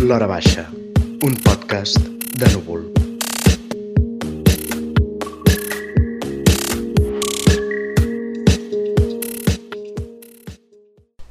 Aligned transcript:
L'Hora 0.00 0.26
Baixa, 0.26 0.64
un 1.22 1.36
podcast 1.38 1.98
de 2.34 2.48
núvol. 2.50 2.82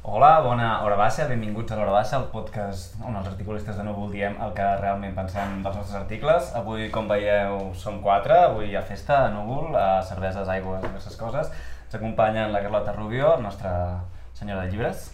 Hola, 0.02 0.40
bona 0.40 0.80
hora 0.82 0.96
baixa, 0.96 1.26
benvinguts 1.28 1.72
a 1.72 1.76
l'hora 1.76 1.92
baixa, 1.92 2.16
el 2.16 2.30
podcast 2.32 2.96
on 3.04 3.18
els 3.20 3.28
articulistes 3.28 3.76
de 3.76 3.84
Núvol 3.84 4.08
diem 4.14 4.40
el 4.40 4.54
que 4.56 4.70
realment 4.80 5.12
pensem 5.18 5.60
dels 5.60 5.76
nostres 5.76 6.00
articles. 6.00 6.48
Avui, 6.56 6.88
com 6.94 7.10
veieu, 7.10 7.74
som 7.76 8.00
quatre, 8.00 8.38
avui 8.48 8.72
hi 8.72 8.78
ha 8.80 8.82
festa 8.88 9.26
a 9.26 9.32
Núvol, 9.34 9.76
a 9.76 10.00
cerveses, 10.08 10.48
aigües, 10.48 10.80
diverses 10.86 11.20
coses. 11.20 11.52
Ens 11.84 12.00
acompanyen 12.00 12.50
la 12.56 12.64
Carlota 12.64 12.96
Rubio, 12.96 13.36
nostra 13.44 13.74
senyora 14.32 14.64
de 14.64 14.72
llibres. 14.72 15.10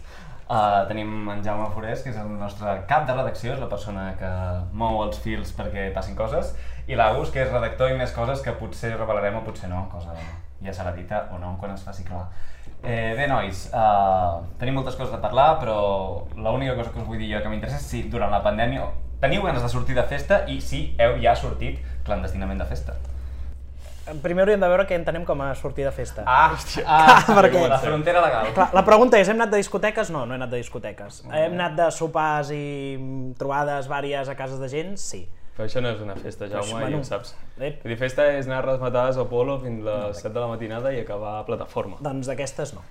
Uh, 0.51 0.83
tenim 0.89 1.29
en 1.31 1.45
Jaume 1.47 1.69
Forés, 1.71 2.01
que 2.03 2.11
és 2.11 2.17
el 2.19 2.31
nostre 2.35 2.73
cap 2.91 3.05
de 3.07 3.15
redacció, 3.15 3.53
és 3.55 3.61
la 3.63 3.69
persona 3.71 4.09
que 4.19 4.31
mou 4.75 4.99
els 5.05 5.21
fils 5.23 5.53
perquè 5.55 5.93
passin 5.95 6.17
coses, 6.19 6.51
i 6.91 6.99
l'Agus, 6.99 7.31
que 7.31 7.45
és 7.45 7.53
redactor 7.53 7.93
i 7.93 7.99
més 8.01 8.11
coses 8.17 8.43
que 8.43 8.57
potser 8.59 8.97
revelarem 8.97 9.39
o 9.39 9.45
potser 9.47 9.71
no, 9.71 9.85
cosa 9.93 10.17
ja 10.61 10.75
serà 10.75 10.91
dita 10.97 11.29
o 11.31 11.39
no 11.39 11.55
quan 11.61 11.77
es 11.77 11.85
faci 11.87 12.03
clar. 12.09 12.25
Eh, 12.83 13.15
bé, 13.15 13.29
nois, 13.31 13.69
uh, 13.77 14.41
tenim 14.59 14.75
moltes 14.81 14.99
coses 14.99 15.15
a 15.15 15.21
parlar, 15.23 15.53
però 15.61 15.79
l'única 16.35 16.75
cosa 16.75 16.91
que 16.91 16.99
us 16.99 17.07
vull 17.07 17.23
dir 17.23 17.31
jo 17.31 17.45
que 17.45 17.53
m'interessa 17.53 17.79
és 17.79 17.87
si 17.87 18.03
durant 18.11 18.35
la 18.35 18.43
pandèmia 18.43 18.89
teniu 19.21 19.45
ganes 19.45 19.63
de 19.63 19.69
sortir 19.69 19.95
de 19.95 20.07
festa 20.09 20.43
i 20.49 20.59
si 20.65 20.83
heu 20.99 21.19
ja 21.23 21.37
sortit 21.37 21.79
clandestinament 22.03 22.59
de 22.59 22.67
festa. 22.67 22.97
Primer 24.23 24.45
hauríem 24.45 24.61
de 24.61 24.69
veure 24.73 24.87
què 24.89 24.97
entenem 24.99 25.25
com 25.29 25.41
a 25.45 25.51
sortir 25.55 25.85
de 25.87 25.93
festa. 25.95 26.25
Ah, 26.27 26.55
ah, 26.87 27.21
perquè- 27.29 27.67
la 27.69 27.79
frontera 27.83 28.23
legal. 28.25 28.53
Clar, 28.57 28.71
la 28.75 28.85
pregunta 28.87 29.19
és, 29.21 29.29
hem 29.31 29.39
anat 29.39 29.53
de 29.55 29.61
discoteques? 29.63 30.11
No, 30.11 30.25
no 30.27 30.35
he 30.35 30.41
anat 30.41 30.51
de 30.51 30.63
discoteques. 30.63 31.23
Hem 31.31 31.55
anat 31.59 31.77
de 31.79 31.91
sopars 31.95 32.51
i 32.55 32.63
mm, 32.99 33.37
trobades 33.39 33.89
vàries 33.91 34.29
a 34.29 34.35
cases 34.39 34.59
de 34.63 34.69
gent? 34.73 34.97
Sí. 35.01 35.25
Però 35.57 35.67
això 35.69 35.83
no 35.85 35.91
és 35.93 36.01
una 36.01 36.15
festa, 36.17 36.47
Jaume, 36.49 36.71
i 36.71 36.85
bueno, 36.87 37.01
ho 37.03 37.05
saps. 37.05 37.35
ep. 37.59 37.83
Vull 37.83 37.93
dir, 37.93 37.99
festa 38.01 38.25
és 38.33 38.47
anar 38.49 38.63
a 38.63 38.67
resmatades 38.71 39.19
a 39.21 39.27
Polo 39.29 39.59
fins 39.61 39.85
a 39.85 39.97
les 40.09 40.23
7 40.23 40.33
de 40.33 40.41
la 40.41 40.47
matinada 40.49 40.93
i 40.95 41.01
acabar 41.03 41.35
a 41.41 41.43
plataforma. 41.45 41.99
Doncs 42.01 42.31
d'aquestes 42.31 42.73
no. 42.73 42.85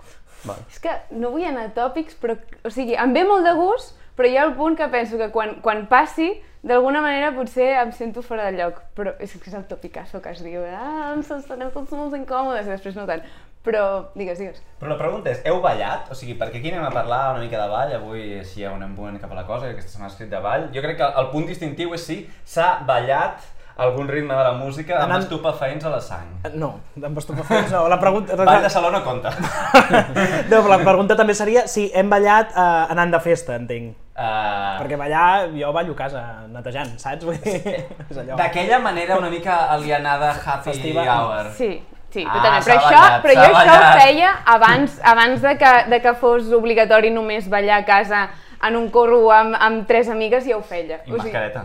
Vale. 0.44 0.62
És 0.70 0.78
que 0.84 0.94
no 1.18 1.32
vull 1.34 1.48
anar 1.48 1.66
a 1.68 1.72
tòpics, 1.74 2.20
però, 2.22 2.36
o 2.64 2.70
sigui, 2.72 2.94
em 3.00 3.16
ve 3.16 3.24
molt 3.28 3.48
de 3.48 3.56
gust, 3.58 3.96
però 4.16 4.30
hi 4.30 4.38
ha 4.38 4.46
el 4.46 4.54
punt 4.60 4.78
que 4.78 4.88
penso 4.92 5.18
que 5.18 5.32
quan, 5.34 5.56
quan 5.66 5.88
passi, 5.90 6.30
d'alguna 6.64 7.02
manera 7.02 7.34
potser 7.36 7.70
em 7.82 7.92
sento 7.96 8.24
fora 8.26 8.50
de 8.50 8.58
lloc. 8.58 8.82
Però 8.98 9.14
és 9.20 9.36
que 9.36 9.52
és 9.52 9.58
el 9.58 9.68
topicasso 9.70 10.22
que 10.24 10.34
es 10.34 10.42
diu, 10.44 10.64
ah, 10.66 11.14
ens 11.14 11.32
estarem 11.32 11.72
tots 11.76 11.94
molt 11.96 12.18
incòmodes, 12.18 12.68
després 12.70 12.98
no 13.00 13.08
tant. 13.10 13.24
Però, 13.64 13.84
digues, 14.16 14.40
digues. 14.40 14.62
Però 14.80 14.94
la 14.94 14.98
pregunta 14.98 15.30
és, 15.34 15.42
heu 15.48 15.60
ballat? 15.62 16.08
O 16.12 16.16
sigui, 16.16 16.38
perquè 16.40 16.62
aquí 16.62 16.72
anem 16.72 16.86
a 16.88 16.94
parlar 16.96 17.34
una 17.34 17.44
mica 17.44 17.60
de 17.60 17.68
ball, 17.68 17.92
avui 17.98 18.38
així 18.40 18.64
ha 18.64 18.72
un 18.72 18.86
embuent 18.86 19.20
cap 19.20 19.34
a 19.36 19.42
la 19.42 19.46
cosa, 19.48 19.68
aquesta 19.74 19.92
setmana 19.92 20.14
escrit 20.14 20.32
de 20.32 20.40
ball. 20.46 20.70
Jo 20.76 20.84
crec 20.86 20.98
que 21.02 21.10
el 21.22 21.28
punt 21.34 21.50
distintiu 21.50 21.92
és 21.98 22.06
si 22.08 22.22
s'ha 22.48 22.70
ballat 22.88 23.44
algun 23.80 24.08
ritme 24.12 24.36
de 24.36 24.44
la 24.44 24.52
música 24.60 24.98
amb 25.00 25.06
Anant- 25.12 25.24
estupefaents 25.28 25.86
a 25.86 25.90
la 25.94 26.00
sang. 26.04 26.28
No, 26.60 26.74
amb 27.00 27.18
estupefaents 27.22 27.72
no. 27.72 27.86
La 27.92 28.00
pregunta... 28.00 28.36
Ball 28.36 28.62
de 28.66 28.70
saló 28.70 28.92
no 28.92 29.04
compta. 29.06 29.32
No, 30.50 30.60
però 30.64 30.70
la 30.74 30.80
pregunta 30.84 31.16
també 31.16 31.34
seria 31.38 31.66
si 31.72 31.90
hem 31.96 32.10
ballat 32.12 32.52
eh, 32.56 32.94
anant 32.94 33.12
de 33.14 33.20
festa, 33.24 33.56
entenc. 33.60 33.96
Uh, 34.20 34.76
Perquè 34.82 34.98
ballar, 35.00 35.48
jo 35.56 35.70
ballo 35.72 35.94
a 35.94 35.96
casa 35.96 36.22
netejant, 36.52 36.98
saps? 37.00 37.24
Vull 37.24 37.38
dir, 37.40 37.62
és 38.10 38.18
allò. 38.20 38.36
D'aquella 38.36 38.80
manera 38.84 39.16
una 39.22 39.30
mica 39.32 39.62
alienada 39.72 40.34
happy 40.36 40.74
Festiva. 40.74 41.06
hour. 41.08 41.54
Sí, 41.56 41.70
sí, 42.12 42.26
Ah, 42.28 42.36
totalment. 42.36 42.66
Però, 42.68 42.76
això, 42.76 42.92
ballat, 43.00 43.24
però 43.24 43.38
jo 43.38 43.46
això 43.48 43.64
ho 43.64 43.80
ballat. 43.80 44.02
feia 44.02 44.34
abans, 44.58 45.00
abans 45.14 45.42
de, 45.48 45.56
que, 45.62 45.74
de 45.96 46.02
que 46.04 46.14
fos 46.20 46.52
obligatori 46.52 47.14
només 47.16 47.48
ballar 47.50 47.80
a 47.80 47.86
casa 47.88 48.26
en 48.68 48.76
un 48.76 48.90
corro 48.92 49.22
amb, 49.32 49.56
amb 49.56 49.88
tres 49.88 50.10
amigues, 50.12 50.44
ja 50.50 50.58
ho 50.58 50.62
feia. 50.68 51.00
I 51.08 51.16
mascareta. 51.16 51.64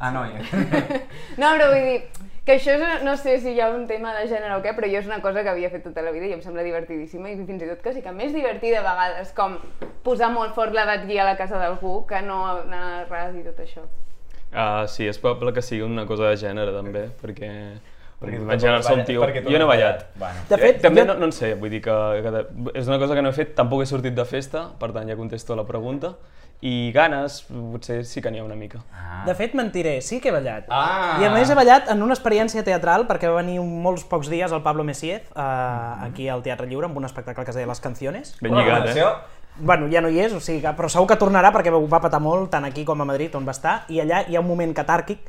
Ah, 0.00 0.10
no, 0.10 0.24
ja. 0.26 0.40
No, 1.40 1.50
però 1.56 1.70
vull 1.72 1.84
dir 1.88 1.98
que 2.44 2.58
això 2.58 2.74
és, 2.76 3.02
no 3.06 3.14
sé 3.16 3.38
si 3.40 3.54
hi 3.54 3.60
ha 3.64 3.70
un 3.72 3.86
tema 3.88 4.12
de 4.18 4.26
gènere 4.28 4.58
o 4.58 4.60
què, 4.64 4.74
però 4.76 4.88
jo 4.90 4.98
és 5.00 5.06
una 5.08 5.20
cosa 5.24 5.42
que 5.42 5.48
havia 5.48 5.70
fet 5.72 5.84
tota 5.86 6.02
la 6.04 6.10
vida 6.12 6.26
i 6.28 6.34
em 6.36 6.42
sembla 6.44 6.62
divertidíssima 6.66 7.30
i 7.32 7.38
fins 7.40 7.62
i 7.64 7.68
tot 7.70 7.80
quasi 7.82 8.02
que 8.04 8.12
més 8.12 8.34
divertida 8.36 8.82
a 8.82 8.84
vegades 8.84 9.32
com 9.32 9.56
posar 10.04 10.28
molt 10.34 10.52
fort 10.54 10.76
la 10.76 10.84
batguia 10.84 11.22
a 11.24 11.30
la 11.30 11.38
casa 11.40 11.56
d'algú 11.62 12.02
que 12.06 12.20
no 12.26 12.42
anar 12.58 12.82
a 12.98 13.04
ras 13.08 13.32
i 13.38 13.42
tot 13.46 13.62
això. 13.64 13.86
Uh, 14.54 14.84
sí, 14.86 15.08
és 15.08 15.16
probable 15.18 15.54
que 15.56 15.62
sigui 15.64 15.82
una 15.82 16.04
cosa 16.06 16.28
de 16.30 16.36
gènere, 16.38 16.74
també, 16.76 17.08
perquè... 17.22 17.50
Perquè 18.20 18.38
vaig 18.46 18.60
som 18.62 18.70
balles- 19.00 19.08
tio. 19.08 19.24
Jo 19.48 19.58
no 19.58 19.64
he 19.64 19.68
ballat. 19.72 20.04
Bueno. 20.20 20.44
De 20.48 20.56
fet, 20.60 20.78
També 20.84 21.00
jo- 21.02 21.08
no, 21.08 21.16
no 21.18 21.26
en 21.26 21.32
sé, 21.34 21.54
vull 21.58 21.72
dir 21.72 21.80
que, 21.82 21.96
que 22.22 22.44
és 22.78 22.86
una 22.86 23.00
cosa 23.02 23.16
que 23.18 23.24
no 23.24 23.32
he 23.32 23.36
fet, 23.36 23.50
tampoc 23.58 23.82
he 23.82 23.88
sortit 23.90 24.14
de 24.14 24.24
festa, 24.28 24.68
per 24.78 24.92
tant 24.94 25.08
ja 25.10 25.16
contesto 25.18 25.56
la 25.58 25.64
pregunta, 25.66 26.12
i 26.64 26.92
ganes, 26.94 27.42
potser 27.50 27.98
sí 28.08 28.22
que 28.24 28.30
n'hi 28.32 28.38
ha 28.40 28.44
una 28.46 28.56
mica. 28.56 28.78
Ah. 28.96 29.22
De 29.26 29.34
fet, 29.36 29.52
mentiré, 29.58 29.98
sí 30.00 30.16
que 30.20 30.30
he 30.30 30.32
ballat. 30.32 30.64
Ah. 30.72 31.18
I 31.20 31.26
a 31.28 31.30
més 31.34 31.50
he 31.52 31.56
ballat 31.58 31.90
en 31.92 32.00
una 32.02 32.14
experiència 32.16 32.64
teatral 32.64 33.04
perquè 33.10 33.28
va 33.28 33.42
venir 33.42 33.58
un- 33.60 33.82
molts 33.84 34.04
pocs 34.08 34.30
dies 34.32 34.52
el 34.52 34.62
Pablo 34.64 34.82
Messiez 34.84 35.28
uh, 35.36 36.06
aquí 36.06 36.28
al 36.32 36.40
Teatre 36.42 36.66
Lliure 36.70 36.88
amb 36.88 36.96
un 36.96 37.04
espectacle 37.04 37.44
que 37.44 37.52
es 37.52 37.58
deia 37.60 37.68
Les 37.68 37.80
Canciones. 37.84 38.34
Ben 38.40 38.56
lligat, 38.56 38.88
eh? 38.96 39.04
Bueno, 39.58 39.86
ja 39.92 40.00
no 40.00 40.08
hi 40.08 40.18
és, 40.24 40.32
o 40.32 40.40
sigui 40.40 40.62
que, 40.64 40.72
però 40.74 40.88
segur 40.90 41.06
que 41.12 41.18
tornarà 41.20 41.52
perquè 41.54 41.70
ho 41.70 41.84
va 41.86 42.00
patar 42.02 42.18
molt, 42.24 42.48
tant 42.50 42.64
aquí 42.64 42.82
com 42.88 43.04
a 43.04 43.04
Madrid, 43.06 43.36
on 43.36 43.44
va 43.46 43.52
estar, 43.52 43.82
i 43.92 44.00
allà 44.02 44.24
hi 44.26 44.34
ha 44.34 44.40
un 44.40 44.48
moment 44.48 44.72
catàrquic 44.74 45.20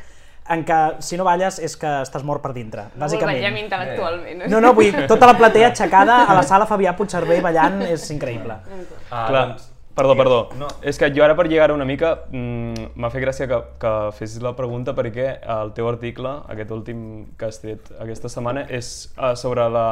en 0.50 0.64
què 0.66 0.80
si 1.04 1.18
no 1.20 1.28
balles 1.28 1.60
és 1.60 1.76
que 1.78 1.92
estàs 2.06 2.24
mort 2.26 2.42
per 2.42 2.54
dintre, 2.56 2.88
Molt 2.96 3.04
bàsicament. 3.04 3.38
ballem 3.44 3.60
intel·lectualment. 3.66 4.48
No, 4.50 4.62
no, 4.64 4.72
vull 4.78 4.88
dir, 4.92 5.06
tota 5.12 5.28
la 5.30 5.36
platea 5.38 5.68
aixecada 5.74 6.24
a 6.26 6.34
la 6.38 6.44
sala 6.48 6.66
Fabià 6.70 6.96
Puigcerver 6.98 7.42
ballant 7.44 7.82
és 7.86 8.08
increïble. 8.16 8.58
Ah, 9.12 9.28
Clar, 9.28 9.48
doncs, 9.52 9.72
perdó, 9.96 10.16
perdó. 10.16 10.40
No. 10.60 10.68
És 10.84 11.00
que 11.00 11.10
jo 11.16 11.24
ara 11.26 11.38
per 11.38 11.48
lligar 11.48 11.72
una 11.74 11.88
mica 11.88 12.12
mm, 12.28 12.92
m'ha 13.00 13.10
fet 13.14 13.24
gràcia 13.24 13.48
que, 13.50 13.60
que 13.82 13.94
fessis 14.18 14.44
la 14.44 14.56
pregunta 14.58 14.94
perquè 14.98 15.28
el 15.56 15.74
teu 15.78 15.90
article, 15.90 16.38
aquest 16.52 16.72
últim 16.76 17.02
que 17.40 17.50
has 17.50 17.62
tret 17.64 17.92
aquesta 18.04 18.32
setmana, 18.32 18.68
és 18.70 19.12
uh, 19.16 19.34
sobre 19.40 19.68
la... 19.72 19.88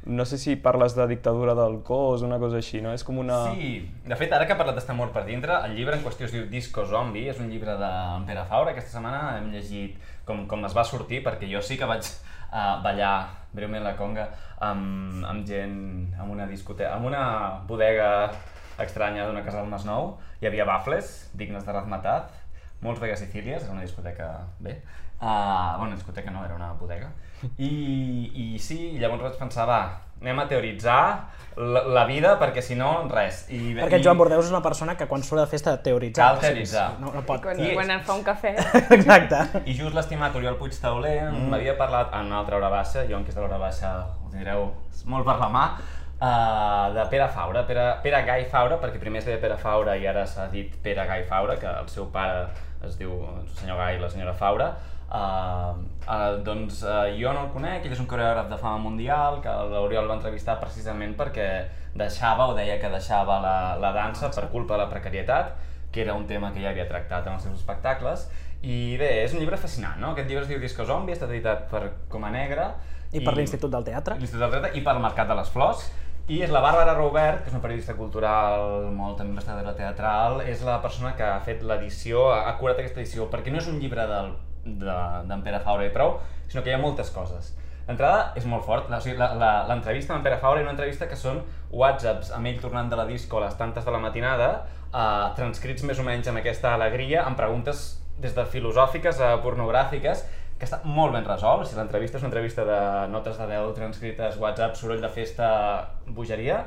No 0.00 0.24
sé 0.24 0.38
si 0.40 0.54
parles 0.56 0.94
de 0.96 1.04
dictadura 1.10 1.52
del 1.52 1.82
cos 1.84 2.22
una 2.24 2.38
cosa 2.40 2.56
així, 2.56 2.78
no? 2.80 2.94
És 2.96 3.02
com 3.04 3.18
una... 3.20 3.42
Sí, 3.52 3.82
de 4.06 4.16
fet, 4.16 4.32
ara 4.32 4.46
que 4.48 4.54
ha 4.54 4.60
parlat 4.60 4.78
d'estar 4.78 4.96
mort 4.96 5.12
per 5.12 5.26
dintre, 5.26 5.58
el 5.66 5.74
llibre 5.76 5.98
en 5.98 6.04
qüestió 6.06 6.24
es 6.24 6.32
diu 6.32 6.46
Disco 6.48 6.86
Zombie, 6.88 7.28
és 7.28 7.42
un 7.42 7.50
llibre 7.52 7.74
d'en 7.76 8.24
Pere 8.28 8.46
Faura. 8.48 8.72
Aquesta 8.72 8.96
setmana 8.96 9.34
hem 9.36 9.50
llegit 9.52 9.98
com, 10.24 10.46
com 10.48 10.64
es 10.64 10.76
va 10.76 10.86
sortir, 10.88 11.20
perquè 11.26 11.50
jo 11.52 11.60
sí 11.60 11.76
que 11.76 11.88
vaig 11.90 12.08
uh, 12.08 12.80
ballar 12.84 13.14
breument 13.52 13.84
la 13.84 13.92
conga 13.98 14.30
amb, 14.64 15.20
amb 15.26 15.44
gent, 15.48 15.76
amb 16.16 16.32
una 16.32 16.48
discoteca, 16.48 16.94
amb 16.96 17.10
una 17.10 17.24
bodega 17.68 18.10
estranya 18.86 19.26
d'una 19.28 19.44
casa 19.44 19.60
del 19.60 19.70
Masnou. 19.70 20.14
Hi 20.40 20.48
havia 20.50 20.66
bafles, 20.68 21.30
dignes 21.36 21.66
de 21.66 21.72
Razmetat, 21.72 22.32
molts 22.84 23.00
vegas 23.00 23.20
sicílies, 23.20 23.64
era 23.64 23.72
una 23.72 23.82
discoteca 23.86 24.32
bé. 24.58 24.80
Uh, 25.20 25.76
bueno, 25.76 25.94
discoteca 25.94 26.30
no, 26.30 26.44
era 26.44 26.54
una 26.54 26.72
bodega. 26.72 27.10
I, 27.58 27.72
i 28.34 28.58
sí, 28.60 28.94
i 28.94 29.00
llavors 29.00 29.22
vaig 29.26 29.36
pensar, 29.40 29.66
va, 29.68 29.80
anem 30.20 30.40
a 30.40 30.46
teoritzar 30.48 31.02
la, 31.56 31.82
la 31.92 32.04
vida 32.08 32.34
perquè 32.40 32.62
si 32.64 32.76
no, 32.76 32.90
res. 33.12 33.42
I, 33.52 33.74
Perquè 33.76 34.00
i, 34.00 34.04
Joan 34.04 34.18
Bordeus 34.20 34.46
és 34.46 34.52
una 34.52 34.62
persona 34.64 34.96
que 34.96 35.08
quan 35.10 35.24
surt 35.26 35.42
de 35.42 35.46
festa 35.50 35.74
teoritza. 35.84 36.22
Cal 36.22 36.40
teoritzar. 36.40 36.86
No, 37.00 37.12
no 37.12 37.24
pot. 37.28 37.42
Quan, 37.44 37.60
I- 37.60 37.74
quan 37.76 37.92
et 37.92 38.04
fa 38.06 38.16
un 38.16 38.24
cafè. 38.24 38.54
Exacte. 38.96 39.62
I 39.64 39.76
just 39.76 39.96
l'estimat 39.96 40.36
Oriol 40.40 40.56
Puig 40.60 40.76
Tauler 40.80 41.16
mm. 41.26 41.48
m'havia 41.52 41.76
parlat 41.80 42.12
en 42.16 42.32
una 42.32 42.40
altra 42.40 42.60
hora 42.60 42.72
baixa, 42.72 43.04
jo 43.08 43.18
en 43.18 43.26
que 43.26 43.34
és 43.34 43.36
de 43.36 43.44
l'hora 43.44 43.60
baixa 43.60 43.94
ho 44.20 44.32
tindreu 44.32 44.70
molt 45.10 45.28
per 45.28 45.36
la 45.40 45.48
mà, 45.52 45.64
uh, 46.20 46.92
de 46.94 47.04
Pere 47.10 47.28
Faura, 47.28 47.64
Pere, 47.66 47.86
Pere 48.04 48.22
Gai 48.28 48.44
Faura, 48.52 48.78
perquè 48.80 49.00
primer 49.00 49.22
es 49.22 49.28
deia 49.28 49.40
Pere 49.42 49.56
Faura 49.60 49.96
i 49.96 50.06
ara 50.06 50.26
s'ha 50.28 50.46
dit 50.52 50.76
Pere 50.84 51.06
Gai 51.08 51.24
Faura, 51.28 51.56
que 51.60 51.68
el 51.70 51.88
seu 51.88 52.10
pare 52.12 52.46
es 52.86 52.96
diu 53.00 53.12
el 53.26 53.48
senyor 53.58 53.80
Gai 53.80 53.98
i 53.98 54.02
la 54.02 54.10
senyora 54.12 54.36
Faura. 54.36 54.70
Uh, 55.10 55.74
uh, 56.06 56.36
doncs 56.46 56.84
uh, 56.86 57.08
jo 57.18 57.32
no 57.34 57.48
el 57.48 57.50
conec, 57.54 57.82
ell 57.84 57.96
és 57.96 58.02
un 58.02 58.06
coreògraf 58.10 58.46
de 58.52 58.58
fama 58.60 58.78
mundial, 58.84 59.40
que 59.42 59.54
l'Oriol 59.72 60.06
va 60.06 60.20
entrevistar 60.20 60.60
precisament 60.60 61.16
perquè 61.18 61.48
deixava 61.98 62.46
o 62.52 62.54
deia 62.54 62.78
que 62.78 62.92
deixava 62.92 63.40
la, 63.42 63.56
la 63.82 63.90
dansa 63.96 64.30
per 64.30 64.46
culpa 64.52 64.76
de 64.76 64.84
la 64.84 64.92
precarietat, 64.92 65.56
que 65.90 66.04
era 66.04 66.14
un 66.14 66.28
tema 66.28 66.52
que 66.54 66.62
ja 66.62 66.70
havia 66.70 66.86
tractat 66.86 67.26
en 67.26 67.34
els 67.34 67.42
seus 67.42 67.58
espectacles, 67.58 68.28
i 68.62 68.94
bé, 69.00 69.08
és 69.24 69.32
un 69.34 69.40
llibre 69.40 69.56
fascinant, 69.58 69.98
no? 69.98 70.12
Aquest 70.12 70.28
llibre 70.28 70.44
es 70.44 70.50
diu 70.52 70.60
Disco 70.62 70.84
Zombie, 70.86 71.16
està 71.16 71.26
editat 71.26 71.64
per 71.72 71.88
Coma 72.12 72.30
Negra. 72.30 72.74
I 73.10 73.24
per 73.24 73.32
l'Institut 73.34 73.72
del 73.72 73.86
Teatre. 73.88 74.14
L'Institut 74.20 74.44
del 74.44 74.52
Teatre 74.52 74.78
i 74.78 74.84
pel 74.86 75.00
Mercat 75.02 75.32
de 75.32 75.38
les 75.40 75.50
Flors. 75.50 75.88
I 76.28 76.42
és 76.44 76.50
la 76.52 76.60
Bàrbara 76.62 76.94
Robert, 76.94 77.40
que 77.42 77.50
és 77.50 77.54
una 77.54 77.62
periodista 77.62 77.96
cultural, 77.98 78.90
molt 78.94 79.16
també 79.18 79.32
investigadora 79.34 79.74
teatral, 79.78 80.42
és 80.46 80.62
la 80.66 80.76
persona 80.82 81.14
que 81.18 81.26
ha 81.26 81.40
fet 81.46 81.64
l'edició, 81.66 82.28
ha 82.34 82.52
curat 82.60 82.78
aquesta 82.78 83.00
edició, 83.02 83.26
perquè 83.32 83.50
no 83.50 83.58
és 83.58 83.70
un 83.70 83.80
llibre 83.82 84.06
d'en 84.10 84.36
de, 84.84 85.40
Pere 85.44 85.62
Faura 85.64 85.88
i 85.88 85.94
prou, 85.94 86.18
sinó 86.48 86.62
que 86.62 86.70
hi 86.70 86.76
ha 86.76 86.82
moltes 86.82 87.10
coses. 87.14 87.54
L'entrada 87.88 88.34
és 88.38 88.44
molt 88.46 88.62
fort, 88.62 88.90
o 88.92 89.00
sigui, 89.02 89.16
l'entrevista 89.18 90.14
amb 90.14 90.20
en 90.20 90.26
Pere 90.28 90.38
Faura 90.42 90.60
és 90.60 90.66
una 90.68 90.76
entrevista 90.76 91.08
que 91.10 91.18
són 91.18 91.40
whatsapps 91.72 92.30
amb 92.36 92.46
ell 92.46 92.60
tornant 92.62 92.90
de 92.92 92.98
la 93.00 93.06
disco 93.08 93.40
a 93.40 93.46
les 93.48 93.56
tantes 93.58 93.86
de 93.86 93.94
la 93.94 94.02
matinada, 94.02 94.50
eh, 94.92 95.24
transcrits 95.38 95.82
més 95.88 95.98
o 95.98 96.06
menys 96.06 96.30
amb 96.30 96.38
aquesta 96.42 96.76
alegria, 96.76 97.24
amb 97.24 97.40
preguntes 97.40 97.88
des 98.20 98.36
de 98.36 98.44
filosòfiques 98.52 99.18
a 99.24 99.32
pornogràfiques, 99.42 100.22
que 100.60 100.68
està 100.68 100.78
molt 100.84 101.14
ben 101.16 101.24
resolt, 101.24 101.64
sigui, 101.66 101.80
l'entrevista 101.80 102.18
és 102.18 102.22
una 102.22 102.28
entrevista 102.30 102.64
de 102.68 102.78
notes 103.08 103.38
de 103.40 103.46
veu 103.48 103.72
transcrites, 103.76 104.36
whatsapp, 104.42 104.76
soroll 104.76 105.00
de 105.00 105.08
festa, 105.08 105.48
bogeria, 106.06 106.60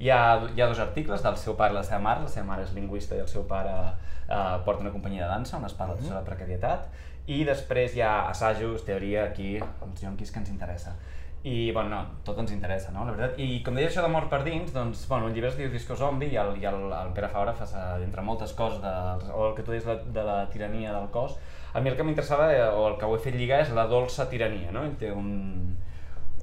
hi 0.00 0.08
ha, 0.10 0.20
hi 0.56 0.62
ha 0.64 0.66
dos 0.70 0.80
articles 0.82 1.22
del 1.22 1.36
seu 1.38 1.54
pare 1.58 1.76
i 1.76 1.76
la 1.76 1.84
seva 1.86 2.00
mare, 2.02 2.24
la 2.24 2.32
seva 2.32 2.46
mare 2.48 2.64
és 2.64 2.72
lingüista 2.74 3.14
i 3.14 3.20
el 3.22 3.28
seu 3.30 3.44
pare 3.46 3.74
eh, 3.84 4.56
porta 4.64 4.80
una 4.82 4.90
companyia 4.94 5.26
de 5.26 5.32
dansa 5.36 5.58
on 5.60 5.68
es 5.68 5.76
parla 5.76 5.94
sobre 6.00 6.16
la 6.16 6.24
precarietat, 6.26 6.88
i 7.30 7.44
després 7.44 7.94
hi 7.96 8.02
ha 8.04 8.14
assajos, 8.30 8.82
teoria, 8.84 9.28
aquí, 9.30 9.58
els 9.60 10.02
yonquis 10.02 10.32
que 10.32 10.40
ens 10.42 10.50
interessa. 10.50 10.96
I, 11.44 11.70
bueno, 11.76 11.90
no, 11.92 12.00
tot 12.24 12.38
ens 12.40 12.52
interessa, 12.56 12.90
no?, 12.92 13.04
la 13.04 13.12
veritat. 13.12 13.38
I 13.44 13.58
com 13.64 13.76
deia 13.76 13.90
això 13.90 14.00
d'amor 14.00 14.30
per 14.32 14.38
dins, 14.46 14.70
doncs, 14.72 15.02
bueno, 15.10 15.28
el 15.28 15.34
llibre 15.36 15.50
es 15.50 15.58
diu 15.58 15.68
Disco 15.72 15.92
Zombie 15.96 16.32
i 16.32 16.38
el, 16.40 16.54
i 16.56 16.64
el, 16.64 16.86
el 16.88 17.10
Pere 17.16 17.28
Fabra 17.28 17.52
fa, 17.52 17.66
sa- 17.68 17.98
entre 18.00 18.24
moltes 18.24 18.54
coses, 18.56 18.80
de, 18.80 18.92
o 19.36 19.50
el 19.50 19.54
que 19.58 19.62
tu 19.66 19.74
deies 19.74 19.84
de, 19.84 19.98
de 20.16 20.24
la 20.24 20.38
tirania 20.48 20.94
del 20.96 21.10
cos, 21.12 21.36
a 21.74 21.80
mi 21.82 21.90
el 21.90 21.96
que 21.98 22.04
m'interessava, 22.06 22.52
eh, 22.54 22.62
o 22.70 22.86
el 22.88 22.96
que 23.00 23.04
ho 23.06 23.16
he 23.16 23.20
fet 23.22 23.34
lligar, 23.36 23.60
és 23.64 23.72
la 23.74 23.84
dolça 23.90 24.28
tirania, 24.30 24.70
no? 24.72 24.84
Ell 24.86 24.94
té 25.00 25.10
un... 25.12 25.76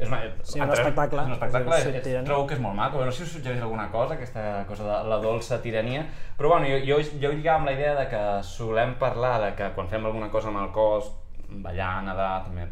És 0.01 0.07
una, 0.10 0.19
Sí, 0.44 0.60
un 0.60 0.72
espectacle. 0.74 1.22
És 1.22 1.28
un 1.28 1.33
espectacle, 1.36 1.78
Sí, 1.81 1.89
és, 1.94 2.04
tirania. 2.04 2.25
trobo 2.28 2.48
que 2.50 2.56
és 2.57 2.62
molt 2.63 2.75
maco, 2.75 3.04
no 3.06 3.12
sé 3.12 3.22
si 3.22 3.24
us 3.30 3.33
suggereix 3.38 3.62
alguna 3.62 3.88
cosa, 3.94 4.16
aquesta 4.16 4.66
cosa 4.68 4.88
de 4.88 5.10
la 5.10 5.19
dolça 5.22 5.60
tirania, 5.62 6.07
però 6.38 6.56
bueno, 6.56 6.66
jo, 6.72 6.80
jo, 6.88 6.98
jo 7.22 7.31
lligava 7.36 7.60
amb 7.60 7.69
la 7.69 7.75
idea 7.78 7.94
de 8.00 8.07
que 8.10 8.22
solem 8.44 8.95
parlar 8.98 9.36
de 9.44 9.51
que 9.60 9.69
quan 9.75 9.88
fem 9.92 10.06
alguna 10.10 10.31
cosa 10.33 10.50
amb 10.50 10.57
el 10.63 10.72
cos, 10.74 11.12
ballar, 11.50 12.01
nedar, 12.07 12.31
també 12.48 12.66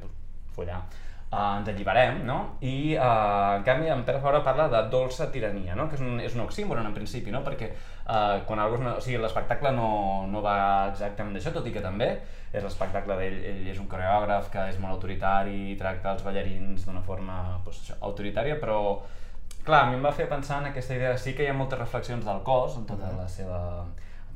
follar, 0.56 0.82
uh, 1.31 1.60
ens 1.60 1.70
alliberem, 1.70 2.24
no? 2.26 2.40
I 2.66 2.96
uh, 2.98 3.58
en 3.58 3.64
canvi 3.68 3.92
en 3.94 4.04
Pere 4.08 4.22
Fabra 4.24 4.42
parla 4.46 4.68
de 4.72 4.81
dolça 4.92 5.30
tirania, 5.31 5.76
no? 5.78 5.88
Que 5.90 6.00
és 6.00 6.04
un, 6.06 6.18
és 6.24 6.36
un 6.36 6.44
oxímoron 6.46 6.90
en 6.90 6.96
principi, 6.96 7.31
no? 7.34 7.44
Perquè 7.46 7.70
uh, 7.72 8.42
quan 8.50 8.62
algú 8.64 8.80
una, 8.81 8.98
o 8.98 9.04
sigui, 9.04 9.20
l'espectacle 9.22 9.72
no, 9.76 9.92
no 10.31 10.44
va 10.46 10.58
exactament 10.90 11.38
d'això, 11.38 11.54
tot 11.56 11.70
i 11.70 11.76
que 11.76 11.86
també 11.86 12.12
és 12.50 12.66
l'espectacle 12.66 13.16
d'ell, 13.20 13.40
ell 13.46 13.64
és 13.70 13.80
un 13.81 13.88
coreògraf 13.92 14.50
que 14.54 14.66
és 14.72 14.81
molt 14.81 14.96
autoritari, 14.98 15.78
tracta 15.78 16.16
els 16.16 16.26
ballarins 16.26 16.86
d'una 16.88 17.06
forma 17.06 17.40
doncs, 17.66 17.84
això, 17.84 18.00
autoritària, 18.10 18.58
però 18.62 18.80
clar, 19.66 19.84
a 19.84 19.90
mi 19.90 20.00
em 20.00 20.06
va 20.06 20.16
fer 20.16 20.25
pensar 20.32 20.64
en 20.64 20.72
aquesta 20.72 20.98
idea, 20.98 21.14
sí 21.18 21.36
que 21.38 21.46
hi 21.46 21.52
ha 21.52 21.58
moltes 21.58 21.80
reflexions 21.80 22.25
del 22.25 22.42
cos 22.48 22.80
en 22.80 22.88
tota 22.90 23.12
la 23.14 23.28
seva 23.30 23.60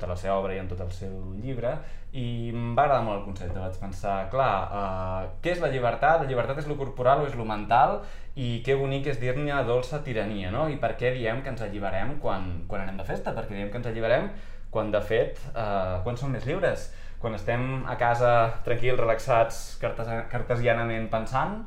tota 0.04 0.12
la 0.12 0.20
seva 0.20 0.38
obra 0.38 0.54
i 0.54 0.60
en 0.60 0.68
tot 0.68 0.80
el 0.84 0.90
seu 0.92 1.12
llibre 1.40 1.74
i 2.14 2.50
em 2.52 2.74
va 2.76 2.84
agradar 2.84 3.02
molt 3.06 3.18
el 3.18 3.24
concepte, 3.26 3.58
vaig 3.58 3.76
pensar, 3.80 4.28
clar, 4.30 4.50
uh, 4.70 5.30
què 5.42 5.54
és 5.54 5.62
la 5.62 5.70
llibertat? 5.72 6.22
La 6.22 6.28
llibertat 6.28 6.60
és 6.62 6.68
lo 6.70 6.76
corporal 6.78 7.24
o 7.24 7.28
és 7.28 7.34
lo 7.34 7.46
mental? 7.48 7.98
I 8.38 8.60
que 8.66 8.76
bonic 8.78 9.08
és 9.10 9.20
dir-ne 9.22 9.62
dolça 9.66 10.02
tirania, 10.06 10.52
no? 10.54 10.68
I 10.70 10.78
per 10.82 10.94
què 11.00 11.14
diem 11.16 11.42
que 11.42 11.50
ens 11.50 11.64
alliberem 11.64 12.18
quan, 12.22 12.66
quan 12.70 12.84
anem 12.84 13.00
de 13.00 13.08
festa? 13.08 13.34
Perquè 13.34 13.56
diem 13.56 13.72
que 13.72 13.80
ens 13.80 13.90
alliberem 13.90 14.30
quan, 14.74 14.92
de 14.94 15.02
fet, 15.02 15.40
uh, 15.54 16.02
quan 16.06 16.18
som 16.20 16.30
més 16.34 16.46
lliures? 16.46 16.90
Quan 17.22 17.34
estem 17.34 17.86
a 17.88 17.96
casa 17.98 18.34
tranquils, 18.66 19.00
relaxats, 19.00 19.62
cartesi- 19.82 20.26
cartesianament 20.30 21.08
pensant, 21.10 21.62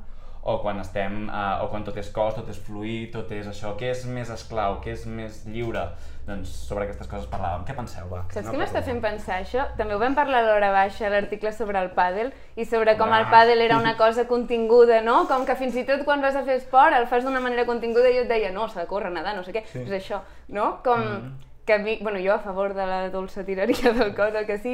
o 0.47 0.61
quan 0.63 0.79
estem, 0.79 1.25
uh, 1.27 1.63
o 1.65 1.67
quan 1.67 1.83
tot 1.83 1.97
és 1.99 2.07
cos, 2.15 2.37
tot 2.37 2.47
és 2.47 2.59
fluid, 2.63 3.09
tot 3.11 3.31
és 3.35 3.49
això, 3.51 3.73
què 3.75 3.91
és 3.91 4.05
més 4.07 4.31
esclau, 4.31 4.79
què 4.83 4.95
és 4.95 5.03
més 5.11 5.43
lliure? 5.49 5.89
Doncs 6.27 6.50
sobre 6.68 6.83
aquestes 6.83 7.07
coses 7.07 7.27
parlàvem. 7.31 7.62
Què 7.63 7.74
penseu, 7.77 8.07
va? 8.12 8.25
Saps 8.27 8.41
Una 8.50 8.51
què 8.51 8.59
m'està 8.59 8.81
fent 8.83 8.97
pensar 9.01 9.38
això? 9.39 9.63
També 9.79 9.95
ho 9.95 10.00
vam 10.01 10.15
parlar 10.18 10.41
a 10.44 10.47
l'hora 10.50 10.71
baixa, 10.75 11.07
l'article 11.09 11.53
sobre 11.56 11.79
el 11.79 11.94
pàdel, 11.95 12.33
i 12.59 12.65
sobre 12.68 12.97
com 13.00 13.13
el 13.15 13.24
Ah. 13.24 13.31
pàdel 13.31 13.62
era 13.63 13.77
una 13.77 13.95
cosa 13.95 14.27
continguda, 14.27 15.00
no? 15.01 15.25
Com 15.29 15.45
que 15.45 15.56
fins 15.56 15.75
i 15.79 15.85
tot 15.88 16.03
quan 16.03 16.21
vas 16.21 16.35
a 16.35 16.44
fer 16.44 16.57
esport 16.57 16.94
el 16.97 17.07
fas 17.07 17.24
d'una 17.24 17.39
manera 17.39 17.65
continguda 17.65 18.09
i 18.09 18.15
jo 18.18 18.21
et 18.25 18.27
deia, 18.29 18.51
no, 18.51 18.68
s'ha 18.68 18.81
de 18.81 18.88
córrer, 18.88 19.12
nedar, 19.12 19.35
no 19.35 19.44
sé 19.44 19.53
què, 19.53 19.63
sí. 19.65 19.79
és 19.88 19.91
això, 20.03 20.19
no? 20.50 20.81
Com 20.83 21.00
Mm. 21.00 21.31
que 21.65 21.74
a 21.74 21.77
mi, 21.79 21.97
bueno, 22.01 22.19
jo 22.19 22.33
a 22.33 22.39
favor 22.39 22.73
de 22.73 22.85
la 22.85 23.09
dolça 23.09 23.44
tiraria 23.45 23.91
del 23.94 24.13
cos, 24.15 24.33
el 24.35 24.45
que 24.45 24.53
és 24.56 24.65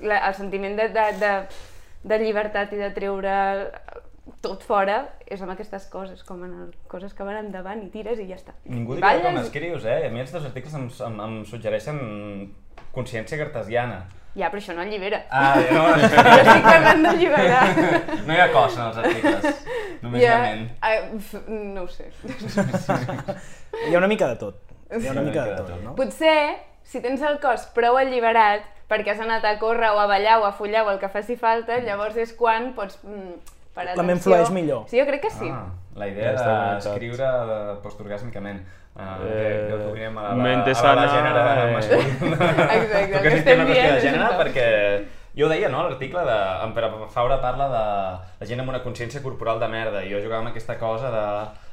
el, 0.00 0.10
el 0.12 0.34
sentiment 0.34 0.76
de, 0.76 0.88
de, 0.88 1.12
de, 1.20 1.46
de 2.04 2.18
llibertat 2.18 2.72
i 2.72 2.76
de 2.76 2.90
treure 2.90 3.70
tot 4.42 4.64
fora 4.66 4.96
és 5.26 5.40
amb 5.42 5.52
aquestes 5.54 5.84
coses, 5.92 6.24
com 6.26 6.40
en 6.44 6.52
el, 6.64 6.70
coses 6.90 7.14
que 7.14 7.22
van 7.24 7.36
endavant 7.44 7.82
i 7.84 7.90
tires 7.94 8.18
i 8.18 8.26
ja 8.28 8.34
està. 8.40 8.52
Ningú 8.66 8.96
diria 8.98 9.12
com 9.14 9.22
balles 9.28 9.38
i- 9.38 9.46
escrius, 9.46 9.84
eh? 9.86 10.00
A 10.08 10.10
mi 10.10 10.20
els 10.24 10.32
dos 10.34 10.44
articles 10.48 10.74
em, 10.74 10.88
em, 11.06 11.20
em 11.28 11.36
suggereixen 11.46 12.00
consciència 12.92 13.38
cartesiana. 13.38 14.02
Ja, 14.34 14.48
però 14.48 14.62
això 14.62 14.72
no 14.74 14.80
allibera. 14.80 15.22
Ah, 15.30 15.54
no, 15.60 15.82
Jo 16.00 16.06
estic 16.08 16.62
parlant 16.64 17.02
d'alliberar. 17.04 17.64
no 18.26 18.32
hi 18.34 18.40
ha 18.40 18.48
cos 18.52 18.76
en 18.78 18.84
els 18.86 19.00
articles, 19.02 19.64
només 20.02 20.22
hi 20.22 20.26
ha 20.26 20.38
ment. 20.40 20.66
ah, 20.80 20.94
f- 21.18 21.42
no 21.48 21.82
ho 21.84 21.88
sé. 21.92 22.08
Hi 23.88 23.94
ha 23.94 23.98
una 23.98 24.08
mica 24.08 24.28
de 24.28 24.36
tot. 24.36 24.58
Hi 24.92 25.06
ha 25.08 25.12
una 25.12 25.22
mica 25.24 25.44
de 25.46 25.56
tot, 25.56 25.70
no? 25.84 25.94
Potser, 25.96 26.58
si 26.84 27.00
tens 27.04 27.22
el 27.24 27.38
cos 27.40 27.64
prou 27.76 27.96
alliberat 28.00 28.66
perquè 28.90 29.14
has 29.14 29.20
anat 29.24 29.44
a 29.48 29.54
córrer 29.60 29.88
o 29.94 30.00
a 30.02 30.06
ballar 30.10 30.38
o 30.42 30.44
a 30.44 30.52
follar 30.52 30.82
o 30.86 30.90
el 30.92 30.98
que 31.00 31.08
faci 31.08 31.36
falta, 31.40 31.78
llavors 31.80 32.16
és 32.20 32.32
quan 32.36 32.72
pots 32.76 32.98
mm, 33.04 33.38
parar 33.74 33.96
La 33.96 34.02
ment 34.02 34.18
atenció. 34.18 34.32
flueix 34.32 34.50
millor. 34.50 34.84
Sí, 34.88 35.00
jo 35.00 35.06
crec 35.08 35.22
que 35.22 35.30
sí. 35.30 35.48
Ah, 35.48 35.66
la 35.96 36.08
idea 36.08 36.34
Ja 36.36 36.52
d'escriure 36.76 37.32
de 37.50 37.58
postorgàsmicament. 37.82 38.62
Uh, 38.92 39.00
Eh, 39.24 39.68
que, 39.70 39.76
que 39.78 39.86
obrirem 39.88 40.18
a 40.18 40.22
la, 40.22 40.34
mente 40.34 40.70
a 40.70 40.74
la, 40.74 40.80
sana, 40.82 41.06
gènere 41.08 41.42
eh. 41.62 41.72
masculina. 41.72 42.48
Exacte, 42.76 43.22
que 43.22 43.34
estem 43.38 43.62
dient 43.70 43.94
de 43.94 44.00
gènere 44.04 44.36
perquè 44.36 44.66
jo 45.32 45.46
ho 45.46 45.48
deia, 45.48 45.70
no?, 45.72 45.86
l'article 45.86 46.20
de... 46.28 46.38
En 46.66 46.74
Pere 46.76 46.90
Faura 47.08 47.38
parla 47.40 47.68
de 47.72 47.84
la 48.42 48.48
gent 48.50 48.60
amb 48.60 48.68
una 48.68 48.82
consciència 48.84 49.22
corporal 49.24 49.62
de 49.62 49.68
merda 49.72 50.02
i 50.04 50.12
jo 50.12 50.20
jugava 50.20 50.42
amb 50.42 50.52
aquesta 50.52 50.76
cosa 50.76 51.08
de 51.14 51.24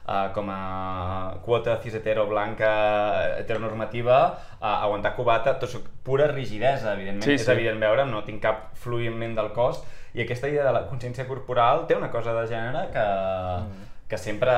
uh, 0.09 0.31
com 0.33 0.49
a 0.49 1.37
quota 1.45 1.77
cis 1.83 1.93
hetero 1.99 2.25
blanca 2.29 2.71
heteronormativa 3.37 4.17
uh, 4.57 4.73
aguantar 4.79 5.13
cubata, 5.15 5.53
tot 5.61 5.69
això, 5.69 5.83
pura 6.03 6.27
rigidesa, 6.31 6.95
evidentment. 6.97 7.27
Sí, 7.27 7.37
és 7.37 7.45
sí. 7.45 7.53
evident 7.53 7.79
veure, 7.83 8.07
no 8.09 8.25
tinc 8.25 8.41
cap 8.43 8.69
fluïment 8.81 9.37
del 9.37 9.53
cos 9.55 9.83
i 10.17 10.23
aquesta 10.23 10.49
idea 10.49 10.65
de 10.65 10.73
la 10.73 10.87
consciència 10.89 11.27
corporal 11.29 11.85
té 11.87 11.97
una 11.97 12.09
cosa 12.09 12.33
de 12.33 12.47
gènere 12.49 12.87
que, 12.93 13.05
que 14.09 14.17
sempre, 14.17 14.55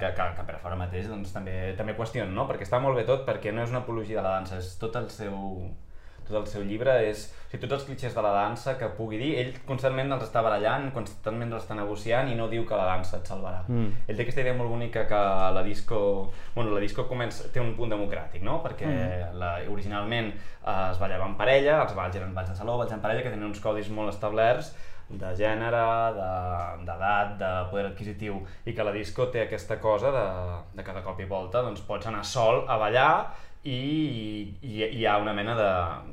que, 0.00 0.10
que, 0.16 0.26
que 0.38 0.46
per 0.48 0.58
fora 0.64 0.78
mateix 0.78 1.06
doncs, 1.10 1.30
també, 1.34 1.74
també 1.78 1.94
qüestionen, 1.98 2.34
no? 2.34 2.48
perquè 2.50 2.66
està 2.66 2.82
molt 2.82 2.98
bé 2.98 3.06
tot, 3.06 3.22
perquè 3.28 3.54
no 3.54 3.62
és 3.62 3.70
una 3.70 3.84
apologia 3.84 4.18
de 4.18 4.26
la 4.26 4.34
dansa, 4.40 4.58
és 4.58 4.74
tot 4.82 4.98
el 4.98 5.06
seu, 5.14 5.36
tot 6.26 6.40
el 6.42 6.50
seu 6.50 6.66
llibre, 6.66 6.98
és 7.06 7.28
sigui, 7.52 7.60
tots 7.66 7.74
els 7.78 7.84
clichés 7.84 8.14
de 8.16 8.22
la 8.24 8.32
dansa 8.32 8.74
que 8.80 8.88
pugui 8.96 9.18
dir, 9.20 9.30
ell 9.38 9.52
constantment 9.68 10.10
els 10.16 10.24
està 10.24 10.42
barallant, 10.42 10.90
constantment 10.94 11.52
els 11.52 11.62
està 11.66 11.76
negociant 11.76 12.28
i 12.32 12.34
no 12.38 12.48
diu 12.48 12.64
que 12.66 12.74
la 12.78 12.86
dansa 12.88 13.18
et 13.20 13.28
salvarà. 13.28 13.62
Mm. 13.68 13.90
Ell 14.08 14.16
té 14.16 14.22
aquesta 14.24 14.40
idea 14.40 14.54
molt 14.56 14.70
bonica 14.72 15.06
que 15.06 15.20
la 15.56 15.62
disco, 15.62 16.30
bueno, 16.54 16.70
la 16.72 16.80
disco 16.80 17.04
comença, 17.08 17.48
té 17.52 17.60
un 17.60 17.74
punt 17.76 17.92
democràtic, 17.92 18.42
no? 18.42 18.62
Perquè 18.64 18.86
Mm. 18.88 19.36
la, 19.38 19.52
originalment 19.70 20.32
eh, 20.32 20.90
es 20.90 20.98
ballava 20.98 21.26
en 21.26 21.36
parella, 21.36 21.82
els 21.82 21.94
balls 21.94 22.16
eren 22.16 22.32
balls 22.34 22.48
de 22.50 22.56
saló, 22.56 22.78
balls 22.78 22.92
en 22.92 23.00
parella, 23.00 23.22
que 23.22 23.30
tenen 23.30 23.44
uns 23.52 23.60
codis 23.60 23.90
molt 23.90 24.08
establerts 24.14 24.74
de 25.12 25.28
gènere, 25.36 25.80
de- 26.16 26.84
d'edat, 26.86 27.36
de, 27.36 27.44
de 27.44 27.70
poder 27.70 27.86
adquisitiu, 27.90 28.38
i 28.64 28.72
que 28.72 28.82
la 28.84 28.92
disco 28.92 29.26
té 29.28 29.42
aquesta 29.42 29.76
cosa 29.78 30.10
de, 30.10 30.26
de 30.78 30.82
cada 30.86 31.02
cop 31.02 31.20
i 31.20 31.26
volta, 31.28 31.60
doncs 31.60 31.82
pots 31.84 32.06
anar 32.06 32.24
sol 32.24 32.64
a 32.66 32.78
ballar 32.80 33.34
i, 33.62 34.58
i, 34.62 34.72
i 34.82 34.88
hi 34.98 35.06
ha 35.06 35.18
una 35.22 35.32
mena 35.32 35.54
de 35.54 35.70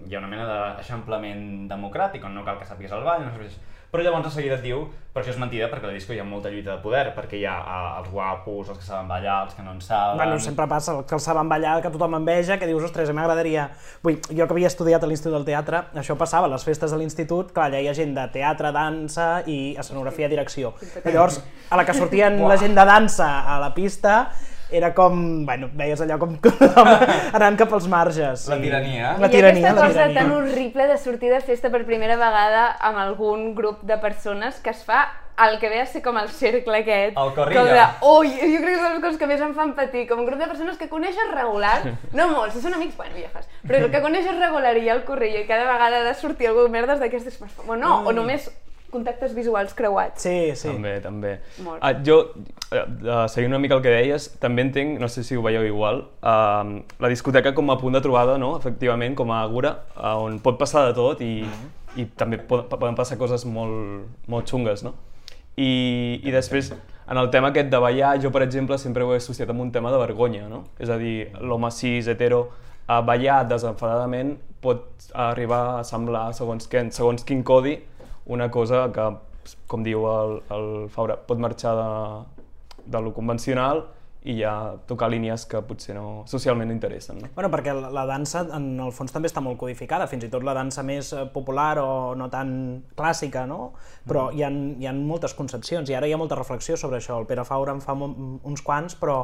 hi 0.09 0.15
ha 0.15 0.21
una 0.21 0.29
mena 0.29 0.45
d'eixamplament 0.49 1.67
democràtic 1.71 2.25
on 2.25 2.37
no 2.37 2.45
cal 2.45 2.59
que 2.59 2.69
sàpigues 2.69 2.93
el 2.93 3.05
ball, 3.05 3.25
no 3.25 3.33
sàpigues... 3.33 3.57
però 3.89 4.03
llavors 4.05 4.27
de 4.27 4.31
seguida 4.35 4.53
et 4.59 4.61
diu, 4.61 4.83
però 5.09 5.23
això 5.23 5.33
és 5.33 5.39
mentida 5.41 5.65
perquè 5.71 5.87
a 5.87 5.89
la 5.89 5.95
disco 5.95 6.13
hi 6.13 6.19
ha 6.21 6.25
molta 6.29 6.51
lluita 6.53 6.75
de 6.75 6.83
poder, 6.83 7.07
perquè 7.15 7.39
hi 7.39 7.45
ha 7.49 7.55
els 7.97 8.11
guapos, 8.13 8.69
els 8.69 8.77
que 8.77 8.85
saben 8.85 9.07
ballar, 9.09 9.39
els 9.47 9.55
que 9.57 9.65
no 9.65 9.73
en 9.73 9.81
saben... 9.81 10.21
Bueno, 10.21 10.37
sempre 10.39 10.67
passa 10.69 10.93
el 10.93 11.07
que 11.09 11.17
el 11.17 11.23
saben 11.25 11.49
ballar, 11.49 11.79
que 11.81 11.89
tothom 11.89 12.19
enveja, 12.19 12.59
que 12.61 12.67
dius, 12.69 12.85
ostres, 12.85 13.09
a 13.09 13.15
mi 13.15 13.17
m'agradaria... 13.17 13.65
Vull, 14.05 14.19
jo 14.29 14.45
que 14.45 14.53
havia 14.53 14.69
estudiat 14.69 15.01
a 15.01 15.09
l'Institut 15.09 15.33
del 15.39 15.47
Teatre, 15.49 15.81
això 15.97 16.13
passava, 16.21 16.45
a 16.45 16.53
les 16.53 16.67
festes 16.69 16.93
de 16.93 17.01
l'Institut, 17.01 17.49
clar, 17.55 17.71
allà 17.71 17.81
hi 17.81 17.89
ha 17.89 17.97
gent 17.97 18.13
de 18.13 18.27
teatre, 18.37 18.69
dansa 18.77 19.27
i 19.49 19.73
escenografia, 19.81 20.29
direcció. 20.29 20.75
I 21.01 21.09
llavors, 21.09 21.41
a 21.73 21.81
la 21.81 21.89
que 21.89 21.97
sortien 21.97 22.37
la 22.45 22.61
gent 22.61 22.77
de 22.77 22.85
dansa 22.93 23.31
a 23.41 23.57
la 23.65 23.73
pista, 23.73 24.19
era 24.71 24.93
com, 24.93 25.45
bueno, 25.45 25.69
veies 25.73 26.01
allò 26.01 26.19
com, 26.21 26.35
com 26.43 26.91
anant 27.37 27.57
cap 27.57 27.73
als 27.73 27.87
marges. 27.89 28.47
La 28.49 28.59
tirania. 28.61 29.15
La 29.19 29.27
I 29.27 29.33
tirania, 29.33 29.71
aquesta 29.71 29.81
la 29.81 29.87
cosa 29.87 30.03
tirania. 30.07 30.21
tan 30.21 30.31
horrible 30.31 30.87
de 30.87 30.97
sortir 30.97 31.31
de 31.33 31.41
festa 31.41 31.71
per 31.73 31.85
primera 31.87 32.19
vegada 32.19 32.67
amb 32.79 33.01
algun 33.01 33.55
grup 33.55 33.81
de 33.81 33.97
persones 33.97 34.59
que 34.61 34.69
es 34.69 34.83
fa 34.85 35.07
el 35.39 35.57
que 35.57 35.69
ve 35.71 35.79
a 35.79 35.85
ser 35.87 36.01
com 36.03 36.17
el 36.19 36.27
cercle 36.35 36.81
aquest. 36.81 37.15
El. 37.15 37.29
Com 37.33 37.47
de, 37.53 37.83
oh, 38.01 38.23
jo 38.27 38.31
crec 38.35 38.65
que 38.65 38.73
és 38.73 38.79
una 38.81 38.89
de 38.89 38.95
les 38.97 39.03
coses 39.05 39.19
que 39.21 39.27
més 39.29 39.41
em 39.41 39.53
fan 39.55 39.71
patir, 39.77 40.05
com 40.09 40.19
un 40.19 40.27
grup 40.27 40.41
de 40.41 40.49
persones 40.51 40.77
que 40.77 40.89
coneixes 40.91 41.31
regular, 41.31 41.77
no 42.17 42.27
molts, 42.33 42.57
si 42.57 42.63
són 42.65 42.75
amics, 42.75 42.97
bueno, 42.99 43.15
ja 43.15 43.31
fas, 43.31 43.47
però 43.63 43.79
el 43.79 43.87
que 43.93 44.01
coneixes 44.03 44.35
regular 44.35 44.75
i 44.75 44.89
el 44.91 45.05
corrillo 45.07 45.39
i 45.39 45.47
cada 45.47 45.63
vegada 45.69 46.01
ha 46.01 46.09
de 46.09 46.15
sortir 46.19 46.51
algú 46.51 46.67
merdes 46.67 46.99
d'aquestes, 46.99 47.39
bueno, 47.65 47.79
no, 47.79 48.01
o 48.03 48.11
només 48.11 48.49
contactes 48.91 49.33
visuals 49.37 49.73
creuats. 49.77 50.23
Sí, 50.25 50.51
sí. 50.57 50.69
També, 50.69 50.95
també. 51.03 51.33
Molt. 51.65 51.81
Ah, 51.85 51.93
jo, 52.05 52.19
eh, 52.71 52.83
uh, 52.83 53.23
seguint 53.31 53.53
una 53.53 53.61
mica 53.61 53.77
el 53.77 53.83
que 53.85 53.93
deies, 53.93 54.29
també 54.41 54.65
entenc, 54.67 54.99
no 55.01 55.09
sé 55.11 55.23
si 55.27 55.37
ho 55.37 55.43
veieu 55.45 55.65
igual, 55.67 56.03
uh, 56.21 56.79
la 56.99 57.11
discoteca 57.11 57.53
com 57.57 57.71
a 57.71 57.77
punt 57.81 57.97
de 57.97 58.03
trobada, 58.05 58.37
no? 58.41 58.55
efectivament, 58.57 59.17
com 59.19 59.31
a 59.31 59.41
àgora, 59.45 59.75
uh, 59.95 60.15
on 60.23 60.39
pot 60.43 60.59
passar 60.61 60.87
de 60.89 60.95
tot 60.97 61.21
i, 61.25 61.43
i 61.97 62.07
també 62.19 62.41
pot, 62.41 62.67
poden 62.71 62.97
passar 62.97 63.19
coses 63.21 63.45
molt, 63.45 64.07
molt 64.27 64.49
xungues, 64.49 64.85
no? 64.85 64.95
I, 65.59 66.21
I 66.23 66.31
després, 66.31 66.71
en 67.09 67.19
el 67.19 67.29
tema 67.33 67.49
aquest 67.51 67.69
de 67.71 67.79
ballar, 67.83 68.15
jo, 68.23 68.31
per 68.31 68.45
exemple, 68.45 68.77
sempre 68.79 69.03
ho 69.03 69.13
he 69.13 69.19
associat 69.19 69.49
amb 69.51 69.65
un 69.65 69.73
tema 69.75 69.91
de 69.91 69.99
vergonya, 69.99 70.47
no? 70.47 70.63
És 70.79 70.91
a 70.93 70.97
dir, 71.01 71.31
l'home 71.41 71.71
cis, 71.75 72.07
hetero, 72.07 72.45
a 72.89 73.01
ballar 73.05 73.43
desenfadadament 73.45 74.37
pot 74.63 75.09
arribar 75.13 75.79
a 75.79 75.83
semblar, 75.87 76.29
segons, 76.35 76.67
què, 76.71 76.85
segons 76.95 77.25
quin 77.27 77.43
codi, 77.47 77.77
una 78.29 78.47
cosa 78.53 78.85
que, 78.93 79.05
com 79.67 79.83
diu 79.83 80.05
el, 80.07 80.35
el 80.55 80.67
Faura, 80.93 81.17
pot 81.27 81.41
marxar 81.41 81.73
de, 81.75 81.87
de 82.85 83.01
lo 83.01 83.13
convencional 83.17 83.87
i 84.27 84.35
ja 84.41 84.75
tocar 84.87 85.07
línies 85.07 85.45
que 85.47 85.61
potser 85.63 85.93
no, 85.95 86.25
socialment 86.27 86.67
no 86.67 86.75
interessen. 86.75 87.21
No? 87.23 87.29
Bueno, 87.35 87.47
perquè 87.53 87.71
la, 87.75 87.87
la 87.93 88.03
dansa, 88.09 88.41
en 88.55 88.73
el 88.83 88.91
fons, 88.91 89.13
també 89.15 89.29
està 89.31 89.39
molt 89.39 89.55
codificada, 89.61 90.09
fins 90.11 90.25
i 90.27 90.29
tot 90.31 90.43
la 90.43 90.55
dansa 90.57 90.83
més 90.83 91.13
eh, 91.15 91.23
popular 91.31 91.79
o 91.79 91.89
no 92.19 92.27
tan 92.31 92.51
clàssica, 92.99 93.45
no? 93.47 93.71
Però 94.09 94.27
hi, 94.35 94.43
ha, 94.43 94.49
hi 94.51 94.89
ha 94.89 94.93
moltes 94.97 95.35
concepcions 95.37 95.87
i 95.87 95.95
ara 95.95 96.09
hi 96.09 96.15
ha 96.15 96.19
molta 96.19 96.35
reflexió 96.35 96.75
sobre 96.79 96.99
això. 96.99 97.15
El 97.21 97.29
Pere 97.31 97.47
Faura 97.47 97.71
en 97.71 97.79
fa 97.79 97.95
uns 97.95 98.63
quants, 98.65 98.97
però 98.99 99.21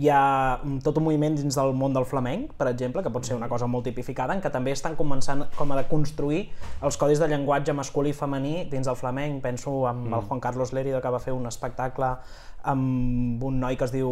hi 0.00 0.08
ha 0.08 0.22
mm, 0.62 0.80
tot 0.86 0.96
un 0.96 1.08
moviment 1.10 1.36
dins 1.36 1.60
del 1.60 1.76
món 1.76 1.92
del 1.92 2.08
flamenc, 2.08 2.56
per 2.56 2.70
exemple, 2.72 3.04
que 3.04 3.12
pot 3.12 3.28
ser 3.28 3.36
una 3.36 3.52
cosa 3.52 3.68
molt 3.68 3.84
tipificada, 3.90 4.32
en 4.32 4.40
què 4.40 4.52
també 4.54 4.72
estan 4.72 4.96
començant 4.96 5.44
com 5.58 5.76
a 5.76 5.82
de 5.82 5.84
construir 5.92 6.46
els 6.80 6.96
codis 6.96 7.20
de 7.20 7.28
llenguatge 7.28 7.76
masculí 7.76 8.16
i 8.16 8.16
femení 8.16 8.62
dins 8.72 8.88
del 8.88 8.96
flamenc. 8.96 9.42
Penso 9.44 9.82
en 9.90 10.06
el 10.08 10.22
Juan 10.24 10.40
Carlos 10.40 10.72
Lérido, 10.72 11.02
que 11.04 11.12
va 11.12 11.20
fer 11.20 11.36
un 11.36 11.44
espectacle 11.50 12.16
amb 12.68 13.44
un 13.44 13.60
noi 13.62 13.78
que 13.78 13.86
es 13.88 13.94
diu 13.94 14.10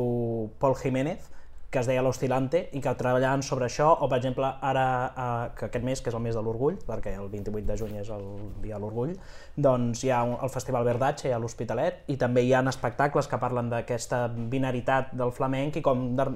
Paul 0.61 0.77
Jiménez, 0.81 1.33
que 1.71 1.81
es 1.81 1.89
deia 1.91 2.03
L'Ostilante, 2.03 2.61
i 2.79 2.81
que 2.81 2.93
treballaven 2.97 3.43
sobre 3.45 3.67
això, 3.67 3.89
o 4.01 4.07
per 4.09 4.17
exemple 4.21 4.49
ara, 4.65 4.85
eh, 5.11 5.49
que 5.59 5.67
aquest 5.67 5.85
mes, 5.85 6.01
que 6.01 6.09
és 6.13 6.17
el 6.17 6.23
mes 6.25 6.37
de 6.37 6.43
l'orgull, 6.43 6.79
perquè 6.87 7.17
el 7.19 7.27
28 7.29 7.67
de 7.67 7.77
juny 7.77 7.99
és 8.01 8.11
el 8.15 8.25
dia 8.63 8.79
de 8.79 8.81
l'orgull, 8.81 9.13
doncs 9.57 10.05
hi 10.05 10.13
ha 10.15 10.23
un, 10.25 10.37
el 10.43 10.53
Festival 10.55 10.87
Verdatge 10.87 11.33
a 11.35 11.41
l'Hospitalet, 11.43 12.05
i 12.13 12.17
també 12.17 12.47
hi 12.47 12.55
ha 12.55 12.63
espectacles 12.71 13.29
que 13.29 13.41
parlen 13.43 13.69
d'aquesta 13.73 14.27
binaritat 14.55 15.13
del 15.19 15.35
flamenc 15.37 15.77
i 15.77 15.83
com 15.85 16.07
de, 16.17 16.29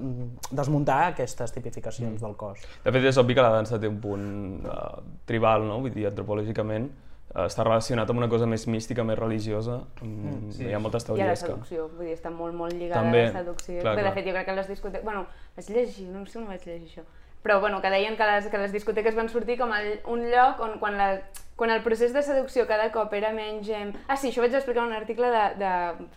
desmuntar 0.50 0.98
aquestes 1.14 1.54
tipificacions 1.56 2.18
mm. 2.18 2.24
del 2.24 2.36
cos. 2.36 2.66
De 2.84 2.92
fet, 2.92 3.06
és 3.12 3.22
obvi 3.22 3.38
que 3.38 3.46
la 3.46 3.54
dansa 3.54 3.78
té 3.80 3.88
un 3.88 4.00
punt 4.02 4.66
uh, 4.66 4.98
tribal, 5.30 5.64
no? 5.68 5.80
vull 5.80 5.94
dir, 5.94 6.10
antropològicament, 6.10 6.90
està 7.30 7.62
relacionat 7.62 8.10
amb 8.10 8.18
una 8.18 8.28
cosa 8.28 8.46
més 8.50 8.66
mística, 8.66 9.04
més 9.06 9.18
religiosa, 9.18 9.80
mm, 10.02 10.50
sí. 10.56 10.66
hi 10.66 10.74
ha 10.74 10.80
moltes 10.82 11.04
I 11.06 11.06
a 11.06 11.12
la 11.12 11.18
teories 11.20 11.42
que... 11.44 11.50
seducció, 11.52 11.88
vull 11.94 12.08
dir, 12.08 12.16
està 12.16 12.30
molt, 12.34 12.56
molt 12.58 12.74
lligada 12.74 13.04
També, 13.04 13.22
a 13.22 13.30
la 13.30 13.44
seducció. 13.44 13.76
clar, 13.80 13.94
Bé, 13.94 14.02
de 14.02 14.08
clar. 14.08 14.14
fet, 14.16 14.26
jo 14.26 14.34
crec 14.34 14.48
que 14.48 14.56
les 14.58 14.70
discoteques... 14.72 15.04
Bueno, 15.04 15.26
vaig 15.56 15.70
llegir, 15.70 16.06
no 16.10 16.24
sé 16.26 16.40
on 16.40 16.48
vaig 16.50 16.66
llegir 16.66 16.88
això, 16.88 17.04
però 17.44 17.60
bueno, 17.60 17.80
que 17.80 17.90
deien 17.90 18.16
que 18.18 18.26
les, 18.26 18.48
que 18.50 18.58
les 18.58 18.72
discoteques 18.74 19.14
van 19.14 19.30
sortir 19.30 19.56
com 19.60 19.70
el, 19.72 20.00
un 20.10 20.26
lloc 20.32 20.58
on 20.60 20.78
quan, 20.82 20.98
la, 20.98 21.10
quan 21.56 21.70
el 21.70 21.84
procés 21.86 22.12
de 22.12 22.22
seducció 22.26 22.66
cada 22.66 22.90
cop 22.90 23.14
era 23.14 23.30
menys... 23.32 23.70
Em... 23.70 23.94
Ah, 24.08 24.18
sí, 24.18 24.32
això 24.32 24.42
vaig 24.42 24.56
explicar 24.58 24.82
en 24.82 24.90
un 24.90 24.98
article 24.98 25.30
de, 25.30 25.44
de, 25.62 25.70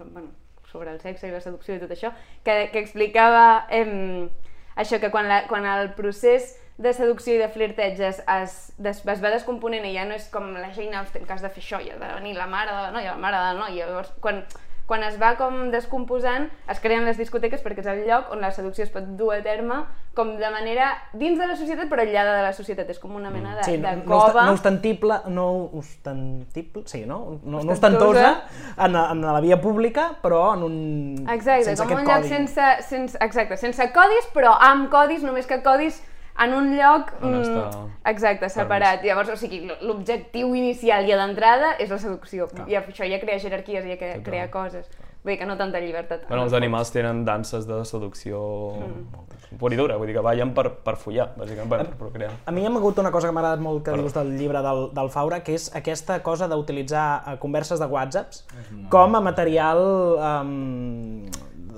bueno, 0.10 0.34
sobre 0.72 0.92
el 0.92 1.00
sexe 1.00 1.30
i 1.30 1.32
la 1.32 1.44
seducció 1.46 1.78
i 1.78 1.84
tot 1.84 1.94
això, 1.94 2.10
que, 2.44 2.58
que 2.74 2.82
explicava 2.82 3.68
em, 3.70 4.32
això, 4.76 4.98
que 4.98 5.14
quan, 5.14 5.30
la, 5.30 5.44
quan 5.48 5.70
el 5.70 5.94
procés 5.94 6.56
de 6.78 6.92
seducció 6.94 7.36
i 7.36 7.38
de 7.38 7.50
flirteig 7.54 8.00
es, 8.02 8.24
es, 8.26 8.74
des, 8.82 9.04
es 9.06 9.22
va 9.24 9.30
descomponent 9.30 9.86
i 9.86 9.94
ja 9.94 10.06
no 10.10 10.16
és 10.18 10.26
com 10.34 10.54
la 10.58 10.72
Jane 10.74 10.96
Austen, 10.98 11.26
que 11.26 11.34
has 11.34 11.42
de 11.46 11.50
fer 11.54 11.62
això, 11.62 11.80
i 11.86 11.92
de 11.94 12.14
venir 12.18 12.34
la 12.36 12.48
mare 12.50 12.72
de 12.74 12.82
la 12.88 12.92
noia, 12.92 13.12
la 13.14 13.22
mare 13.22 13.38
de 13.38 13.44
la 13.54 13.60
noia, 13.60 13.86
llavors 13.88 14.10
quan, 14.20 14.42
quan 14.90 15.04
es 15.06 15.16
va 15.22 15.36
com 15.40 15.70
descomposant 15.72 16.50
es 16.68 16.80
creen 16.84 17.06
les 17.06 17.16
discoteques 17.22 17.62
perquè 17.64 17.80
és 17.86 17.88
el 17.88 18.02
lloc 18.08 18.34
on 18.34 18.42
la 18.44 18.50
seducció 18.52 18.84
es 18.84 18.90
pot 18.92 19.06
dur 19.20 19.30
a 19.36 19.42
terme 19.46 19.84
com 20.18 20.34
de 20.38 20.50
manera 20.52 20.90
dins 21.14 21.40
de 21.40 21.46
la 21.48 21.56
societat 21.56 21.88
però 21.90 22.04
aïllada 22.04 22.34
de 22.36 22.42
la 22.44 22.52
societat, 22.54 22.90
és 22.92 23.00
com 23.00 23.14
una 23.16 23.30
mena 23.34 23.56
de, 23.56 23.64
Sí, 23.64 23.78
de 23.78 23.94
no, 24.02 24.18
osta- 24.18 24.34
cova 24.34 24.46
no 24.50 24.58
ostentible, 24.58 25.20
no 25.30 25.48
ostentible, 25.80 26.84
sí, 26.86 27.06
no? 27.06 27.40
No, 27.44 27.64
no 27.64 27.72
Ostentosa. 27.74 28.44
en, 28.78 28.96
en 28.96 29.22
la 29.22 29.40
via 29.42 29.60
pública, 29.62 30.10
però 30.22 30.54
en 30.56 30.64
un... 30.64 31.28
Exacte, 31.30 31.66
sense 31.72 31.86
com 31.88 31.98
un 32.02 32.06
lloc 32.06 32.18
codi. 32.20 32.30
sense, 32.30 32.68
sense, 32.90 33.18
exacte, 33.22 33.58
sense 33.58 33.88
codis, 33.96 34.28
però 34.36 34.56
amb 34.60 34.90
codis, 34.92 35.24
només 35.24 35.48
que 35.50 35.62
codis 35.64 36.02
en 36.40 36.54
un 36.58 36.74
lloc 36.78 37.14
On 37.22 37.32
mm, 37.32 37.42
està 37.44 37.66
exacte, 38.10 38.50
separat. 38.50 39.06
Llavors, 39.06 39.34
o 39.34 39.40
sigui, 39.40 39.64
l'objectiu 39.86 40.54
inicial 40.58 41.08
ja 41.08 41.20
d'entrada 41.22 41.76
és 41.80 41.94
la 41.94 42.00
seducció. 42.02 42.50
I 42.68 42.80
això 42.82 43.08
ja 43.08 43.22
crea 43.22 43.40
jerarquies, 43.42 43.88
ja 43.88 43.98
crea, 44.00 44.22
crea 44.26 44.52
coses. 44.54 44.90
Vull 45.24 45.32
dir 45.32 45.40
que 45.40 45.46
no 45.48 45.56
tanta 45.56 45.80
llibertat. 45.80 46.26
Bueno, 46.28 46.44
els 46.44 46.54
animals 46.58 46.90
tenen 46.92 47.22
danses 47.24 47.64
de 47.64 47.78
seducció 47.88 48.42
mm. 48.76 49.56
pura 49.62 49.78
i 49.78 49.80
dura, 49.80 49.96
vull 49.96 50.10
dir 50.12 50.18
que 50.18 50.24
ballen 50.26 50.52
per, 50.58 50.66
per 50.84 50.98
follar, 51.00 51.30
bàsicament, 51.38 51.70
per, 51.72 51.80
per 51.94 52.00
procrear. 52.02 52.34
A 52.44 52.52
mi 52.52 52.66
m'ha 52.66 52.82
hagut 52.82 53.00
una 53.00 53.12
cosa 53.14 53.30
que 53.30 53.36
m'ha 53.38 53.40
agradat 53.46 53.64
molt 53.64 53.86
que 53.86 53.96
dius 53.96 54.18
del 54.18 54.34
llibre 54.36 54.60
del, 54.66 54.90
del 54.98 55.12
Faura, 55.14 55.40
que 55.46 55.56
és 55.56 55.70
aquesta 55.80 56.20
cosa 56.28 56.50
d'utilitzar 56.52 57.06
eh, 57.16 57.38
converses 57.40 57.80
de 57.80 57.88
whatsapps 57.88 58.44
com 58.92 59.16
a 59.16 59.24
material 59.24 59.86
um, 60.18 61.24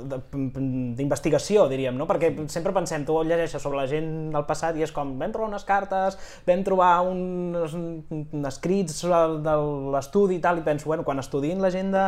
d'investigació, 0.09 1.67
diríem, 1.71 1.97
no? 1.97 2.07
Perquè 2.09 2.31
sempre 2.51 2.73
pensem, 2.75 3.05
tu 3.07 3.17
llegeixes 3.23 3.61
sobre 3.61 3.81
la 3.81 3.87
gent 3.89 4.31
del 4.33 4.47
passat 4.47 4.77
i 4.77 4.85
és 4.85 4.93
com, 4.95 5.15
vam 5.19 5.35
trobar 5.35 5.51
unes 5.51 5.67
cartes, 5.67 6.17
vam 6.47 6.63
trobar 6.67 6.93
uns, 7.09 7.75
uns 7.75 8.49
escrits 8.51 9.03
de, 9.05 9.21
de 9.45 9.55
l'estudi 9.95 10.39
i 10.39 10.43
tal, 10.43 10.59
i 10.61 10.65
penso, 10.65 10.91
bueno, 10.91 11.05
quan 11.07 11.21
estudiïn 11.23 11.63
la 11.63 11.73
gent 11.73 11.93
de, 11.95 12.07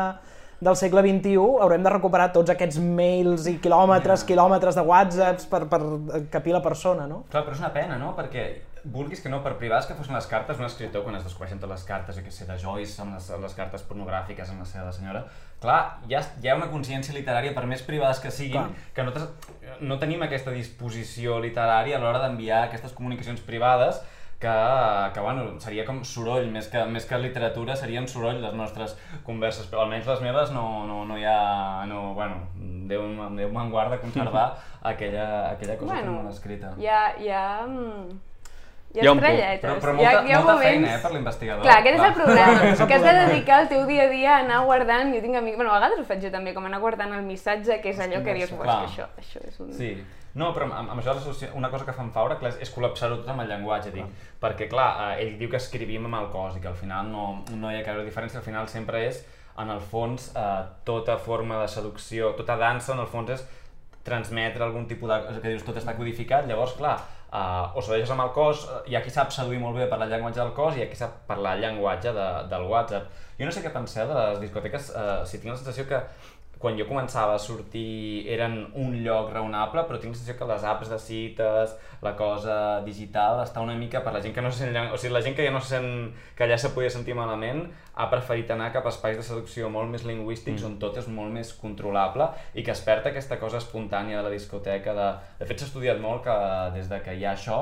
del 0.59 0.75
segle 0.75 1.03
XXI 1.05 1.35
haurem 1.61 1.83
de 1.85 1.91
recuperar 1.93 2.31
tots 2.33 2.49
aquests 2.53 2.79
mails 2.81 3.45
i 3.51 3.57
quilòmetres, 3.61 4.23
quilòmetres 4.27 4.79
de 4.79 4.85
whatsapps 4.87 5.45
per, 5.51 5.65
per 5.69 5.81
capir 6.33 6.55
la 6.55 6.63
persona, 6.65 7.05
no? 7.09 7.23
Clar, 7.29 7.43
però 7.45 7.57
és 7.57 7.61
una 7.61 7.73
pena, 7.75 7.99
no? 8.01 8.15
Perquè 8.17 8.47
vulguis 8.87 9.21
que 9.21 9.29
no, 9.29 9.41
per 9.43 9.53
privats 9.59 9.87
que 9.87 9.97
fossin 9.97 10.15
les 10.15 10.27
cartes, 10.29 10.57
un 10.57 10.65
escriptor, 10.65 11.03
quan 11.05 11.17
es 11.19 11.25
descobreixen 11.27 11.61
totes 11.61 11.75
les 11.75 11.85
cartes, 11.87 12.17
jo 12.17 12.23
què 12.25 12.33
sé, 12.33 12.47
de 12.49 12.57
Joyce, 12.61 12.97
amb 13.03 13.17
les, 13.17 13.29
les 13.43 13.57
cartes 13.57 13.85
pornogràfiques 13.87 14.49
amb 14.53 14.63
la 14.63 14.69
seva 14.69 14.93
senyora, 14.95 15.25
clar, 15.61 15.79
ja, 16.09 16.21
hi 16.41 16.49
ha 16.49 16.57
una 16.57 16.69
consciència 16.71 17.15
literària, 17.15 17.53
per 17.55 17.65
més 17.69 17.81
privades 17.85 18.19
que 18.23 18.31
siguin, 18.33 18.67
Clar. 18.69 18.91
que 18.93 19.07
nosaltres 19.07 19.81
no 19.81 19.97
tenim 20.01 20.21
aquesta 20.25 20.53
disposició 20.53 21.39
literària 21.43 21.97
a 21.97 22.03
l'hora 22.03 22.21
d'enviar 22.23 22.67
aquestes 22.67 22.93
comunicacions 22.97 23.41
privades 23.45 24.01
que, 24.39 24.53
que 25.13 25.19
bueno, 25.19 25.47
seria 25.59 25.85
com 25.85 26.03
soroll, 26.05 26.45
més 26.53 26.69
que, 26.69 26.83
més 26.93 27.07
que 27.09 27.17
literatura, 27.17 27.75
serien 27.75 28.05
soroll 28.09 28.41
les 28.43 28.53
nostres 28.53 28.93
converses, 29.25 29.65
però 29.71 29.85
almenys 29.85 30.09
les 30.11 30.21
meves 30.21 30.53
no, 30.53 30.85
no, 30.89 31.03
no 31.09 31.17
hi 31.17 31.25
ha... 31.25 31.85
No, 31.89 32.13
bueno, 32.17 32.43
Déu, 32.87 33.03
Déu 33.35 33.49
me'n 33.51 33.73
guarda 33.73 33.97
conservar 33.99 34.51
aquella, 34.91 35.49
aquella 35.55 35.77
cosa 35.79 35.93
Bueno, 35.93 36.13
tan 36.13 36.27
mal 36.27 36.33
escrita. 36.33 36.73
Hi 36.77 36.87
ha, 36.87 37.01
hi 37.17 37.33
ha, 37.33 37.47
mm, 37.65 38.19
hi 38.97 39.05
ha, 39.05 39.05
Hi 39.05 39.07
ha 39.07 39.13
estrelletes. 39.13 39.61
Però, 39.63 39.77
però 39.83 39.93
hi 39.93 40.05
ha, 40.05 40.11
molta, 40.11 40.27
hi 40.27 40.33
ha 40.33 40.41
molta 40.41 40.53
moments... 40.53 40.73
feina, 40.73 40.91
eh, 40.95 41.01
per 41.05 41.11
l'investigador. 41.13 41.63
Clar, 41.63 41.77
aquest 41.83 41.97
és 41.97 42.05
el 42.07 42.13
problema, 42.17 42.59
que 42.89 42.97
has 42.97 43.07
de 43.07 43.15
dedicar 43.21 43.61
el 43.63 43.71
teu 43.71 43.87
dia 43.89 44.03
a 44.03 44.11
dia 44.11 44.35
a 44.35 44.43
anar 44.43 44.61
guardant, 44.65 45.13
jo 45.13 45.23
tinc 45.23 45.41
amics, 45.41 45.57
bueno, 45.61 45.71
a 45.71 45.79
vegades 45.79 46.01
ho 46.01 46.07
faig 46.09 46.23
jo 46.25 46.31
també, 46.33 46.53
com 46.57 46.65
anar 46.69 46.81
guardant 46.83 47.13
el 47.17 47.25
missatge, 47.27 47.81
que 47.83 47.93
és 47.93 47.99
allò 48.03 48.23
que 48.25 48.37
dius, 48.37 48.53
"Buah, 48.57 48.65
Clar. 48.65 48.79
és 48.83 48.95
que 48.95 49.03
això, 49.03 49.09
això 49.23 49.47
és 49.47 49.59
un... 49.63 49.73
Sí. 49.73 49.91
No, 50.37 50.51
però 50.53 50.67
amb, 50.69 50.91
amb 50.91 51.01
això 51.01 51.33
una 51.57 51.69
cosa 51.73 51.85
que 51.85 51.93
fan 51.97 52.11
Faura 52.13 52.37
clar, 52.37 52.51
és, 52.61 52.69
col·lapsar-ho 52.73 53.17
tot 53.21 53.29
amb 53.33 53.41
el 53.41 53.49
llenguatge, 53.49 53.91
dic. 53.95 54.05
Perquè, 54.41 54.67
clar, 54.69 55.15
eh, 55.15 55.23
ell 55.23 55.37
diu 55.39 55.49
que 55.49 55.57
escrivim 55.57 56.05
amb 56.05 56.19
el 56.19 56.27
cos 56.33 56.57
i 56.57 56.61
que 56.61 56.69
al 56.69 56.77
final 56.77 57.09
no, 57.09 57.43
no 57.57 57.71
hi 57.71 57.79
ha 57.79 57.85
gaire 57.85 58.05
diferència, 58.05 58.37
al 58.37 58.45
final 58.45 58.67
sempre 58.69 59.01
és, 59.07 59.23
en 59.57 59.71
el 59.73 59.79
fons, 59.81 60.31
eh, 60.37 60.63
tota 60.85 61.17
forma 61.17 61.61
de 61.63 61.67
seducció, 61.73 62.35
tota 62.37 62.57
dansa, 62.59 62.93
en 62.93 63.01
el 63.01 63.09
fons 63.09 63.33
és 63.33 63.47
transmetre 64.07 64.63
algun 64.63 64.85
tipus 64.87 65.09
de... 65.09 65.17
que 65.41 65.49
dius, 65.49 65.65
tot 65.67 65.79
està 65.81 65.95
codificat, 65.97 66.45
llavors, 66.47 66.77
clar, 66.77 66.99
uh, 67.31 67.75
o 67.75 67.83
sedueixes 67.83 68.11
amb 68.13 68.23
el 68.25 68.31
cos, 68.35 68.65
eh, 68.67 68.81
hi 68.91 68.97
ha 68.97 69.03
qui 69.03 69.13
sap 69.13 69.31
seduir 69.33 69.59
molt 69.61 69.77
bé 69.77 69.87
per 69.91 69.99
el 70.01 70.09
llenguatge 70.11 70.41
del 70.41 70.53
cos 70.57 70.75
i 70.77 70.81
hi 70.81 70.85
ha 70.85 70.89
qui 70.91 70.99
sap 70.99 71.19
parlar 71.29 71.57
llenguatge 71.59 72.13
de, 72.15 72.27
del 72.51 72.67
WhatsApp. 72.71 73.11
Jo 73.39 73.49
no 73.49 73.53
sé 73.53 73.63
què 73.65 73.73
penseu 73.73 74.07
de 74.09 74.17
les 74.17 74.41
discoteques, 74.45 74.91
uh, 74.95 75.21
si 75.27 75.41
tinc 75.41 75.53
la 75.53 75.59
sensació 75.59 75.87
que 75.89 76.01
quan 76.59 76.77
jo 76.79 76.87
començava 76.89 77.35
a 77.35 77.41
sortir 77.41 78.25
eren 78.33 78.59
un 78.75 78.95
lloc 79.05 79.29
raonable, 79.33 79.83
però 79.87 79.99
tinc 80.01 80.15
la 80.15 80.19
sensació 80.19 80.37
que 80.39 80.47
les 80.49 80.63
apps 80.65 80.89
de 80.89 80.99
cites, 81.01 81.75
la 82.01 82.13
cosa 82.17 82.57
digital, 82.85 83.41
està 83.43 83.61
una 83.61 83.75
mica 83.77 84.01
per 84.05 84.13
la 84.15 84.21
gent 84.23 84.33
que 84.35 84.43
no 84.45 84.51
se 84.51 84.65
sent... 84.65 84.77
O 84.93 84.97
sigui, 84.97 85.13
la 85.13 85.23
gent 85.25 85.37
que 85.37 85.45
ja 85.45 85.53
no 85.53 85.61
se 85.61 85.75
sent... 85.75 86.15
que 86.37 86.47
ja 86.49 86.57
se 86.57 86.71
podia 86.75 86.89
sentir 86.93 87.17
malament, 87.17 87.65
ha 87.97 88.07
preferit 88.11 88.49
anar 88.53 88.71
cap 88.73 88.85
a 88.85 88.93
espais 88.93 89.17
de 89.17 89.25
seducció 89.25 89.69
molt 89.73 89.91
més 89.93 90.05
lingüístics, 90.05 90.61
mm. 90.61 90.69
on 90.69 90.79
tot 90.81 90.97
és 91.01 91.09
molt 91.09 91.33
més 91.33 91.53
controlable 91.57 92.29
i 92.53 92.65
que 92.65 92.73
es 92.73 92.81
perd 92.85 93.09
aquesta 93.09 93.39
cosa 93.41 93.61
espontània 93.61 94.17
de 94.19 94.25
la 94.27 94.33
discoteca. 94.33 94.97
De, 94.97 95.11
de 95.41 95.49
fet, 95.49 95.61
s'ha 95.61 95.69
estudiat 95.69 96.01
molt 96.01 96.25
que 96.25 96.39
des 96.77 96.89
de 96.89 97.01
que 97.05 97.17
hi 97.17 97.25
ha 97.25 97.35
això, 97.37 97.61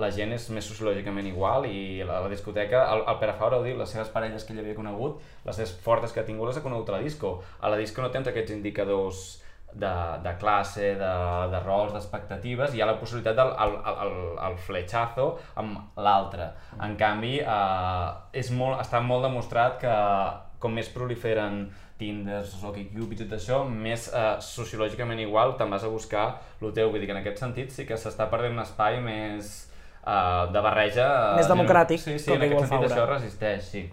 la 0.00 0.10
gent 0.10 0.34
és 0.34 0.48
més 0.50 0.66
sociològicament 0.66 1.28
igual 1.30 1.68
i 1.68 2.02
la, 2.06 2.18
la 2.24 2.30
discoteca, 2.32 2.82
el, 2.94 3.04
el 3.10 3.18
Pere 3.20 3.36
Fabra 3.38 3.60
ho 3.60 3.64
diu, 3.66 3.78
les 3.78 3.90
seves 3.94 4.10
parelles 4.14 4.44
que 4.44 4.54
ell 4.54 4.62
havia 4.64 4.74
conegut, 4.78 5.22
les 5.46 5.60
més 5.62 5.74
fortes 5.84 6.12
que 6.12 6.22
ha 6.22 6.26
tingut 6.26 6.50
les 6.50 6.58
ha 6.58 6.64
conegut 6.64 6.90
a 6.90 6.96
la 6.96 7.02
disco. 7.04 7.36
A 7.60 7.70
la 7.70 7.78
disco 7.80 8.02
no 8.02 8.10
tens 8.14 8.30
aquests 8.30 8.56
indicadors 8.56 9.24
de, 9.74 9.92
de 10.22 10.32
classe, 10.38 10.94
de, 10.98 11.12
de 11.50 11.60
rols, 11.64 11.92
d'expectatives, 11.94 12.74
hi 12.74 12.82
ha 12.82 12.88
la 12.90 12.96
possibilitat 12.98 13.38
del 13.38 13.52
el, 13.66 13.76
el, 13.90 14.00
el, 14.06 14.18
el 14.48 14.58
fletxazo 14.66 15.28
amb 15.62 15.98
l'altre. 15.98 16.50
En 16.82 16.94
canvi, 16.98 17.36
eh, 17.42 18.08
és 18.42 18.50
molt, 18.54 18.80
està 18.82 19.02
molt 19.02 19.26
demostrat 19.26 19.78
que 19.82 19.96
com 20.62 20.74
més 20.74 20.88
proliferen 20.94 21.66
Tinders, 21.98 22.56
OkCupid 22.66 23.20
i 23.20 23.26
tot 23.26 23.36
això, 23.36 23.60
més 23.68 24.08
eh, 24.10 24.24
sociològicament 24.42 25.20
igual 25.22 25.54
te'n 25.58 25.70
vas 25.70 25.84
a 25.86 25.92
buscar 25.92 26.24
el 26.60 26.72
teu. 26.74 26.90
Vull 26.90 27.02
dir 27.02 27.10
que 27.10 27.14
en 27.14 27.20
aquest 27.20 27.42
sentit 27.42 27.70
sí 27.74 27.86
que 27.86 27.98
s'està 27.98 28.26
perdent 28.32 28.56
un 28.56 28.64
espai 28.64 28.98
més 29.04 29.54
eh, 30.06 30.52
de 30.52 30.64
barreja... 30.68 31.06
eh, 31.32 31.36
Més 31.40 31.48
democràtic, 31.50 32.00
Sí, 32.00 32.18
sí, 32.18 32.30
com 32.30 32.42
en 32.42 32.50
aquest 32.50 32.68
sentit 32.68 32.90
això 32.90 33.08
resisteix, 33.10 33.64
sí. 33.70 33.88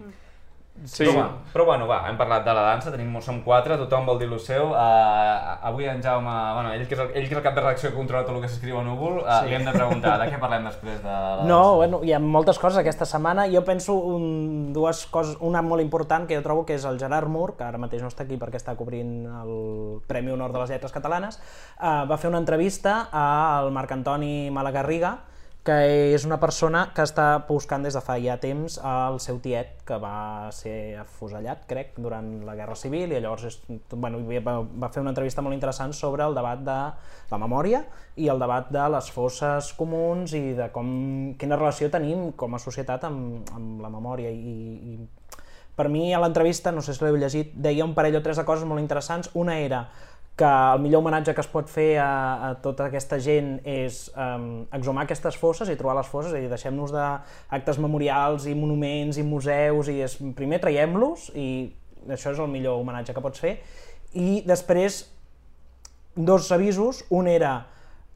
Sí. 0.86 1.04
Però, 1.04 1.12
bueno, 1.14 1.30
però 1.54 1.66
bueno, 1.66 1.86
va, 1.86 1.98
hem 2.10 2.16
parlat 2.18 2.46
de 2.46 2.54
la 2.58 2.62
dansa, 2.64 2.90
tenim, 2.90 3.12
som 3.22 3.42
quatre, 3.46 3.76
tothom 3.78 4.08
vol 4.08 4.18
dir 4.18 4.26
lo 4.32 4.40
seu. 4.42 4.72
Uh, 4.72 5.52
avui 5.68 5.86
en 5.86 6.02
Jaume, 6.02 6.32
bueno, 6.56 6.72
ell 6.74 6.88
que, 6.88 6.96
és 6.96 7.02
el, 7.04 7.12
ell 7.12 7.28
que 7.28 7.36
és 7.36 7.38
el 7.38 7.44
cap 7.46 7.54
de 7.54 7.62
redacció 7.62 7.92
que 7.92 7.98
controla 8.00 8.26
tot 8.26 8.34
el 8.34 8.42
que 8.42 8.50
s'escriu 8.50 8.80
a 8.80 8.84
Núvol, 8.88 9.20
uh, 9.20 9.28
sí. 9.30 9.52
li 9.52 9.58
hem 9.60 9.68
de 9.68 9.76
preguntar 9.76 10.16
de 10.18 10.30
què 10.32 10.40
parlem 10.42 10.66
després 10.66 10.98
de 11.04 11.12
la 11.12 11.36
dansa. 11.38 11.48
No, 11.52 11.76
bueno, 11.84 12.02
hi 12.08 12.16
ha 12.16 12.22
moltes 12.24 12.58
coses 12.58 12.82
aquesta 12.82 13.06
setmana. 13.06 13.46
Jo 13.52 13.62
penso 13.68 13.94
un, 13.94 14.72
dues 14.74 15.04
coses, 15.14 15.36
una 15.46 15.62
molt 15.62 15.86
important 15.86 16.26
que 16.26 16.40
jo 16.40 16.46
trobo 16.48 16.66
que 16.66 16.80
és 16.80 16.88
el 16.90 16.98
Gerard 17.04 17.30
Mur, 17.30 17.52
que 17.60 17.68
ara 17.68 17.82
mateix 17.82 18.02
no 18.02 18.10
està 18.10 18.26
aquí 18.26 18.40
perquè 18.42 18.58
està 18.58 18.74
cobrint 18.80 19.28
el 19.44 19.54
Premi 20.10 20.34
Honor 20.34 20.56
de 20.56 20.64
les 20.64 20.74
Lletres 20.74 20.96
Catalanes, 20.96 21.38
uh, 21.78 22.08
va 22.10 22.18
fer 22.18 22.32
una 22.32 22.42
entrevista 22.42 23.04
al 23.12 23.70
Marc 23.76 23.92
Antoni 24.00 24.50
Malagarriga, 24.50 25.20
que 25.64 25.76
és 26.16 26.24
una 26.26 26.40
persona 26.42 26.88
que 26.96 27.04
està 27.06 27.26
buscant 27.46 27.84
des 27.86 27.94
de 27.94 28.02
fa 28.02 28.16
ja 28.18 28.40
temps 28.42 28.80
el 28.82 29.20
seu 29.22 29.38
tiet, 29.44 29.76
que 29.86 30.00
va 30.02 30.50
ser 30.58 30.98
afusellat, 31.04 31.68
crec, 31.70 31.94
durant 32.02 32.32
la 32.48 32.56
Guerra 32.58 32.78
Civil, 32.80 33.14
i 33.14 33.20
llavors 33.22 33.46
és, 33.52 33.60
bueno, 33.94 34.24
va, 34.26 34.90
fer 34.90 35.04
una 35.04 35.14
entrevista 35.14 35.46
molt 35.46 35.54
interessant 35.54 35.94
sobre 35.94 36.26
el 36.26 36.38
debat 36.38 36.66
de 36.66 36.80
la 37.30 37.42
memòria 37.42 37.84
i 38.18 38.32
el 38.34 38.42
debat 38.42 38.74
de 38.74 38.88
les 38.96 39.12
fosses 39.14 39.70
comuns 39.78 40.34
i 40.34 40.56
de 40.58 40.72
com, 40.74 40.92
quina 41.38 41.60
relació 41.62 41.92
tenim 41.94 42.32
com 42.34 42.58
a 42.58 42.62
societat 42.62 43.06
amb, 43.06 43.54
amb 43.54 43.86
la 43.86 43.94
memòria. 43.94 44.34
I, 44.34 44.96
i 44.96 45.42
per 45.78 45.88
mi 45.90 46.10
a 46.14 46.20
l'entrevista, 46.20 46.74
no 46.74 46.82
sé 46.82 46.94
si 46.94 47.06
l'heu 47.06 47.16
llegit, 47.22 47.54
deia 47.54 47.86
un 47.86 47.94
parell 47.98 48.18
o 48.18 48.26
tres 48.26 48.42
de 48.42 48.46
coses 48.46 48.66
molt 48.68 48.82
interessants. 48.82 49.30
Una 49.38 49.56
era 49.62 49.86
que 50.38 50.48
el 50.48 50.80
millor 50.82 51.04
homenatge 51.04 51.36
que 51.36 51.44
es 51.44 51.50
pot 51.52 51.70
fer 51.70 52.00
a, 52.02 52.12
a 52.48 52.50
tota 52.64 52.88
aquesta 52.88 53.20
gent 53.22 53.58
és 53.68 54.06
um, 54.16 54.64
exhumar 54.74 55.04
aquestes 55.06 55.38
fosses 55.38 55.70
i 55.70 55.78
trobar 55.78 55.98
les 56.00 56.10
fosses, 56.10 56.34
i 56.34 56.50
deixem-nos 56.50 56.94
d'actes 56.96 57.80
memorials 57.84 58.48
i 58.50 58.56
monuments 58.58 59.20
i 59.22 59.26
museus, 59.28 59.92
i 59.92 60.00
és, 60.08 60.18
primer 60.38 60.62
traiem-los, 60.64 61.30
i 61.36 61.50
això 62.10 62.34
és 62.34 62.40
el 62.42 62.50
millor 62.50 62.80
homenatge 62.82 63.14
que 63.14 63.24
pots 63.24 63.44
fer, 63.44 63.58
i 64.18 64.42
després 64.48 65.04
dos 66.16 66.50
avisos, 66.52 67.04
un 67.10 67.28
era 67.32 67.54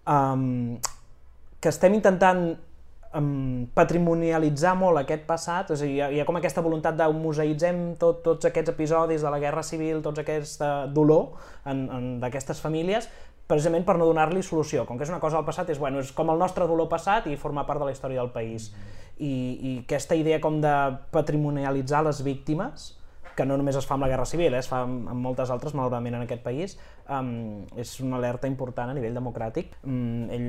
um, 0.07 0.77
que 1.61 1.71
estem 1.71 1.93
intentant 1.97 2.47
um, 3.17 3.67
patrimonialitzar 3.75 4.75
molt 4.79 4.99
aquest 5.01 5.25
passat, 5.27 5.71
a 5.71 5.77
dir, 5.79 5.91
hi 5.95 6.01
ha, 6.01 6.09
hi 6.13 6.19
ha 6.21 6.25
com 6.27 6.39
aquesta 6.39 6.63
voluntat 6.65 6.97
de 6.99 7.07
museïtzem 7.15 7.83
tot, 8.01 8.21
tots 8.25 8.49
aquests 8.49 8.73
episodis 8.73 9.23
de 9.25 9.31
la 9.31 9.39
Guerra 9.41 9.63
Civil, 9.63 10.01
tots 10.05 10.21
aquest 10.21 10.61
uh, 10.61 10.85
dolor 10.91 11.35
en, 11.65 11.85
en, 11.85 12.09
d'aquestes 12.23 12.61
famílies, 12.63 13.09
precisament 13.47 13.85
per 13.85 13.97
no 13.99 14.09
donar-li 14.09 14.43
solució. 14.43 14.85
Com 14.89 14.99
que 14.99 15.05
és 15.05 15.13
una 15.13 15.21
cosa 15.23 15.39
del 15.39 15.47
passat, 15.47 15.69
és, 15.73 15.79
bueno, 15.81 16.01
és 16.01 16.11
com 16.15 16.31
el 16.33 16.41
nostre 16.41 16.67
dolor 16.69 16.89
passat 16.91 17.29
i 17.29 17.37
formar 17.39 17.65
part 17.69 17.81
de 17.81 17.89
la 17.89 17.95
història 17.95 18.21
del 18.23 18.33
país. 18.33 18.71
I, 19.15 19.31
i 19.31 19.73
aquesta 19.85 20.17
idea 20.17 20.41
com 20.43 20.59
de 20.63 20.75
patrimonialitzar 21.15 22.03
les 22.07 22.21
víctimes, 22.25 22.93
que 23.35 23.45
no 23.45 23.57
només 23.59 23.75
es 23.75 23.87
fa 23.87 23.97
amb 23.97 24.05
la 24.05 24.09
Guerra 24.11 24.25
Civil, 24.29 24.53
eh, 24.53 24.61
es 24.63 24.69
fa 24.71 24.81
amb, 24.85 25.09
amb 25.11 25.27
moltes 25.27 25.51
altres, 25.53 25.75
malauradament, 25.75 26.15
en 26.15 26.25
aquest 26.25 26.43
país, 26.45 26.77
um, 27.09 27.65
és 27.77 27.97
una 28.03 28.19
alerta 28.19 28.47
important 28.47 28.91
a 28.91 28.95
nivell 28.95 29.17
democràtic. 29.17 29.75
Um, 29.83 30.29
ell 30.33 30.47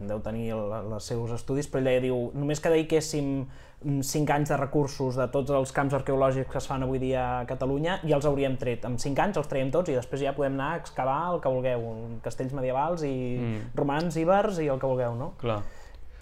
deu 0.00 0.20
tenir 0.24 0.50
els 0.56 1.06
seus 1.12 1.32
estudis, 1.36 1.70
però 1.70 1.82
ell 1.82 1.90
deia, 1.92 2.02
diu, 2.08 2.30
només 2.34 2.62
que 2.62 2.72
dediquéssim 2.72 3.46
5 3.86 4.32
anys 4.32 4.50
de 4.50 4.56
recursos 4.56 5.18
de 5.20 5.26
tots 5.30 5.52
els 5.54 5.72
camps 5.76 5.94
arqueològics 5.94 6.50
que 6.50 6.58
es 6.58 6.66
fan 6.66 6.82
avui 6.82 6.98
dia 6.98 7.22
a 7.22 7.46
Catalunya, 7.46 8.00
ja 8.08 8.16
els 8.16 8.26
hauríem 8.26 8.56
tret. 8.58 8.86
En 8.88 8.96
5 8.98 9.22
anys 9.22 9.40
els 9.42 9.50
traiem 9.50 9.70
tots 9.70 9.92
i 9.92 9.96
després 9.98 10.24
ja 10.24 10.34
podem 10.34 10.56
anar 10.56 10.72
a 10.74 10.80
excavar 10.80 11.18
el 11.34 11.42
que 11.44 11.52
vulgueu, 11.52 11.84
castells 12.24 12.56
medievals 12.56 13.04
i 13.06 13.14
mm. 13.36 13.72
romans, 13.76 14.16
íbers 14.16 14.62
i 14.64 14.70
el 14.72 14.80
que 14.82 14.88
vulgueu, 14.88 15.14
no? 15.18 15.34
Clar. 15.42 15.60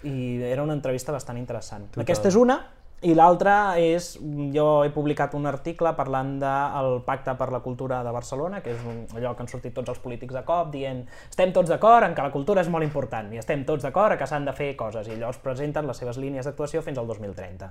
I 0.05 0.43
era 0.45 0.61
una 0.61 0.75
entrevista 0.75 1.15
bastant 1.15 1.39
interessant. 1.39 1.87
Total. 1.89 2.03
Aquesta 2.03 2.29
és 2.29 2.37
una, 2.37 2.59
i 3.03 3.11
l'altra 3.13 3.75
és, 3.77 4.13
jo 4.55 4.65
he 4.85 4.89
publicat 4.95 5.35
un 5.35 5.45
article 5.49 5.91
parlant 5.97 6.37
del 6.39 7.01
Pacte 7.05 7.35
per 7.37 7.49
la 7.51 7.59
Cultura 7.59 7.99
de 8.05 8.13
Barcelona, 8.15 8.61
que 8.63 8.71
és 8.71 8.85
un, 8.87 9.03
allò 9.19 9.33
que 9.35 9.43
han 9.43 9.51
sortit 9.51 9.75
tots 9.75 9.91
els 9.91 9.99
polítics 9.99 10.33
de 10.33 10.41
cop 10.47 10.71
dient 10.71 11.03
estem 11.27 11.51
tots 11.53 11.69
d'acord 11.69 12.07
en 12.07 12.15
que 12.15 12.23
la 12.23 12.31
cultura 12.33 12.63
és 12.63 12.71
molt 12.71 12.87
important 12.87 13.33
i 13.35 13.41
estem 13.41 13.65
tots 13.67 13.83
d'acord 13.83 14.17
que 14.17 14.27
s'han 14.29 14.47
de 14.47 14.55
fer 14.55 14.71
coses 14.79 15.09
i 15.11 15.19
llavors 15.19 15.41
presenten 15.43 15.85
les 15.85 15.99
seves 16.01 16.17
línies 16.17 16.47
d'actuació 16.47 16.81
fins 16.85 16.97
al 17.01 17.11
2030 17.11 17.69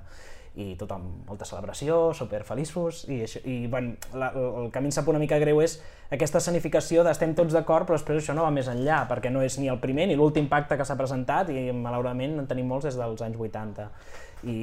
i 0.55 0.69
tothom, 0.79 1.07
molta 1.27 1.43
celebració, 1.43 2.13
super 2.15 2.45
feliços 2.47 3.03
i, 3.09 3.17
això, 3.25 3.41
i 3.43 3.65
bueno, 3.67 3.97
la, 4.15 4.29
el 4.31 4.69
que 4.71 4.79
a 4.79 4.83
mi 4.83 4.87
em 4.87 4.95
sap 4.95 5.09
una 5.11 5.19
mica 5.19 5.39
greu 5.41 5.59
és 5.65 5.81
aquesta 6.15 6.39
escenificació 6.39 7.03
d'estem 7.03 7.33
tots 7.35 7.57
d'acord 7.57 7.89
però 7.89 7.97
després 7.97 8.21
això 8.21 8.37
no 8.37 8.45
va 8.45 8.53
més 8.55 8.69
enllà 8.71 9.01
perquè 9.09 9.33
no 9.33 9.43
és 9.43 9.57
ni 9.59 9.67
el 9.73 9.81
primer 9.83 10.07
ni 10.07 10.15
l'últim 10.15 10.47
pacte 10.47 10.77
que 10.79 10.87
s'ha 10.87 10.95
presentat 10.95 11.51
i 11.51 11.73
malauradament 11.75 12.39
en 12.39 12.47
tenim 12.47 12.71
molts 12.71 12.87
des 12.87 12.95
dels 13.01 13.25
anys 13.25 13.41
80 13.41 13.89
i 14.45 14.57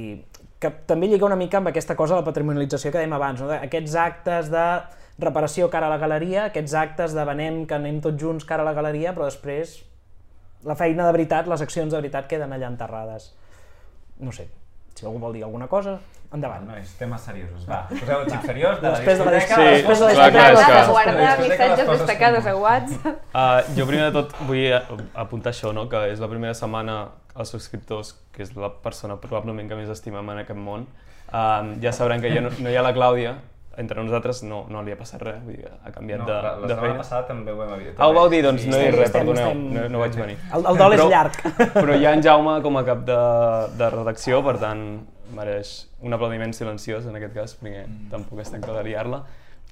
que 0.63 0.71
també 0.87 1.09
lliga 1.11 1.27
una 1.27 1.39
mica 1.39 1.59
amb 1.59 1.73
aquesta 1.73 1.97
cosa 1.99 2.15
de 2.15 2.23
la 2.23 2.27
patrimonialització 2.29 2.93
que 2.93 3.01
dèiem 3.01 3.15
abans, 3.17 3.43
no? 3.43 3.51
aquests 3.57 3.97
actes 3.99 4.51
de 4.53 4.67
reparació 5.23 5.69
cara 5.71 5.89
a 5.89 5.93
la 5.93 5.99
galeria, 6.01 6.47
aquests 6.49 6.75
actes 6.79 7.17
de 7.17 7.25
venem 7.27 7.65
que 7.67 7.77
anem 7.77 7.99
tots 8.05 8.23
junts 8.23 8.47
cara 8.49 8.63
a 8.63 8.69
la 8.69 8.77
galeria, 8.77 9.13
però 9.17 9.27
després 9.29 9.81
la 10.65 10.77
feina 10.79 11.07
de 11.07 11.15
veritat, 11.17 11.51
les 11.51 11.63
accions 11.65 11.91
de 11.91 11.99
veritat 11.99 12.29
queden 12.31 12.55
allà 12.55 12.71
enterrades. 12.71 13.33
No 14.23 14.33
sé, 14.35 14.47
si 14.95 15.07
algú 15.07 15.19
vol 15.23 15.35
dir 15.35 15.43
alguna 15.43 15.67
cosa, 15.69 15.99
endavant. 16.35 16.67
No, 16.69 16.77
és 16.77 16.91
temes 16.99 17.21
seriosos. 17.21 17.67
Va, 17.69 17.83
poseu 17.91 18.21
el 18.23 18.31
xip 18.31 18.47
seriós 18.47 18.81
de 18.81 18.89
la 18.89 18.95
Després 18.99 19.19
de 19.19 19.25
la 19.25 19.33
discoteca. 19.37 19.73
discoteca, 19.73 19.73
després 19.77 19.99
de 20.01 20.07
la 20.07 21.05
que 21.05 21.13
les 21.21 21.49
missatges 21.49 21.89
destacades 21.99 22.47
a 22.47 22.57
WhatsApp. 22.57 23.21
Uh, 23.35 23.61
jo 23.77 23.87
primer 23.87 24.11
de 24.11 24.13
tot 24.23 24.35
vull 24.49 24.73
apuntar 25.15 25.53
això, 25.53 25.73
no? 25.77 25.89
que 25.89 26.07
és 26.13 26.21
la 26.21 26.29
primera 26.33 26.55
setmana 26.55 26.99
als 27.35 27.51
subscriptors, 27.55 28.15
que 28.33 28.43
és 28.43 28.57
la 28.57 28.69
persona 28.83 29.17
probablement 29.21 29.69
que 29.69 29.77
més 29.79 29.89
estimem 29.93 30.29
en 30.35 30.43
aquest 30.45 30.59
món. 30.59 30.87
Uh, 31.33 31.79
ja 31.81 31.93
sabran 31.97 32.21
que 32.21 32.29
ja 32.35 32.43
no, 32.45 32.51
no 32.61 32.69
hi 32.69 32.77
ha 32.77 32.83
la 32.85 32.93
Clàudia, 32.93 33.37
entre 33.81 34.03
nosaltres 34.05 34.43
no, 34.45 34.67
no 34.69 34.83
li 34.85 34.93
ha 34.93 34.97
passat 35.01 35.23
res, 35.25 35.39
vull 35.47 35.55
dir, 35.57 35.65
ha 35.65 35.91
canviat 35.95 36.19
No, 36.21 36.27
de, 36.29 36.33
la, 36.35 36.43
la 36.43 36.67
de 36.67 36.75
setmana 36.75 36.81
feina. 36.83 36.99
passada 36.99 37.23
també 37.31 37.53
ho 37.55 37.57
vam 37.57 37.71
dir. 37.81 37.95
Ah, 37.97 38.09
ho 38.11 38.13
vau 38.13 38.29
dir, 38.29 38.43
doncs 38.45 38.67
no 38.69 38.77
hi 38.77 38.85
ha 38.85 38.91
res, 38.93 39.07
estem- 39.09 39.25
perdoneu, 39.31 39.47
estem- 39.49 39.63
no, 39.79 39.87
no 39.95 40.03
vaig 40.03 40.19
venir. 40.21 40.37
El, 40.53 40.67
el 40.69 40.77
dol 40.83 40.93
és 40.93 41.01
Però- 41.01 41.09
llarg. 41.09 41.39
Però 41.79 41.97
hi 41.97 42.05
ha 42.05 42.13
en 42.13 42.23
Jaume 42.27 42.59
com 42.67 42.77
a 42.77 42.85
cap 42.85 43.01
de, 43.09 43.17
de 43.81 43.89
redacció, 43.97 44.43
per 44.45 44.59
tant, 44.61 44.85
mereix 45.37 45.89
un 46.03 46.13
aplaudiment 46.17 46.53
silenciós 46.57 47.07
en 47.07 47.17
aquest 47.19 47.35
cas, 47.37 47.57
perquè 47.61 47.87
tampoc 48.13 48.41
es 48.45 48.51
tracta 48.53 48.73
de 48.79 48.85
liar-la. 48.91 49.23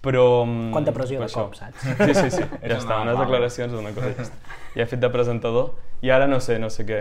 Però... 0.00 0.46
mm, 0.46 0.70
Quanta 0.72 0.92
pressió 0.96 1.18
de 1.20 1.26
això. 1.26 1.42
cop, 1.44 1.54
saps? 1.58 1.82
Sí, 1.84 2.14
sí, 2.16 2.30
sí, 2.32 2.44
ja 2.70 2.76
està, 2.78 3.02
una 3.02 3.10
unes 3.12 3.18
declaracions 3.20 3.74
d'una 3.74 3.90
cosa 3.92 4.14
ja 4.16 4.24
està. 4.24 4.54
Ja 4.72 4.84
he 4.84 4.88
fet 4.88 5.00
de 5.02 5.10
presentador 5.12 5.74
i 6.00 6.08
ara 6.08 6.24
no 6.30 6.38
sé, 6.40 6.56
no 6.58 6.70
sé 6.72 6.86
què... 6.88 7.00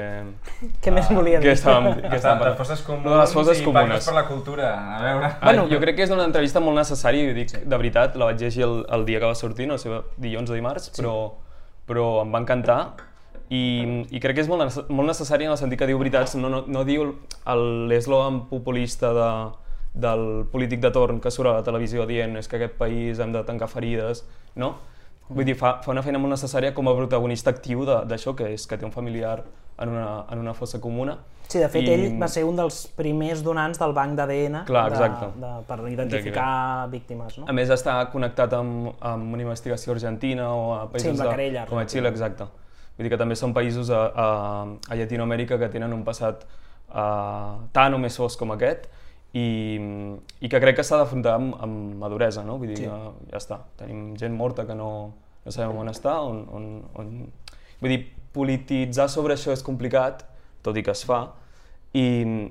Què 0.84 0.92
més 0.92 1.08
volia 1.16 1.40
dir? 1.40 1.48
Què 1.48 1.54
estàvem, 1.56 1.94
què 2.02 2.10
Està, 2.18 2.34
estàvem 2.34 2.44
de 2.50 2.58
fosses 2.60 2.82
comunes 2.84 3.08
No, 3.08 3.22
les 3.22 3.36
fosses 3.38 3.62
i 3.62 3.64
comunes. 3.64 4.04
per 4.10 4.16
la 4.18 4.26
cultura. 4.28 4.74
A 4.98 5.00
veure... 5.06 5.30
Ah, 5.32 5.38
bueno, 5.46 5.70
jo 5.72 5.80
crec 5.80 5.96
que 5.96 6.04
és 6.10 6.12
una 6.12 6.26
entrevista 6.28 6.60
molt 6.60 6.76
necessària 6.82 7.30
i 7.32 7.38
dic 7.38 7.54
de 7.64 7.78
veritat, 7.80 8.18
la 8.20 8.28
vaig 8.34 8.44
llegir 8.44 8.66
el, 8.68 8.82
el 8.98 9.06
dia 9.08 9.22
que 9.24 9.32
va 9.32 9.38
sortir, 9.40 9.70
no 9.72 9.78
sé, 9.80 10.02
dilluns 10.20 10.52
o 10.52 10.58
dimarts, 10.60 10.90
sí. 10.92 11.00
però, 11.00 11.16
però 11.88 12.10
em 12.26 12.36
va 12.36 12.44
encantar 12.44 12.82
i, 13.50 14.06
i 14.12 14.20
crec 14.22 14.36
que 14.38 14.42
és 14.46 14.50
molt, 14.50 14.76
molt 14.90 15.08
necessària 15.10 15.48
en 15.50 15.52
el 15.56 15.58
sentit 15.58 15.80
que 15.80 15.88
diu 15.90 15.98
veritats, 15.98 16.36
no, 16.38 16.50
no, 16.50 16.64
no 16.68 16.84
diu 16.86 17.08
l'eslògan 17.90 18.44
populista 18.50 19.10
de, 19.16 19.30
del 19.94 20.46
polític 20.52 20.80
de 20.84 20.92
torn 20.94 21.20
que 21.24 21.32
surt 21.34 21.50
a 21.50 21.56
la 21.60 21.64
televisió 21.66 22.06
dient 22.10 22.38
és 22.38 22.48
que 22.48 22.60
aquest 22.60 22.78
país 22.78 23.20
hem 23.20 23.34
de 23.34 23.42
tancar 23.48 23.68
ferides, 23.72 24.24
no? 24.56 24.76
Vull 25.30 25.46
dir, 25.46 25.54
fa, 25.58 25.76
fa 25.86 25.92
una 25.94 26.02
feina 26.02 26.18
molt 26.18 26.34
necessària 26.34 26.74
com 26.74 26.88
a 26.90 26.94
protagonista 26.98 27.52
actiu 27.54 27.84
de- 27.86 28.00
d'això, 28.10 28.34
que 28.36 28.48
és 28.54 28.66
que 28.66 28.78
té 28.82 28.86
un 28.86 28.92
familiar 28.92 29.44
en 29.80 29.90
una, 29.90 30.26
en 30.32 30.40
una 30.42 30.54
fossa 30.58 30.80
comuna. 30.82 31.20
Sí, 31.48 31.60
de 31.60 31.68
fet, 31.70 31.84
I- 31.86 31.92
ell 31.94 32.18
va 32.22 32.28
ser 32.28 32.44
un 32.46 32.56
dels 32.58 32.88
primers 32.98 33.44
donants 33.46 33.78
del 33.80 33.94
banc 33.94 34.16
d'ADN 34.18 34.64
de, 35.42 35.52
per 35.68 35.78
identificar 35.92 36.88
víctimes, 36.90 37.38
no? 37.38 37.46
A 37.48 37.54
més, 37.54 37.70
està 37.70 38.00
connectat 38.12 38.54
amb, 38.58 38.90
amb 39.02 39.34
una 39.34 39.42
investigació 39.46 39.94
argentina 39.94 40.50
o 40.54 40.74
a 40.74 40.82
països 40.92 41.18
la 41.18 41.30
de, 41.30 41.30
com 41.70 41.78
a. 41.78 41.86
Xile, 41.88 42.10
exacte. 42.10 42.46
Vull 43.00 43.08
dir 43.08 43.14
que 43.14 43.20
també 43.22 43.38
són 43.40 43.54
països 43.56 43.88
a, 43.96 44.00
a, 44.12 44.28
a 44.92 44.96
Llatinoamèrica 45.00 45.56
que 45.56 45.70
tenen 45.72 45.94
un 45.96 46.02
passat 46.04 46.42
uh, 46.44 47.56
tan 47.72 47.96
o 47.96 48.00
més 48.04 48.18
fosc 48.20 48.36
com 48.42 48.52
aquest 48.52 48.90
i, 49.40 49.78
i 50.44 50.50
que 50.52 50.60
crec 50.60 50.82
que 50.82 50.84
s'ha 50.84 51.00
d'afrontar 51.00 51.38
amb, 51.40 51.56
amb 51.64 51.96
maduresa, 52.02 52.44
no? 52.44 52.58
Vull 52.60 52.74
dir, 52.74 52.82
sí. 52.82 52.90
uh, 52.92 53.14
ja 53.32 53.40
està. 53.40 53.62
Tenim 53.80 54.18
gent 54.20 54.36
morta 54.36 54.68
que 54.68 54.76
no, 54.76 54.92
no 55.46 55.54
sabem 55.56 55.80
on 55.80 55.94
està, 55.94 56.18
on, 56.28 56.44
on, 56.60 56.68
on... 57.00 57.14
Vull 57.80 57.96
dir, 57.96 58.02
polititzar 58.36 59.08
sobre 59.08 59.40
això 59.40 59.56
és 59.56 59.64
complicat, 59.64 60.26
tot 60.66 60.76
i 60.76 60.84
que 60.84 60.92
es 60.92 61.06
fa, 61.08 61.22
i, 61.94 62.04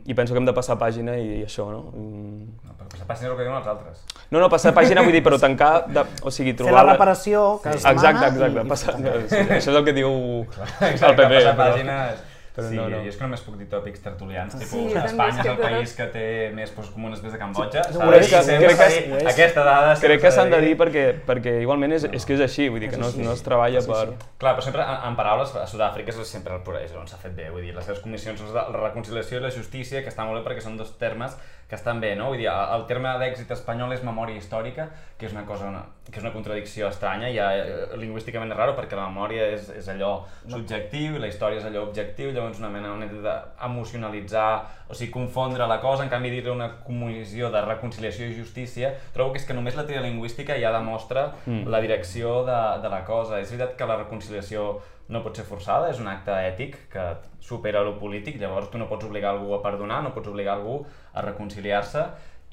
i 0.05 0.15
penso 0.19 0.35
que 0.35 0.39
hem 0.41 0.47
de 0.49 0.53
passar 0.57 0.75
pàgina 0.81 1.15
i, 1.19 1.27
i 1.41 1.45
això, 1.47 1.69
no? 1.71 1.85
Mm. 1.95 2.47
No, 2.67 2.73
però 2.79 2.89
que 2.97 3.05
passi 3.07 3.27
el 3.29 3.37
que 3.39 3.45
diuen 3.47 3.59
els 3.61 3.69
altres. 3.71 4.01
No, 4.31 4.41
no, 4.43 4.49
passar 4.51 4.73
pàgina 4.75 5.05
vull 5.07 5.15
dir, 5.15 5.23
però 5.23 5.39
tancar, 5.47 5.85
de, 5.87 6.03
o 6.27 6.31
sigui, 6.35 6.53
Fer 6.57 6.65
trobar... 6.65 6.85
la 6.85 6.93
reparació 6.97 7.45
que 7.63 7.71
es 7.77 7.83
demana 7.85 7.95
Exacte, 7.95 8.27
exacte. 8.35 8.65
i- 8.65 8.69
Passar, 8.75 8.97
no, 9.01 9.13
sí, 9.31 9.37
això 9.45 9.71
és 9.71 9.77
el 9.79 9.85
que 9.87 9.95
diu 9.95 10.11
el 10.11 10.91
Exacte, 10.91 11.23
PP. 11.23 11.31
passar 11.39 11.55
però- 11.55 11.71
pàgina 11.71 12.01
és... 12.15 12.25
Però 12.59 12.71
sí, 12.73 12.75
no, 12.75 12.89
no. 12.91 12.99
jo 13.05 13.11
és 13.13 13.15
que 13.15 13.23
només 13.23 13.43
puc 13.47 13.55
dir 13.61 13.69
tòpics 13.71 14.01
tertulians, 14.03 14.55
Sí, 14.57 14.65
tipus, 14.65 14.95
també 14.97 15.11
Espanya 15.13 15.37
és 15.37 15.45
que 15.45 15.51
el 15.53 15.59
país 15.63 15.93
que 15.95 16.07
té 16.11 16.25
més 16.57 16.73
pues, 16.75 16.89
comunes 16.91 17.21
des 17.23 17.31
de 17.31 17.39
Cambodja. 17.39 17.85
Sí, 17.87 17.93
sempre 17.95 18.23
s'ha 18.27 18.41
de 18.49 18.57
ho 18.57 18.63
dir, 18.65 19.21
és. 19.21 19.29
Aquesta 19.31 19.67
dada 19.69 19.93
Crec 20.03 20.25
que 20.25 20.33
s'han 20.35 20.51
de 20.51 20.59
dir. 20.65 20.73
dir 20.73 20.81
perquè, 20.81 21.05
perquè 21.29 21.53
igualment 21.63 21.95
és, 21.95 22.09
és 22.19 22.27
que 22.27 22.35
és 22.35 22.43
així, 22.49 22.67
vull 22.67 22.83
dir 22.83 22.91
que 22.91 22.99
no, 22.99 23.13
no 23.23 23.37
es 23.37 23.45
treballa 23.47 23.85
per... 23.87 24.01
Clar, 24.43 24.57
però 24.59 24.67
sempre 24.67 24.83
en, 24.83 24.99
en 25.07 25.21
paraules, 25.21 25.55
a 25.55 25.69
Sud-àfrica 25.71 26.11
és 26.11 26.19
sempre 26.27 26.59
el 26.59 26.67
progrés 26.67 26.97
on 26.99 27.07
s'ha 27.07 27.21
fet 27.23 27.37
bé, 27.39 27.47
vull 27.55 27.63
dir, 27.63 27.77
les 27.77 27.87
seves 27.87 28.03
comissions, 28.03 28.43
la 28.57 28.67
reconciliació 28.75 29.39
i 29.39 29.47
la 29.47 29.55
justícia, 29.55 30.03
que 30.03 30.11
està 30.11 30.27
molt 30.27 30.41
bé 30.41 30.49
perquè 30.51 30.67
són 30.67 30.75
dos 30.81 30.91
termes 30.99 31.39
que 31.69 31.77
estan 31.77 32.01
bé, 32.01 32.15
no? 32.17 32.31
Vull 32.33 32.41
dir, 32.41 32.49
el 32.49 32.87
terme 32.89 33.11
d'èxit 33.21 33.51
espanyol 33.53 33.93
és 33.93 34.01
memòria 34.01 34.41
històrica, 34.41 34.87
que 35.21 35.27
és 35.29 35.35
una 35.35 35.45
cosa, 35.45 35.69
una, 35.69 35.83
que 36.07 36.17
és 36.17 36.25
una 36.25 36.33
contradicció 36.33 36.89
estranya, 36.89 37.29
ja 37.35 37.51
eh, 37.61 37.99
lingüísticament 38.01 38.55
és 38.55 38.57
raro 38.57 38.73
perquè 38.79 38.97
la 38.97 39.11
memòria 39.11 39.51
és, 39.53 39.69
és 39.77 39.91
allò 39.93 40.15
subjectiu 40.49 41.19
i 41.19 41.21
la 41.21 41.29
història 41.29 41.61
és 41.61 41.69
allò 41.69 41.85
objectiu, 41.91 42.33
llavors 42.33 42.63
una 42.63 42.73
mena 42.73 42.95
d'emocionalitzar, 42.97 44.49
o 44.89 44.97
sigui, 44.97 45.13
confondre 45.13 45.69
la 45.69 45.77
cosa, 45.85 46.07
en 46.07 46.13
canvi 46.15 46.33
dir-li 46.39 46.55
una 46.55 46.71
comissió 46.87 47.53
de 47.53 47.61
reconciliació 47.67 48.31
i 48.31 48.39
justícia, 48.39 48.95
trobo 49.13 49.35
que 49.35 49.43
és 49.43 49.49
que 49.49 49.57
només 49.59 49.77
la 49.77 49.85
teoria 49.85 50.07
lingüística 50.09 50.57
ja 50.57 50.73
demostra 50.73 51.35
mm. 51.45 51.69
la 51.69 51.83
direcció 51.85 52.47
de, 52.49 52.61
de 52.81 52.97
la 52.97 53.05
cosa. 53.05 53.43
És 53.43 53.53
veritat 53.53 53.77
que 53.77 53.93
la 53.93 54.01
reconciliació 54.01 54.79
no 55.13 55.21
pot 55.25 55.37
ser 55.37 55.45
forçada, 55.49 55.93
és 55.93 56.01
un 56.01 56.09
acte 56.09 56.33
ètic 56.33 56.77
que 56.93 57.05
supera 57.49 57.83
lo 57.85 57.97
polític, 58.01 58.39
llavors 58.41 58.71
tu 58.73 58.81
no 58.81 58.89
pots 58.91 59.09
obligar 59.09 59.35
algú 59.35 59.55
a 59.57 59.63
perdonar, 59.65 60.03
no 60.05 60.15
pots 60.17 60.29
obligar 60.31 60.59
algú 60.59 60.83
a 61.15 61.25
reconciliar-se 61.25 62.05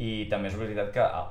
i 0.01 0.25
també 0.31 0.51
és 0.51 0.60
veritat 0.60 0.91
que 0.95 1.03
ah, 1.03 1.25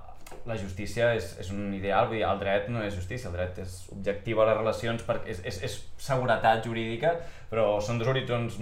la 0.48 0.56
justícia 0.60 1.12
és, 1.16 1.34
és 1.40 1.50
un 1.54 1.72
ideal, 1.76 2.08
vull 2.08 2.18
dir, 2.18 2.26
el 2.28 2.40
dret 2.40 2.68
no 2.72 2.82
és 2.84 2.96
justícia, 2.96 3.30
el 3.30 3.36
dret 3.36 3.60
és 3.64 3.76
objectiu 3.94 4.40
a 4.40 4.48
les 4.50 4.58
relacions, 4.58 5.04
perquè 5.06 5.32
és, 5.34 5.40
és, 5.52 5.62
és 5.68 5.78
seguretat 6.00 6.64
jurídica, 6.66 7.14
però 7.50 7.78
són 7.84 8.00
dos 8.00 8.10
horitzons 8.12 8.58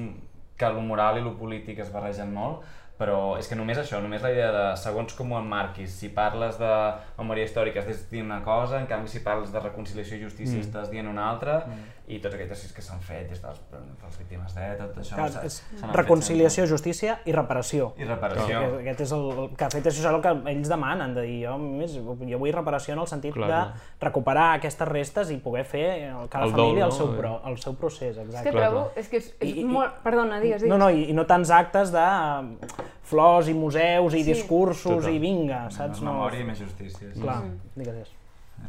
que 0.58 0.68
el 0.68 0.78
moral 0.86 1.18
i 1.18 1.24
el 1.24 1.34
polític 1.38 1.82
es 1.82 1.90
barregen 1.94 2.32
molt, 2.34 2.62
però 3.02 3.34
és 3.40 3.48
que 3.50 3.56
només 3.58 3.80
això, 3.80 3.98
només 4.02 4.22
la 4.22 4.30
idea 4.30 4.50
de 4.54 4.64
segons 4.78 5.14
com 5.18 5.32
ho 5.32 5.38
emmarquis, 5.40 5.94
si 6.02 6.10
parles 6.14 6.58
de 6.60 6.72
memòria 7.18 7.48
històrica 7.48 7.82
estàs 7.82 8.04
dient 8.12 8.28
una 8.28 8.42
cosa, 8.46 8.78
en 8.78 8.86
canvi 8.90 9.10
si 9.10 9.24
parles 9.24 9.50
de 9.54 9.62
reconciliació 9.64 10.18
i 10.20 10.22
justícia 10.22 10.58
mm. 10.58 10.66
estàs 10.68 10.92
dient 10.92 11.08
una 11.10 11.24
altra, 11.30 11.62
mm. 11.66 12.01
I 12.12 12.18
tots 12.20 12.34
aquests 12.36 12.50
exercicis 12.52 12.74
que 12.76 12.82
s'han 12.84 13.00
fet 13.00 13.30
des 13.30 13.40
de 13.42 13.48
les, 13.48 13.60
de 13.72 13.78
les 14.04 14.18
víctimes 14.20 14.54
de 14.54 14.66
tot 14.78 14.98
això... 15.02 15.16
Clar, 15.16 15.44
és 15.48 15.56
s'han 15.78 15.88
fet 15.90 15.96
reconciliació, 15.96 16.66
justícia 16.70 17.18
i 17.24 17.32
reparació. 17.32 17.92
I 17.96 18.04
reparació. 18.08 18.60
Que 18.76 18.80
Aquest 18.92 19.00
és 19.06 19.12
el, 19.16 19.24
el 19.44 19.50
que 19.56 19.64
ha 19.64 19.70
fet 19.72 19.88
això 19.90 20.02
és 20.04 20.08
el 20.10 20.20
que 20.24 20.34
ells 20.52 20.68
demanen, 20.72 21.14
de 21.16 21.24
dir, 21.26 21.38
jo, 21.46 21.56
més, 21.62 21.94
jo 21.96 22.38
vull 22.42 22.52
reparació 22.52 22.94
en 22.96 23.02
el 23.04 23.08
sentit 23.10 23.34
Clar, 23.34 23.48
de 23.48 23.56
clar. 23.56 23.88
recuperar 24.06 24.46
aquestes 24.58 24.88
restes 24.88 25.30
i 25.34 25.38
poder 25.42 25.64
fer 25.64 25.84
el, 26.12 26.28
cada 26.32 26.44
El 26.46 26.52
dol, 26.52 26.66
família 26.68 26.86
el, 26.86 26.92
no? 26.92 26.96
seu 26.96 27.12
pro, 27.16 27.34
el 27.50 27.58
seu 27.62 27.74
procés, 27.80 28.16
És 28.16 28.22
exacte. 28.26 28.44
que 28.50 28.56
Clar, 28.56 28.68
trobo, 28.70 28.84
clar. 28.90 28.98
és 29.04 29.08
que 29.08 29.16
és, 29.22 29.32
és 29.40 29.48
I- 29.56 29.60
i- 29.60 29.64
molt... 29.64 30.00
Perdona, 30.04 30.40
digues, 30.40 30.62
digues. 30.62 30.70
No, 30.72 30.78
no, 30.84 30.90
i, 30.90 31.08
i 31.10 31.14
no 31.16 31.24
tants 31.26 31.50
actes 31.50 31.92
de 31.94 32.06
eh, 32.06 32.86
flors 33.12 33.48
i 33.48 33.54
museus 33.54 34.14
i 34.14 34.22
Sí. 34.22 34.32
discursos 34.32 35.00
Total. 35.02 35.14
i 35.14 35.18
vinga, 35.22 35.64
saps? 35.70 35.98
Més 36.00 36.06
memòria 36.08 36.40
i 36.40 36.44
més 36.48 36.58
justícia. 36.60 37.08
Sí. 37.12 37.20
Clar, 37.20 37.40
digues. 37.76 38.10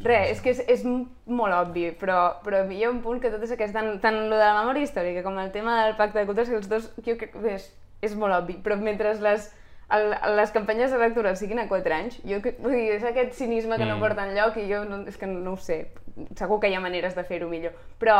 Res, 0.02 0.30
és 0.34 0.40
que 0.42 0.50
és, 0.50 0.60
és 0.68 0.84
molt 0.84 1.54
obvi, 1.54 1.86
però, 2.00 2.36
però 2.44 2.64
hi 2.70 2.82
ha 2.84 2.90
un 2.90 3.00
punt 3.04 3.20
que 3.22 3.30
tot 3.32 3.42
és 3.46 3.52
aquest, 3.54 3.72
tant, 3.72 3.98
tant 4.02 4.18
lo 4.28 4.36
de 4.36 4.44
la 4.44 4.60
memòria 4.60 4.84
històrica 4.84 5.22
com 5.24 5.38
el 5.38 5.52
tema 5.54 5.84
del 5.84 5.96
pacte 5.96 6.18
de 6.18 6.26
cultures, 6.26 6.50
que 6.50 6.58
els 6.60 6.68
dos, 6.68 6.90
jo 7.06 7.16
crec 7.20 7.32
que 7.32 7.54
és, 7.54 7.70
és 8.04 8.16
molt 8.18 8.36
obvi, 8.36 8.58
però 8.64 8.76
mentre 8.80 9.14
les, 9.24 9.46
el, 9.94 10.10
les 10.36 10.52
campanyes 10.52 10.92
electorals 10.92 11.40
siguin 11.40 11.62
a 11.62 11.68
4 11.70 11.96
anys, 11.96 12.18
jo 12.24 12.40
vull 12.58 12.74
dir, 12.74 12.98
és 12.98 13.06
aquest 13.08 13.32
cinisme 13.38 13.78
que 13.78 13.86
no 13.86 13.96
Mm. 13.96 14.04
porta 14.04 14.26
enlloc 14.26 14.58
i 14.60 14.68
jo 14.68 14.84
no, 14.84 15.04
és 15.08 15.16
que 15.16 15.26
no 15.30 15.54
ho 15.54 15.56
sé, 15.56 15.86
segur 16.36 16.60
que 16.60 16.68
hi 16.68 16.74
ha 16.74 16.84
maneres 16.84 17.14
de 17.16 17.24
fer-ho 17.24 17.48
millor, 17.48 17.72
però 18.00 18.18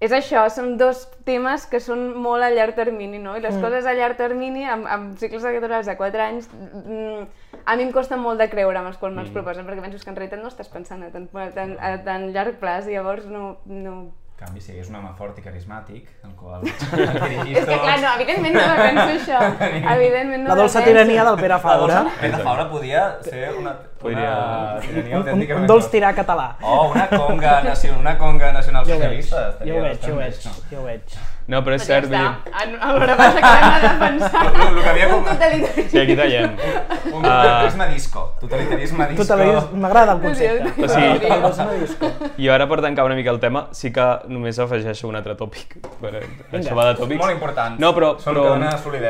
és 0.00 0.12
això, 0.14 0.44
són 0.50 0.76
dos 0.78 1.08
temes 1.26 1.66
que 1.66 1.80
són 1.82 2.12
molt 2.14 2.42
a 2.42 2.50
llarg 2.54 2.76
termini, 2.76 3.18
no? 3.18 3.36
I 3.36 3.42
les 3.42 3.56
mm. 3.56 3.62
coses 3.62 3.86
a 3.86 3.94
llarg 3.98 4.16
termini, 4.16 4.64
amb, 4.64 4.86
amb 4.86 5.18
cicles 5.18 5.44
electorals 5.44 5.86
de 5.90 5.96
4 5.98 6.22
anys, 6.22 6.50
mm, 6.54 7.37
a 7.64 7.76
mi 7.76 7.82
em 7.84 7.92
costa 7.92 8.16
molt 8.16 8.38
de 8.40 8.48
creure 8.52 8.78
amb 8.78 8.88
els 8.92 8.96
quals 9.00 9.14
me'ls 9.16 9.30
proposen, 9.34 9.66
perquè 9.66 9.82
penso 9.84 9.98
que 10.04 10.10
en 10.10 10.16
realitat 10.16 10.40
no 10.40 10.48
estàs 10.48 10.68
pensant 10.72 11.02
a 11.04 11.10
tan, 11.12 11.28
a 11.34 11.50
tan, 11.52 11.76
a 11.80 11.96
tan 12.04 12.30
llarg 12.32 12.56
plaç 12.60 12.86
i 12.88 12.96
llavors 12.96 13.26
no... 13.26 13.58
no... 13.66 13.98
En 14.38 14.44
canvi, 14.46 14.60
si 14.62 14.70
hi 14.70 14.76
hagués 14.76 14.86
un 14.92 14.94
home 15.00 15.08
fort 15.18 15.34
i 15.40 15.42
carismàtic, 15.42 16.06
el 16.22 16.30
qual 16.38 16.62
És 16.68 17.64
que 17.66 17.78
clar, 17.82 17.96
no, 17.98 18.12
evidentment 18.14 18.54
no 18.54 18.66
me 18.70 18.76
penso 18.84 19.06
això. 19.16 19.40
Evidentment 19.96 20.44
no 20.44 20.52
La 20.52 20.54
me 20.54 20.60
dolça 20.60 20.82
tirania 20.84 21.24
del 21.26 21.38
Pere 21.40 21.58
Fabra. 21.64 22.04
Pere 22.20 22.38
Fabra 22.44 22.68
podia 22.70 23.02
ser 23.26 23.48
una, 23.58 23.72
Podria- 23.98 24.78
una 24.78 25.18
Un, 25.18 25.32
un, 25.40 25.42
un 25.58 25.66
dolç 25.66 25.90
tirar 25.90 26.14
català. 26.14 26.52
Oh, 26.62 26.84
una 26.92 27.08
conga, 27.10 27.56
nacional, 27.66 27.98
una 28.04 28.14
conga 28.16 28.52
nacional 28.52 28.86
Jo 28.86 28.94
ho 28.94 29.00
veig, 29.02 29.24
socialista. 29.26 29.66
jo 29.66 29.74
ho 29.74 29.82
veig, 29.88 29.98
jo 30.06 30.14
ho 30.14 30.20
veig, 30.22 30.38
això. 30.38 30.54
jo 30.70 30.80
ho 30.84 30.86
veig. 30.86 31.18
No, 31.48 31.62
però 31.64 31.78
és 31.78 31.84
cert, 31.88 32.04
vull 32.10 32.12
dir... 32.12 32.26
està. 32.28 32.50
A, 32.52 32.64
a 32.84 32.92
veure, 32.98 33.14
passa 33.16 33.40
que 33.40 33.50
l'hem 33.54 33.70
de 33.72 33.78
defensar. 33.88 34.42
Lo- 34.58 34.70
lo 34.76 34.82
que 34.84 34.88
havia 34.90 35.06
Un 35.08 35.12
com- 35.14 35.28
totalitari. 35.30 35.84
Sí, 35.88 35.98
aquí 36.02 36.16
tallem. 36.18 36.50
Un 37.08 37.22
totalitarisme 37.22 37.86
disco. 37.94 38.24
Totalitarisme 38.42 39.06
disco. 39.08 39.22
Totalitarisme, 39.22 39.80
m'agrada 39.80 40.12
el 40.12 40.20
concepte. 40.26 40.68
O 40.84 40.88
sigui- 40.92 41.14
Totalitarisme 41.22 41.78
disco. 41.80 42.10
I 42.36 42.50
ara, 42.52 42.66
per 42.68 42.80
tancar 42.84 43.06
una 43.08 43.16
mica 43.16 43.32
el 43.32 43.40
tema, 43.40 43.64
sí 43.72 43.90
que 43.96 44.06
només 44.28 44.60
afegeixo 44.60 45.08
un 45.08 45.16
altre 45.16 45.38
tòpic. 45.40 45.78
Per, 46.02 46.12
això 46.60 46.76
va 46.76 46.90
de 46.90 46.98
tòpics. 47.00 47.22
Molt 47.24 47.32
important. 47.38 47.80
No, 47.80 47.94
però, 47.96 48.12
Són 48.20 48.36
però 48.36 48.52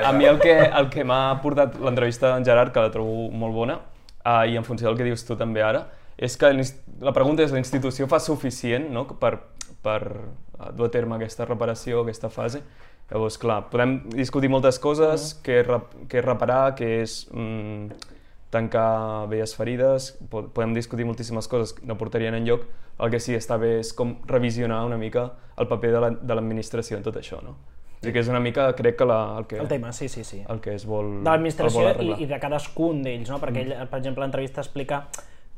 a 0.07 0.13
mi 0.15 0.31
el 0.31 0.39
que, 0.39 0.55
el 0.71 0.89
que 0.95 1.03
m'ha 1.05 1.21
portat 1.43 1.75
l'entrevista 1.83 2.37
d'en 2.37 2.47
Gerard, 2.47 2.71
que 2.73 2.87
la 2.87 2.95
trobo 2.95 3.33
molt 3.35 3.55
bona, 3.59 3.81
uh, 4.23 4.45
i 4.47 4.55
en 4.57 4.63
funció 4.65 4.87
del 4.93 4.97
que 4.97 5.11
dius 5.11 5.27
tu 5.27 5.35
també 5.35 5.67
ara, 5.67 5.89
és 6.17 6.39
que 6.39 6.55
la 7.03 7.13
pregunta 7.15 7.43
és, 7.43 7.51
la 7.51 7.59
institució 7.59 8.07
fa 8.07 8.23
suficient 8.23 8.89
no? 8.95 9.09
per, 9.19 9.35
per 9.83 10.01
dur 10.75 10.87
a 10.87 10.91
terme 10.91 11.17
aquesta 11.17 11.45
reparació, 11.47 12.03
aquesta 12.03 12.29
fase? 12.31 12.63
Llavors, 13.11 13.39
clar, 13.41 13.63
podem 13.73 14.03
discutir 14.13 14.51
moltes 14.53 14.79
coses, 14.79 15.31
què, 15.45 15.61
és, 15.63 15.69
què 16.11 16.19
és 16.21 16.25
reparar, 16.27 16.75
què 16.77 16.89
és 17.03 17.23
mm, 17.33 17.93
tancar 18.51 19.27
velles 19.29 19.55
ferides, 19.57 20.11
po- 20.31 20.47
podem 20.53 20.75
discutir 20.77 21.05
moltíssimes 21.09 21.49
coses 21.49 21.73
que 21.77 21.87
no 21.87 21.97
portarien 22.01 22.35
en 22.35 22.45
lloc, 22.49 22.63
el 22.99 23.11
que 23.13 23.21
sí 23.21 23.35
està 23.37 23.57
bé 23.61 23.79
és 23.81 23.93
com 23.97 24.17
revisionar 24.27 24.83
una 24.87 24.97
mica 24.99 25.27
el 25.57 25.69
paper 25.69 25.93
de 25.93 26.01
la- 26.01 26.11
de 26.17 26.35
l'administració 26.35 26.97
en 26.99 27.03
tot 27.05 27.17
això, 27.17 27.43
no? 27.43 27.57
I 28.03 28.13
que 28.15 28.21
és 28.21 28.29
una 28.31 28.39
mica, 28.39 28.69
crec 28.79 28.95
que 28.97 29.05
la, 29.05 29.39
el, 29.39 29.47
que, 29.51 29.57
El 29.59 29.67
tema, 29.69 29.91
sí, 29.93 30.09
sí, 30.09 30.23
sí. 30.23 30.45
el 30.49 30.61
que 30.61 30.75
es 30.75 30.85
vol 30.87 31.25
de 31.25 31.31
l'administració 31.31 31.89
i, 32.01 32.13
i 32.23 32.27
de 32.31 32.39
cadascun 32.39 33.03
d'ells, 33.03 33.29
no? 33.29 33.41
perquè 33.43 33.65
ell, 33.65 33.73
per 33.91 33.99
exemple, 33.99 34.23
l'entrevista 34.23 34.61
explica 34.63 35.01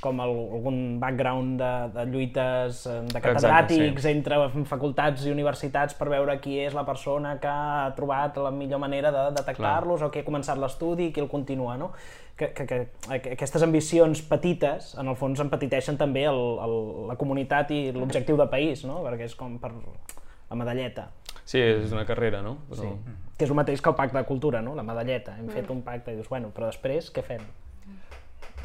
com 0.00 0.20
el, 0.24 0.32
algun 0.56 0.78
background 1.00 1.60
de, 1.60 1.72
de 1.94 2.04
lluites 2.10 2.80
eh, 2.88 2.96
de 3.10 3.20
catedràtics 3.22 4.06
sí. 4.06 4.12
entre 4.14 4.38
facultats 4.68 5.26
i 5.28 5.32
universitats 5.34 5.96
per 5.98 6.08
veure 6.12 6.38
qui 6.42 6.58
és 6.64 6.74
la 6.76 6.86
persona 6.88 7.36
que 7.42 7.50
ha 7.50 7.92
trobat 7.96 8.40
la 8.40 8.50
millor 8.54 8.82
manera 8.82 9.12
de 9.14 9.26
detectar-los 9.36 10.02
o 10.02 10.10
qui 10.10 10.24
ha 10.24 10.26
començat 10.26 10.60
l'estudi 10.60 11.10
i 11.10 11.14
qui 11.14 11.22
el 11.22 11.30
continua. 11.30 11.76
No? 11.80 11.92
Que, 12.40 12.50
que, 12.56 12.64
que, 12.66 12.80
que 13.20 13.34
aquestes 13.36 13.62
ambicions 13.62 14.24
petites, 14.24 14.94
en 15.00 15.12
el 15.12 15.16
fons, 15.20 15.40
empetiteixen 15.44 16.00
també 16.00 16.24
el, 16.30 16.40
el, 16.64 16.76
la 17.10 17.16
comunitat 17.20 17.72
i 17.76 17.82
l'objectiu 17.92 18.40
de 18.40 18.48
país, 18.48 18.86
no? 18.88 19.02
perquè 19.04 19.28
és 19.28 19.36
com 19.36 19.58
per 19.60 19.74
la 19.74 20.58
medalleta. 20.58 21.10
Sí, 21.44 21.60
és 21.60 21.92
una 21.92 22.06
carrera, 22.08 22.40
no? 22.46 22.56
Però... 22.70 22.86
Sí. 22.86 23.18
Que 23.40 23.46
és 23.46 23.52
el 23.52 23.56
mateix 23.56 23.80
que 23.80 23.88
el 23.88 23.96
pacte 23.96 24.18
de 24.18 24.24
cultura, 24.28 24.60
no? 24.60 24.74
la 24.76 24.84
medalleta. 24.84 25.36
Hem 25.40 25.48
fet 25.52 25.70
un 25.72 25.80
pacte 25.84 26.12
i 26.12 26.18
dius, 26.18 26.28
bueno, 26.28 26.50
però 26.56 26.68
després 26.68 27.08
què 27.12 27.24
fem? 27.24 27.44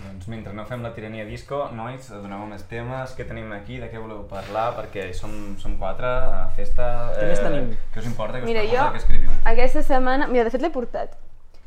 Doncs 0.03 0.27
mentre 0.29 0.53
no 0.53 0.65
fem 0.69 0.83
la 0.83 0.91
tirania 0.93 1.25
disco, 1.25 1.63
nois, 1.73 2.07
doneu 2.09 2.45
més 2.49 2.63
temes, 2.69 3.13
què 3.17 3.25
tenim 3.27 3.51
aquí, 3.55 3.79
de 3.81 3.87
què 3.91 3.99
voleu 4.01 4.23
parlar, 4.29 4.73
perquè 4.77 5.07
som, 5.17 5.31
som 5.61 5.77
quatre 5.81 6.05
a 6.07 6.47
festa... 6.57 6.89
eh, 7.15 7.21
Què 7.21 7.29
més 7.31 7.43
tenim? 7.45 7.69
Què 7.93 8.03
us 8.03 8.09
importa, 8.11 8.37
què 8.39 8.43
us 8.45 8.49
Mira, 8.51 8.65
jo 8.69 8.89
què 8.93 9.01
escriviu? 9.03 9.31
aquesta 9.53 9.81
setmana... 9.87 10.27
Mira, 10.27 10.43
de 10.47 10.53
fet 10.53 10.61
l'he 10.65 10.69
portat. 10.73 11.15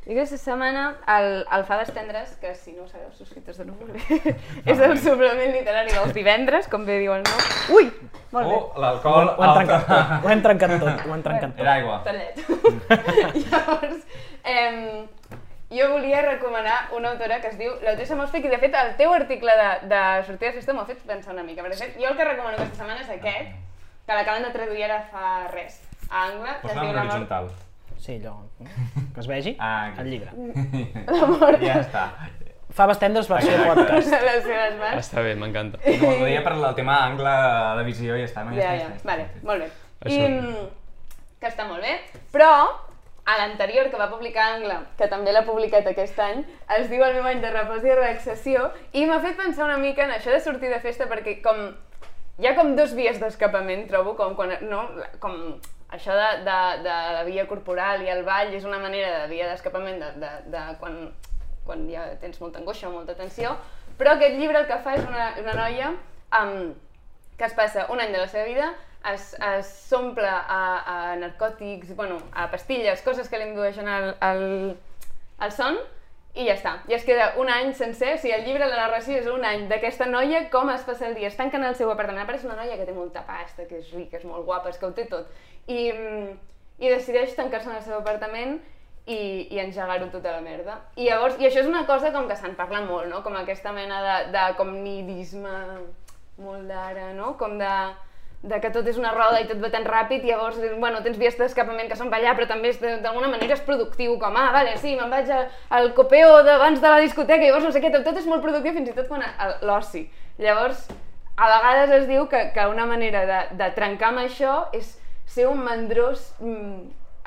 I 0.08 0.14
aquesta 0.14 0.38
setmana 0.40 0.84
el, 1.18 1.26
el 1.52 1.64
Fades 1.68 1.90
Tendres, 1.92 2.30
que 2.40 2.54
si 2.56 2.72
no 2.72 2.86
ho 2.86 2.88
sabeu, 2.88 3.10
subscriptors 3.12 3.58
de 3.60 3.66
núvol, 3.68 3.90
és 4.72 4.78
el 4.80 4.94
suplement 5.02 5.52
literari 5.52 5.92
dels 5.92 6.14
divendres, 6.16 6.70
com 6.72 6.86
bé 6.88 6.96
diu 7.02 7.12
el 7.12 7.26
nom. 7.26 7.42
Ui! 7.76 7.90
Molt 8.32 8.48
bé. 8.48 8.54
Oh, 8.54 8.80
l'alcohol... 8.80 9.34
Ho 9.34 9.42
hem 9.42 9.50
alta. 9.50 9.66
trencat 9.66 9.84
tot, 9.90 10.24
ho 10.24 10.32
hem 10.32 10.46
trencat 10.46 10.74
tot, 10.80 11.04
ho 11.04 11.12
hem 11.18 11.24
trencat 11.26 11.52
tot. 11.52 11.60
Era 11.66 11.74
aigua. 11.74 11.98
Tallet. 12.08 12.40
Llavors, 13.42 14.00
em, 14.48 14.80
jo 15.70 15.90
volia 15.92 16.22
recomanar 16.22 16.88
una 16.96 17.11
autora 17.12 17.40
que 17.42 17.48
es 17.48 17.59
diu 17.59 17.72
L'Autriça 17.85 18.16
Mosfic 18.16 18.44
i 18.44 18.48
de 18.48 18.59
fet 18.59 18.74
el 18.74 18.94
teu 18.96 19.12
article 19.12 19.52
de, 19.61 19.68
de 19.88 20.00
sortida 20.26 20.50
de 20.50 20.57
festa 20.57 20.72
m'ha 20.72 20.87
fet 20.88 20.98
pensar 21.07 21.35
una 21.35 21.42
mica. 21.44 21.62
perquè 21.62 21.76
de 21.76 21.85
fet, 21.85 21.96
jo 22.00 22.09
el 22.09 22.16
que 22.16 22.24
recomano 22.24 22.57
aquesta 22.57 22.76
setmana 22.83 23.00
és 23.02 23.11
aquest, 23.11 23.54
que 24.09 24.14
l'acaben 24.16 24.42
de 24.46 24.50
traduir 24.54 24.85
ara 24.88 25.02
fa 25.12 25.48
res, 25.52 25.81
a 26.11 26.24
angle. 26.26 26.48
que 26.62 26.66
es 26.66 26.72
Posa 26.72 26.81
diu 26.81 26.88
en 26.90 26.96
La 26.96 27.02
mort- 27.04 27.14
horitzontal. 27.14 27.50
Sí, 27.98 28.14
allò, 28.22 28.37
que 29.14 29.20
es 29.20 29.26
vegi, 29.26 29.57
Ah, 29.59 29.92
el 29.98 30.11
llibre. 30.11 30.31
La 31.07 31.26
mort 31.26 31.61
Ja 31.61 31.81
està. 31.83 32.04
Faves 32.70 32.98
tendres 33.00 33.26
versió 33.28 33.50
podcast. 33.66 34.09
de 34.12 34.20
les 34.22 34.42
seves 34.44 34.74
mans. 34.78 34.96
Està 35.00 35.22
bé, 35.24 35.35
m'encanta. 35.35 35.78
No, 35.85 36.09
ho 36.09 36.24
deia 36.24 36.42
per 36.44 36.52
el 36.52 36.74
tema 36.76 36.98
angle 37.07 37.33
de 37.78 37.85
visió 37.88 38.14
i 38.16 38.20
ja 38.22 38.26
està. 38.28 38.44
No? 38.44 38.54
Ja, 38.54 38.74
ja, 38.76 38.88
està, 38.94 39.09
vale, 39.09 39.24
molt 39.42 39.64
bé. 39.64 39.70
I 40.07 40.18
Això. 40.20 40.68
que 41.40 41.46
està 41.48 41.66
molt 41.66 41.83
bé, 41.83 41.96
però 42.31 42.50
a 43.28 43.36
l'anterior 43.36 43.90
que 43.92 44.00
va 44.00 44.08
publicar 44.08 44.54
Angle, 44.54 44.78
que 44.96 45.08
també 45.12 45.34
l'ha 45.34 45.44
publicat 45.44 45.86
aquest 45.90 46.16
any, 46.24 46.40
es 46.78 46.86
diu 46.88 47.02
el 47.04 47.18
meu 47.18 47.26
any 47.28 47.42
de 47.42 47.50
repòs 47.52 47.84
i 47.84 47.92
relaxació, 47.92 48.70
i 48.96 49.04
m'ha 49.04 49.18
fet 49.20 49.36
pensar 49.36 49.66
una 49.66 49.76
mica 49.82 50.06
en 50.06 50.14
això 50.14 50.32
de 50.32 50.40
sortir 50.40 50.70
de 50.72 50.80
festa, 50.80 51.10
perquè 51.10 51.36
com 51.44 51.60
hi 52.38 52.48
ha 52.48 52.54
com 52.56 52.72
dos 52.78 52.94
vies 52.96 53.20
d'escapament, 53.20 53.84
trobo, 53.90 54.14
com, 54.16 54.32
quan, 54.38 54.54
no, 54.70 54.86
com 55.20 55.36
això 55.92 56.16
de, 56.16 56.28
de, 56.46 56.58
de 56.86 56.96
la 57.18 57.26
via 57.28 57.44
corporal 57.50 58.06
i 58.06 58.10
el 58.14 58.24
ball 58.24 58.54
és 58.56 58.64
una 58.64 58.80
manera 58.80 59.12
de 59.20 59.30
via 59.34 59.48
d'escapament 59.50 60.00
de, 60.00 60.10
de, 60.24 60.32
de 60.54 60.64
quan, 60.80 60.98
quan 61.68 61.84
ja 61.92 62.08
tens 62.22 62.40
molta 62.40 62.62
angoixa 62.62 62.88
o 62.88 62.96
molta 62.96 63.16
tensió, 63.18 63.58
però 64.00 64.16
aquest 64.16 64.40
llibre 64.40 64.62
el 64.62 64.68
que 64.70 64.80
fa 64.84 64.96
és 64.96 65.04
una, 65.04 65.32
una 65.42 65.56
noia 65.58 65.92
um, 66.40 66.70
que 67.36 67.44
es 67.44 67.56
passa 67.58 67.90
un 67.92 68.00
any 68.00 68.14
de 68.14 68.22
la 68.24 68.28
seva 68.30 68.48
vida 68.48 68.72
s'omple 69.64 70.28
a, 70.28 70.62
a 70.94 70.96
narcòtics, 71.20 71.94
bueno, 71.96 72.18
a 72.32 72.48
pastilles, 72.50 73.02
coses 73.06 73.28
que 73.28 73.38
li 73.38 73.48
indueixen 73.48 73.88
al, 73.88 74.11
al, 74.20 74.42
al 75.38 75.54
son, 75.54 75.78
i 76.38 76.46
ja 76.46 76.54
està. 76.54 76.72
I 76.90 76.94
es 76.94 77.04
queda 77.06 77.32
un 77.40 77.48
any 77.50 77.72
sencer, 77.74 78.12
o 78.14 78.18
sigui, 78.20 78.34
el 78.37 78.44
llibre, 78.46 78.66
la 78.68 78.84
narració 78.84 79.16
és 79.18 79.28
un 79.30 79.44
any 79.46 79.66
d'aquesta 79.70 80.06
noia, 80.06 80.44
com 80.52 80.70
es 80.70 80.84
passa 80.87 81.08
el 81.08 81.16
dia. 81.18 81.30
Es 81.32 81.38
tanca 81.38 81.58
en 81.58 81.66
el 81.66 81.74
seu 81.78 81.90
apartament. 81.90 82.22
Apareix 82.22 82.44
una 82.46 82.58
noia 82.58 82.76
que 82.78 82.87
té 82.87 82.94
molta 82.94 83.24
pasta, 83.26 83.66
que 83.66 83.80
és 83.80 83.92
rica, 83.94 84.20
és 84.20 84.26
molt 84.28 84.46
guapa, 84.46 84.70
és 84.70 84.78
que 84.78 84.87
ho 84.87 84.92
té 84.94 85.08
tot. 85.11 85.30
I, 85.66 85.88
mm, 85.90 86.34
i 86.78 86.92
decideix 86.92 87.34
tancar-se 87.34 87.72
en 87.72 87.78
el 87.80 87.87
seu 87.87 87.96
apartament 87.98 88.58
i, 89.08 89.48
i 89.50 89.58
engegar-ho 89.62 90.11
tota 90.12 90.37
la 90.37 90.44
merda. 90.44 90.78
I 90.96 91.08
llavors, 91.08 91.40
i 91.40 91.48
això 91.48 91.64
és 91.64 91.70
una 91.70 91.87
cosa 91.88 92.12
com 92.14 92.28
que 92.28 92.37
se'n 92.38 92.54
parla 92.58 92.84
molt, 92.87 93.08
no? 93.11 93.24
Com 93.26 93.38
aquesta 93.40 93.72
mena 93.74 94.02
de, 94.04 94.18
de 94.37 94.44
com 94.61 94.70
nidisme 94.84 95.56
molt 96.38 96.68
d'ara, 96.70 97.11
no? 97.16 97.32
Com 97.40 97.56
de 97.58 97.72
de 98.42 98.61
que 98.62 98.70
tot 98.70 98.87
és 98.87 98.96
una 99.01 99.11
roda 99.11 99.40
i 99.42 99.46
tot 99.48 99.59
va 99.59 99.70
tan 99.72 99.83
ràpid 99.85 100.22
i 100.22 100.29
llavors 100.31 100.59
bueno, 100.79 101.01
tens 101.03 101.18
vies 101.18 101.35
d'escapament 101.38 101.88
que 101.90 101.96
són 101.98 102.11
per 102.11 102.20
allà 102.20 102.37
però 102.38 102.46
també 102.46 102.70
d'alguna 103.03 103.27
manera 103.33 103.57
és 103.57 103.64
productiu 103.66 104.14
com 104.20 104.37
ah, 104.38 104.53
vale, 104.55 104.77
sí, 104.79 104.94
me'n 104.94 105.11
vaig 105.11 105.31
a- 105.35 105.48
al 105.74 105.90
copeo 105.96 106.42
d'abans 106.46 106.81
de 106.81 106.88
la 106.88 107.01
discoteca 107.03 107.42
i 107.42 107.48
llavors 107.48 107.64
no 107.66 107.72
sé 107.74 107.81
què, 107.83 107.90
tot, 107.90 108.05
tot 108.07 108.16
és 108.20 108.27
molt 108.31 108.42
productiu 108.42 108.72
fins 108.77 108.88
i 108.88 108.94
tot 108.94 109.09
quan 109.11 109.24
l'oci. 109.66 110.05
Llavors 110.38 110.87
a 111.37 111.48
vegades 111.51 111.90
es 111.98 112.07
diu 112.07 112.29
que, 112.31 112.53
que 112.55 112.66
una 112.70 112.87
manera 112.87 113.24
de, 113.27 113.40
de 113.59 113.70
trencar 113.74 114.12
amb 114.12 114.22
això 114.22 114.55
és 114.72 114.94
ser 115.27 115.48
un 115.51 115.59
mandrós 115.64 116.33
mm, 116.38 116.79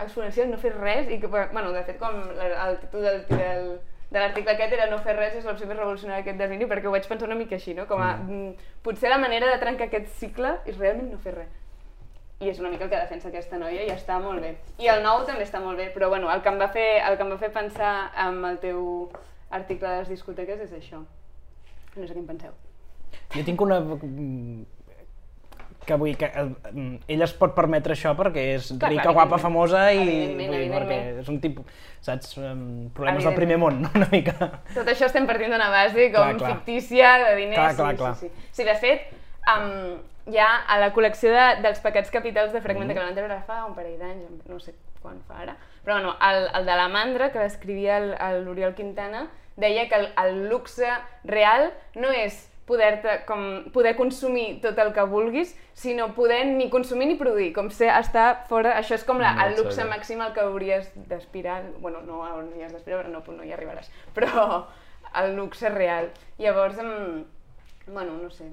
exponencial, 0.02 0.48
no 0.50 0.58
fer 0.58 0.72
res 0.80 1.12
i 1.12 1.20
que, 1.20 1.28
bueno, 1.28 1.72
de 1.76 1.84
fet 1.84 2.00
com 2.00 2.16
el 2.32 2.78
títol 2.82 3.04
del, 3.04 3.20
del, 3.30 3.68
de 4.12 4.20
l'article 4.20 4.52
aquest 4.52 4.74
era 4.76 4.90
no 4.92 5.00
fer 5.00 5.16
res 5.16 5.38
és 5.40 5.46
l'opció 5.48 5.68
més 5.70 5.78
revolucionària 5.80 6.20
d'aquest 6.20 6.40
desini 6.42 6.68
perquè 6.68 6.90
ho 6.90 6.92
vaig 6.92 7.08
pensar 7.08 7.30
una 7.30 7.38
mica 7.40 7.56
així, 7.56 7.74
no? 7.78 7.86
Com 7.88 8.02
a, 8.04 8.12
mm. 8.20 8.68
potser 8.84 9.10
la 9.10 9.20
manera 9.22 9.48
de 9.48 9.60
trencar 9.62 9.88
aquest 9.88 10.10
cicle 10.20 10.58
és 10.68 10.78
realment 10.78 11.14
no 11.14 11.20
fer 11.24 11.38
res. 11.38 11.54
I 12.42 12.50
és 12.50 12.60
una 12.60 12.72
mica 12.74 12.88
el 12.88 12.92
que 12.92 13.00
defensa 13.00 13.30
aquesta 13.30 13.60
noia 13.62 13.86
i 13.86 13.94
està 13.94 14.18
molt 14.20 14.42
bé. 14.44 14.56
I 14.82 14.90
el 14.92 15.04
nou 15.06 15.24
també 15.30 15.46
està 15.46 15.62
molt 15.64 15.80
bé, 15.80 15.88
però 15.96 16.10
bueno, 16.12 16.28
el 16.34 16.42
que 16.44 16.52
em 16.52 16.60
va 16.60 16.68
fer, 16.74 16.88
el 17.08 17.16
que 17.16 17.24
em 17.24 17.32
va 17.32 17.40
fer 17.40 17.52
pensar 17.56 17.94
amb 18.26 18.50
el 18.50 18.60
teu 18.64 18.84
article 19.54 19.88
de 19.88 20.02
les 20.02 20.12
discoteques 20.12 20.66
és 20.68 20.76
això. 20.76 21.04
No 21.96 22.08
sé 22.08 22.12
què 22.12 22.20
en 22.20 22.28
penseu. 22.34 22.56
Jo 23.36 23.46
tinc 23.48 23.64
una... 23.64 23.80
que 25.92 26.00
vull 26.00 26.16
que 26.18 26.30
eh, 26.32 26.46
mm, 26.72 26.96
ella 27.12 27.28
es 27.28 27.34
pot 27.38 27.54
permetre 27.58 27.94
això 27.98 28.16
perquè 28.18 28.48
és 28.56 28.72
Clar, 28.74 28.90
rica, 28.94 29.04
clar, 29.10 29.14
guapa, 29.20 29.38
famosa 29.44 29.86
i 29.94 30.00
Evidentment, 30.02 30.50
vull 30.54 30.64
dir, 30.64 30.70
perquè 30.74 31.00
evidentment. 31.00 31.24
és 31.26 31.32
un 31.36 31.40
tipus, 31.44 31.82
saps, 32.08 32.38
em, 32.42 32.62
problemes 32.96 33.28
del 33.28 33.36
primer 33.38 33.58
món, 33.62 33.82
no? 33.84 33.92
una 34.00 34.08
mica. 34.12 34.38
Tot 34.74 34.88
això 34.88 35.10
estem 35.12 35.28
partint 35.30 35.52
d'una 35.54 35.70
base 35.74 36.08
com 36.14 36.22
Clar, 36.24 36.38
clar. 36.40 36.54
fictícia, 36.56 37.12
de 37.26 37.36
diners... 37.42 37.60
Clar, 37.60 37.76
clar, 37.76 37.92
sí, 37.92 37.98
clar. 37.98 38.16
Sí, 38.16 38.30
sí. 38.32 38.48
sí, 38.62 38.68
de 38.72 38.76
fet, 38.82 39.12
um, 39.56 39.98
ja 40.34 40.48
a 40.70 40.78
la 40.80 40.92
col·lecció 40.96 41.32
de, 41.34 41.46
dels 41.66 41.80
pecats 41.84 42.12
capitals 42.14 42.54
de 42.54 42.62
Fragment, 42.62 42.90
mm. 42.90 42.94
que 42.96 43.00
la 43.02 43.10
van 43.12 43.18
treure 43.18 43.40
fa 43.48 43.64
un 43.68 43.76
parell 43.76 43.98
d'anys, 44.00 44.46
no 44.48 44.60
sé 44.62 44.74
quan 45.02 45.18
fa 45.28 45.40
ara, 45.42 45.56
però 45.84 45.96
bueno, 45.98 46.12
el, 46.22 46.44
el 46.60 46.66
de 46.68 46.76
la 46.78 46.88
mandra, 46.94 47.32
que 47.34 47.42
escrivia 47.46 47.98
el- 47.98 48.14
el- 48.22 48.44
l'Oriol 48.46 48.76
Quintana, 48.78 49.24
deia 49.58 49.88
que 49.90 49.96
el, 49.98 50.12
el 50.24 50.48
luxe 50.50 50.86
real 51.26 51.72
no 51.96 52.12
és 52.14 52.51
poder, 52.72 53.02
com, 53.28 53.42
poder 53.76 53.98
consumir 54.00 54.62
tot 54.64 54.80
el 54.80 54.94
que 54.96 55.04
vulguis, 55.12 55.52
sinó 55.76 56.14
poder 56.16 56.46
ni 56.48 56.70
consumir 56.72 57.10
ni 57.10 57.18
produir, 57.20 57.52
com 57.52 57.68
ser 57.74 57.90
estar 57.98 58.46
fora, 58.48 58.78
això 58.80 58.96
és 58.96 59.04
com 59.08 59.20
la, 59.20 59.34
el 59.44 59.58
luxe 59.60 59.84
màxim 59.90 60.24
al 60.24 60.32
que 60.36 60.46
hauries 60.46 60.88
d'aspirar, 61.12 61.60
bueno, 61.84 62.00
no 62.08 62.24
hauries 62.24 62.72
d'aspirar, 62.72 63.04
però 63.04 63.12
no, 63.12 63.24
no 63.36 63.48
hi 63.48 63.52
arribaràs, 63.58 63.92
però 64.16 64.48
el 65.20 65.36
luxe 65.36 65.70
real. 65.76 66.08
Llavors, 66.40 66.80
em, 66.80 67.26
bueno, 67.92 68.16
no 68.22 68.32
sé. 68.32 68.48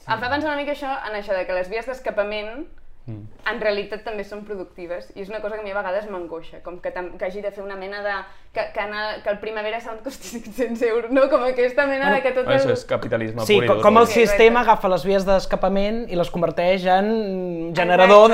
Sí. 0.00 0.08
Em 0.08 0.18
fa 0.18 0.32
pensar 0.32 0.50
una 0.50 0.58
mica 0.58 0.74
això, 0.74 0.90
en 1.06 1.14
això 1.20 1.36
de 1.36 1.46
que 1.46 1.54
les 1.54 1.70
vies 1.70 1.86
d'escapament 1.86 2.66
Mm. 3.10 3.26
en 3.50 3.60
realitat 3.60 4.04
també 4.06 4.22
són 4.24 4.44
productives 4.46 5.08
i 5.16 5.22
és 5.24 5.28
una 5.32 5.40
cosa 5.42 5.56
que 5.56 5.62
a 5.62 5.64
mi 5.66 5.72
a 5.72 5.78
vegades 5.78 6.06
m'angoixa, 6.10 6.60
com 6.62 6.78
que, 6.80 6.92
que 6.92 7.24
hagi 7.26 7.40
de 7.42 7.50
fer 7.50 7.64
una 7.64 7.76
mena 7.76 8.02
de... 8.06 8.14
que, 8.52 8.64
que, 8.74 8.80
anar, 8.80 9.22
que 9.22 9.30
el 9.30 9.38
Primavera 9.38 9.80
Sound 9.80 10.02
costi 10.02 10.40
500 10.42 10.82
euros, 10.82 11.10
no? 11.14 11.28
Com 11.30 11.42
aquesta 11.46 11.86
mena 11.86 12.12
de 12.14 12.20
que 12.22 12.32
tot 12.32 12.44
Bueno, 12.46 12.58
el... 12.58 12.66
això 12.66 12.72
és 12.74 12.84
capitalisme 12.84 13.44
Sí, 13.46 13.56
pur 13.60 13.64
i 13.64 13.68
com, 13.68 13.80
com 13.82 13.98
el 14.00 14.06
Sí, 14.06 14.20
sistema 14.24 14.60
exacte. 14.60 14.70
agafa 14.70 14.88
les 14.94 15.04
vies 15.06 15.26
d'escapament 15.28 16.00
i 16.10 16.16
les 16.18 16.30
converteix 16.30 16.86
en 16.86 17.10
generador 17.76 18.30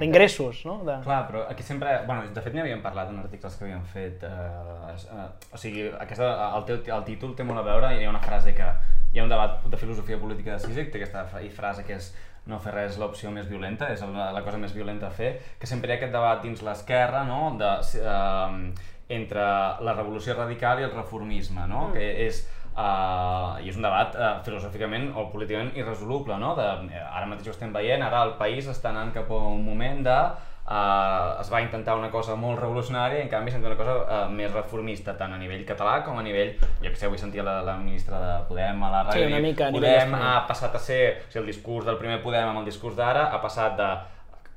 d'ingressos, 0.00 0.64
no? 0.66 0.78
De... 0.84 0.96
Clar, 1.04 1.26
però 1.28 1.44
aquí 1.48 1.62
sempre... 1.62 2.00
Bueno, 2.06 2.26
de 2.28 2.40
fet, 2.42 2.54
n'hi 2.54 2.60
havíem 2.64 2.82
parlat 2.82 3.10
en 3.12 3.20
articles 3.22 3.56
que 3.58 3.64
havíem 3.66 3.84
fet. 3.92 4.22
Eh, 4.22 4.30
eh, 4.30 5.28
o 5.54 5.60
sigui, 5.60 5.86
aquesta, 6.00 6.32
el, 6.56 6.64
teu, 6.68 6.82
el 6.96 7.04
títol 7.06 7.34
té 7.38 7.46
molt 7.46 7.62
a 7.62 7.66
veure, 7.66 7.94
hi 7.98 8.04
ha 8.06 8.10
una 8.12 8.22
frase 8.24 8.54
que... 8.56 8.68
Hi 9.12 9.20
ha 9.20 9.24
un 9.26 9.28
debat 9.28 9.58
de 9.68 9.76
filosofia 9.76 10.16
política 10.16 10.54
de 10.54 10.62
Sisek, 10.62 10.86
té 10.88 10.96
aquesta 11.02 11.26
fra- 11.28 11.42
frase 11.52 11.82
que 11.84 11.98
és 11.98 12.06
no 12.50 12.58
fer 12.62 12.72
res 12.74 12.96
l'opció 12.98 13.30
més 13.30 13.46
violenta, 13.50 13.92
és 13.94 14.02
la, 14.02 14.30
la 14.34 14.42
cosa 14.42 14.58
més 14.58 14.74
violenta 14.74 15.08
a 15.08 15.14
fer, 15.14 15.34
que 15.60 15.68
sempre 15.70 15.90
hi 15.90 15.94
ha 15.94 16.00
aquest 16.00 16.14
debat 16.14 16.42
dins 16.42 16.64
l'esquerra, 16.66 17.22
no?, 17.28 17.54
de, 17.60 17.70
eh, 18.00 18.88
entre 19.12 19.44
la 19.84 19.94
revolució 19.94 20.34
radical 20.38 20.80
i 20.80 20.88
el 20.88 20.96
reformisme, 20.96 21.68
no?, 21.70 21.88
mm. 21.90 21.94
que 21.98 22.26
és 22.26 22.42
Uh, 22.72 23.58
I 23.60 23.68
és 23.68 23.76
un 23.76 23.84
debat 23.84 24.14
uh, 24.16 24.28
filosòficament 24.46 25.10
o 25.12 25.26
políticament 25.28 25.74
irresoluble, 25.76 26.38
no? 26.40 26.54
De, 26.56 26.64
eh, 26.88 27.02
ara 27.02 27.26
mateix 27.28 27.50
ho 27.50 27.52
estem 27.52 27.74
veient, 27.74 28.00
ara 28.00 28.22
el 28.24 28.32
país 28.38 28.64
està 28.72 28.88
anant 28.88 29.10
cap 29.12 29.28
a 29.28 29.40
un 29.50 29.60
moment 29.66 30.00
de... 30.06 30.14
Uh, 30.62 31.40
es 31.42 31.48
va 31.50 31.58
intentar 31.60 31.96
una 31.98 32.08
cosa 32.08 32.36
molt 32.38 32.60
revolucionària 32.60 33.18
i 33.18 33.24
en 33.24 33.30
canvi 33.32 33.50
s'ha 33.50 33.58
una 33.58 33.74
cosa 33.76 33.96
uh, 33.98 34.20
més 34.30 34.52
reformista, 34.52 35.16
tant 35.18 35.34
a 35.34 35.40
nivell 35.40 35.64
català 35.66 35.98
com 36.06 36.20
a 36.20 36.22
nivell... 36.22 36.54
Jo 36.78 36.92
que 36.92 36.94
sé, 37.00 37.08
avui 37.08 37.18
sentia 37.18 37.42
la, 37.42 37.58
la 37.66 37.74
ministra 37.80 38.20
de 38.22 38.32
Podem 38.46 38.78
a 38.86 38.92
la 38.92 39.02
Sí, 39.08 39.18
ràdio 39.18 39.26
una 39.32 39.40
dir, 39.40 39.48
mica 39.48 39.72
Podem 39.74 40.14
ha 40.14 40.32
passat 40.46 40.78
a 40.78 40.82
ser... 40.82 41.02
O 41.26 41.32
sigui, 41.32 41.42
el 41.42 41.50
discurs 41.50 41.88
del 41.90 41.98
primer 41.98 42.20
Podem 42.22 42.52
amb 42.52 42.62
el 42.62 42.70
discurs 42.70 42.94
d'ara 42.96 43.26
ha 43.34 43.42
passat 43.42 43.74
de 43.80 43.90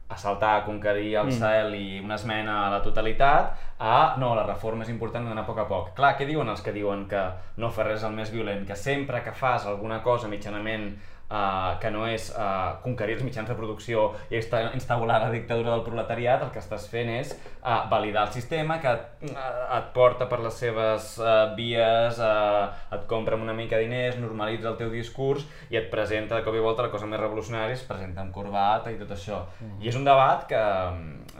assaltar, 0.07 0.63
conquerir 0.65 1.15
el 1.17 1.31
cel 1.33 1.73
i 1.73 1.99
una 1.99 2.15
esmena 2.19 2.59
a 2.67 2.69
la 2.69 2.81
totalitat, 2.85 3.55
a 3.81 3.95
no, 4.21 4.35
la 4.37 4.45
reforma 4.45 4.85
és 4.85 4.91
important 4.93 5.25
d'anar 5.25 5.41
a 5.41 5.47
poc 5.47 5.63
a 5.63 5.65
poc. 5.65 5.89
Clar, 5.97 6.13
què 6.19 6.27
diuen 6.29 6.49
els 6.53 6.61
que 6.61 6.73
diuen 6.75 7.07
que 7.09 7.23
no 7.57 7.71
fer 7.73 7.87
res 7.89 8.05
el 8.05 8.13
més 8.13 8.29
violent? 8.31 8.67
Que 8.69 8.77
sempre 8.77 9.23
que 9.25 9.33
fas 9.33 9.65
alguna 9.65 10.03
cosa 10.05 10.29
mitjanament 10.29 10.91
uh, 11.29 11.75
que 11.81 11.91
no 11.91 12.05
és 12.07 12.29
uh, 12.35 12.75
conquerir 12.83 13.15
els 13.17 13.23
mitjans 13.25 13.47
de 13.49 13.55
producció 13.57 14.11
i 14.29 14.37
insta- 14.39 14.71
instaurar 14.73 15.21
la 15.23 15.31
dictadura 15.33 15.71
del 15.75 15.83
proletariat, 15.87 16.43
el 16.45 16.51
que 16.53 16.59
estàs 16.61 16.87
fent 16.91 17.09
és 17.17 17.33
uh, 17.63 17.85
validar 17.91 18.27
el 18.27 18.33
sistema 18.33 18.79
que 18.83 18.91
uh, 18.93 19.77
et 19.77 19.89
porta 19.95 20.27
per 20.31 20.39
les 20.43 20.53
seves 20.53 21.15
uh, 21.19 21.55
vies, 21.57 22.19
uh, 22.19 22.69
et 22.95 23.05
compra 23.09 23.35
amb 23.35 23.43
una 23.47 23.53
mica 23.57 23.77
de 23.77 23.87
diners, 23.87 24.19
normalitza 24.21 24.69
el 24.73 24.77
teu 24.79 24.89
discurs 24.93 25.45
i 25.71 25.77
et 25.81 25.89
presenta 25.91 26.35
de 26.39 26.43
cop 26.45 26.55
i 26.55 26.63
volta 26.63 26.85
la 26.85 26.93
cosa 26.93 27.05
més 27.09 27.19
revolucionària, 27.19 27.73
es 27.75 27.83
presenta 27.87 28.21
amb 28.21 28.33
corbata 28.35 28.91
i 28.93 28.99
tot 29.01 29.11
això. 29.15 29.41
Mm. 29.61 29.81
I 29.83 29.89
és 29.91 29.95
un 29.99 30.05
debat 30.07 30.45
que 30.49 30.61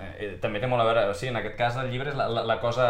eh, 0.01 0.35
també 0.41 0.59
té 0.61 0.67
molt 0.69 0.81
a 0.83 0.87
veure, 0.89 1.05
o 1.11 1.15
sigui, 1.15 1.31
en 1.33 1.39
aquest 1.41 1.57
cas 1.59 1.77
el 1.81 1.89
llibre 1.93 2.11
és 2.11 2.17
la, 2.19 2.27
la, 2.31 2.43
la 2.47 2.57
cosa, 2.63 2.87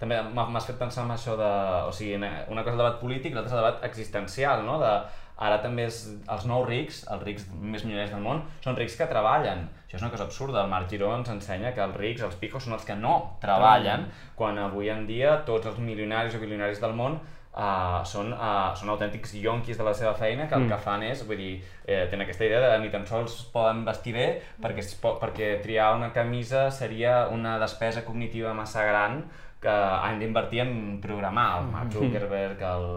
també 0.00 0.18
m'ha- 0.22 0.48
m'has 0.50 0.66
fet 0.68 0.78
pensar 0.80 1.04
en 1.06 1.14
això 1.14 1.36
de, 1.38 1.50
o 1.88 1.92
sigui, 1.94 2.16
una 2.16 2.62
cosa 2.62 2.72
és 2.72 2.76
el 2.76 2.82
debat 2.84 3.00
polític, 3.02 3.34
l'altra 3.34 3.52
és 3.52 3.56
el 3.58 3.64
debat 3.64 3.84
existencial, 3.90 4.64
no? 4.66 4.78
De, 4.82 4.92
ara 5.36 5.58
també 5.60 5.84
és, 5.90 6.00
els 6.32 6.46
nous 6.48 6.64
rics, 6.68 7.02
els 7.12 7.22
rics 7.26 7.46
més 7.60 7.84
milioners 7.84 8.12
del 8.14 8.24
món, 8.24 8.42
són 8.64 8.76
rics 8.78 8.96
que 8.96 9.08
treballen. 9.10 9.66
Això 9.86 9.98
és 9.98 10.04
una 10.04 10.12
cosa 10.12 10.24
absurda. 10.24 10.62
El 10.64 10.72
Marc 10.72 10.90
Giró 10.90 11.12
ens 11.14 11.28
ensenya 11.32 11.74
que 11.76 11.84
els 11.84 11.96
rics, 12.00 12.24
els 12.24 12.36
picos, 12.40 12.64
són 12.64 12.76
els 12.78 12.86
que 12.88 12.96
no 12.96 13.38
treballen, 13.42 14.08
quan 14.38 14.58
avui 14.58 14.90
en 14.92 15.06
dia 15.06 15.38
tots 15.48 15.68
els 15.68 15.78
milionaris 15.78 16.36
o 16.36 16.42
bilionaris 16.42 16.80
del 16.82 16.96
món 16.96 17.20
uh, 17.56 18.04
són, 18.08 18.32
uh, 18.36 18.72
són 18.78 18.92
autèntics 18.92 19.34
yonquis 19.40 19.78
de 19.78 19.86
la 19.86 19.94
seva 19.96 20.14
feina 20.18 20.46
que 20.48 20.58
el 20.58 20.68
que 20.70 20.78
fan 20.82 21.04
és, 21.06 21.24
vull 21.28 21.40
dir, 21.40 21.54
eh, 21.84 22.04
tenen 22.10 22.26
aquesta 22.26 22.46
idea 22.48 22.62
de 22.64 22.78
ni 22.82 22.92
tan 22.92 23.06
sols 23.08 23.38
poden 23.52 23.84
vestir 23.86 24.14
bé 24.16 24.26
perquè, 24.62 24.84
es 24.84 24.94
po 25.00 25.16
perquè 25.20 25.56
triar 25.64 25.94
una 25.96 26.12
camisa 26.16 26.68
seria 26.70 27.26
una 27.32 27.56
despesa 27.62 28.04
cognitiva 28.04 28.54
massa 28.54 28.84
gran 28.88 29.24
que 29.60 29.72
han 29.72 30.20
d'invertir 30.20 30.60
en 30.62 30.74
programar, 31.02 31.46
el 31.60 31.70
Mark 31.72 31.94
Zuckerberg, 31.94 32.60
el, 32.60 32.90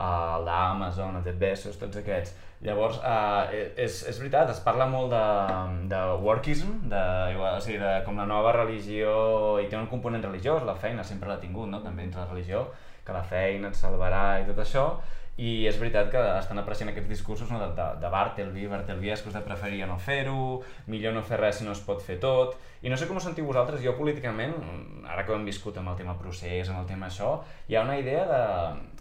el 0.00 0.44
d'Amazon, 0.48 1.16
el 1.20 1.24
Jeff 1.24 1.38
Bezos, 1.38 1.78
tots 1.78 2.00
aquests. 2.00 2.34
Llavors, 2.64 2.96
eh, 3.04 3.64
és, 3.84 3.98
és 4.08 4.18
veritat, 4.18 4.50
es 4.50 4.60
parla 4.64 4.86
molt 4.88 5.12
de, 5.12 5.24
de 5.90 6.00
workism, 6.24 6.78
de, 6.88 7.02
igual, 7.34 7.58
o 7.58 7.64
sigui, 7.64 7.80
de 7.82 7.98
com 8.06 8.16
la 8.18 8.28
nova 8.28 8.54
religió, 8.56 9.58
i 9.60 9.68
té 9.68 9.76
un 9.76 9.90
component 9.90 10.24
religiós, 10.24 10.64
la 10.64 10.76
feina 10.78 11.04
sempre 11.04 11.28
l'ha 11.28 11.40
tingut, 11.42 11.68
no? 11.68 11.82
també 11.84 12.06
entre 12.06 12.22
la 12.22 12.30
religió, 12.30 12.64
que 13.04 13.12
la 13.12 13.26
feina 13.26 13.68
et 13.68 13.76
salvarà 13.76 14.24
i 14.40 14.48
tot 14.48 14.62
això, 14.64 14.86
i 15.36 15.66
és 15.66 15.76
veritat 15.80 16.12
que 16.12 16.20
estan 16.38 16.60
apareixent 16.60 16.92
aquests 16.92 17.10
discursos 17.10 17.50
no, 17.50 17.58
de, 17.58 17.72
de, 17.74 17.86
de 18.00 18.10
Bartleby, 18.10 18.68
us 19.12 19.34
de 19.34 19.42
preferiria 19.42 19.86
no 19.90 19.98
fer-ho, 19.98 20.62
millor 20.86 21.12
no 21.12 21.24
fer 21.26 21.40
res 21.40 21.58
si 21.58 21.66
no 21.66 21.74
es 21.74 21.82
pot 21.82 22.00
fer 22.00 22.20
tot, 22.22 22.54
i 22.86 22.88
no 22.88 22.96
sé 22.96 23.08
com 23.10 23.18
ho 23.18 23.22
sentiu 23.22 23.48
vosaltres, 23.48 23.82
jo 23.82 23.96
políticament, 23.98 24.54
ara 25.10 25.26
que 25.26 25.34
ho 25.34 25.36
hem 25.36 25.44
viscut 25.44 25.76
amb 25.80 25.90
el 25.90 25.98
tema 25.98 26.14
procés, 26.20 26.70
amb 26.70 26.84
el 26.84 26.86
tema 26.86 27.10
això, 27.10 27.40
hi 27.68 27.76
ha 27.76 27.82
una 27.82 27.98
idea 27.98 28.24
de, 28.30 28.42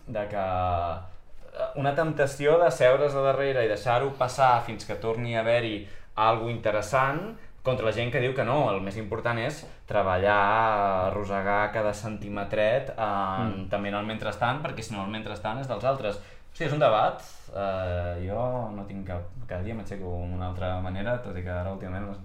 de 0.07 0.27
que 0.31 0.43
eh, 0.43 1.71
una 1.81 1.95
temptació 1.95 2.57
de 2.61 2.69
seure's 2.71 3.15
a 3.15 3.25
darrere 3.29 3.65
i 3.65 3.71
deixar-ho 3.71 4.13
passar 4.19 4.55
fins 4.67 4.85
que 4.85 4.99
torni 4.99 5.35
a 5.35 5.41
haver-hi 5.41 5.87
algo 6.15 6.49
interessant 6.49 7.33
contra 7.63 7.85
la 7.87 7.93
gent 7.95 8.11
que 8.11 8.19
diu 8.19 8.33
que 8.35 8.43
no, 8.43 8.67
el 8.73 8.81
més 8.83 8.97
important 8.99 9.39
és 9.39 9.61
treballar, 9.87 11.07
arrossegar 11.07 11.71
cada 11.71 11.93
centimetret 11.95 12.91
eh, 12.91 12.99
mm. 12.99 13.69
també 13.71 13.93
en 13.93 14.01
el 14.01 14.09
mentrestant, 14.09 14.59
perquè 14.65 14.83
si 14.83 14.95
no 14.95 15.05
el 15.05 15.13
mentrestant 15.13 15.63
és 15.63 15.71
dels 15.71 15.87
altres. 15.87 16.19
O 16.19 16.57
sigui, 16.57 16.67
és 16.67 16.75
un 16.75 16.83
debat, 16.83 17.23
eh, 17.55 18.27
jo 18.27 18.43
no 18.75 18.83
tinc 18.89 19.07
cap... 19.07 19.31
Cada 19.47 19.63
dia 19.63 19.75
m'aixeco 19.75 20.11
d'una 20.11 20.51
altra 20.51 20.75
manera, 20.83 21.17
tot 21.23 21.35
i 21.39 21.41
que 21.43 21.51
ara 21.51 21.71
últimament 21.71 22.11
els, 22.11 22.19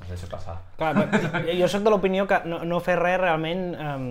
els 0.00 0.14
deixo 0.14 0.30
passar. 0.30 0.56
Clar, 0.78 0.94
jo 1.60 1.68
sóc 1.70 1.82
de 1.82 1.92
l'opinió 1.92 2.24
que 2.30 2.40
no, 2.46 2.62
no 2.66 2.80
fer 2.82 2.96
res 3.00 3.18
realment 3.20 3.68
um, 3.74 4.08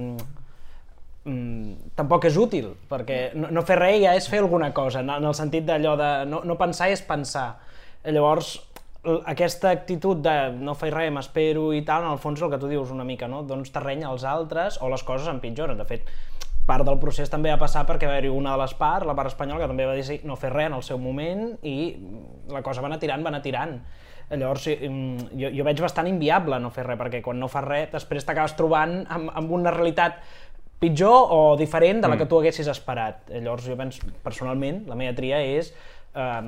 um, 1.25 1.75
tampoc 1.97 2.25
és 2.29 2.37
útil, 2.39 2.71
perquè 2.89 3.21
no, 3.37 3.51
no 3.53 3.65
fer 3.67 3.77
res 3.79 3.99
ja 4.03 4.15
és 4.17 4.27
fer 4.31 4.41
alguna 4.43 4.71
cosa, 4.73 5.03
en, 5.03 5.13
en 5.13 5.29
el 5.29 5.37
sentit 5.37 5.67
d'allò 5.67 5.95
de 5.99 6.11
no, 6.29 6.43
no 6.47 6.57
pensar 6.59 6.91
és 6.93 7.03
pensar. 7.05 7.49
Llavors, 8.05 8.55
aquesta 9.25 9.71
actitud 9.73 10.21
de 10.21 10.35
no 10.53 10.75
fer 10.77 10.91
res, 10.93 11.11
m'espero 11.13 11.71
i 11.73 11.81
tal, 11.85 12.05
en 12.05 12.13
el 12.13 12.21
fons 12.21 12.41
el 12.41 12.51
que 12.51 12.59
tu 12.61 12.69
dius 12.69 12.91
una 12.93 13.05
mica, 13.05 13.29
no? 13.29 13.41
Dones 13.47 13.73
terreny 13.73 14.05
als 14.05 14.25
altres 14.25 14.77
o 14.81 14.89
les 14.89 15.03
coses 15.03 15.29
empitjoren. 15.31 15.77
De 15.77 15.87
fet, 15.89 16.05
part 16.67 16.85
del 16.85 16.99
procés 17.01 17.31
també 17.31 17.49
va 17.49 17.59
passar 17.61 17.83
perquè 17.87 18.05
va 18.05 18.15
haver-hi 18.15 18.29
una 18.33 18.53
de 18.53 18.61
les 18.61 18.75
parts, 18.77 19.07
la 19.09 19.17
part 19.17 19.31
espanyola, 19.31 19.63
que 19.63 19.71
també 19.71 19.89
va 19.89 19.97
dir 19.97 20.21
no 20.29 20.37
fer 20.37 20.53
res 20.53 20.69
en 20.69 20.77
el 20.77 20.85
seu 20.85 21.01
moment 21.01 21.49
i 21.65 21.75
la 22.53 22.61
cosa 22.61 22.83
va 22.83 22.91
anar 22.91 23.01
tirant, 23.01 23.25
va 23.25 23.33
anar 23.33 23.41
tirant. 23.41 23.79
Llavors, 24.31 24.67
mm, 24.69 25.31
jo, 25.35 25.49
jo 25.51 25.63
veig 25.67 25.81
bastant 25.83 26.07
inviable 26.07 26.59
no 26.63 26.69
fer 26.71 26.85
res, 26.85 26.99
perquè 26.99 27.19
quan 27.25 27.39
no 27.41 27.49
fas 27.51 27.65
res, 27.65 27.89
després 27.91 28.23
t'acabes 28.23 28.53
trobant 28.55 29.01
amb, 29.09 29.33
amb 29.35 29.51
una 29.51 29.73
realitat 29.75 30.21
pitjor 30.81 31.29
o 31.29 31.39
diferent 31.59 32.01
de 32.01 32.09
la 32.09 32.17
que 32.17 32.25
tu 32.25 32.39
haguessis 32.41 32.67
esperat. 32.71 33.27
Llavors, 33.29 33.67
jo 33.69 33.77
penso, 33.77 34.07
personalment, 34.25 34.81
la 34.89 34.97
meva 34.97 35.13
tria 35.17 35.41
és 35.45 35.69
eh, 35.71 36.41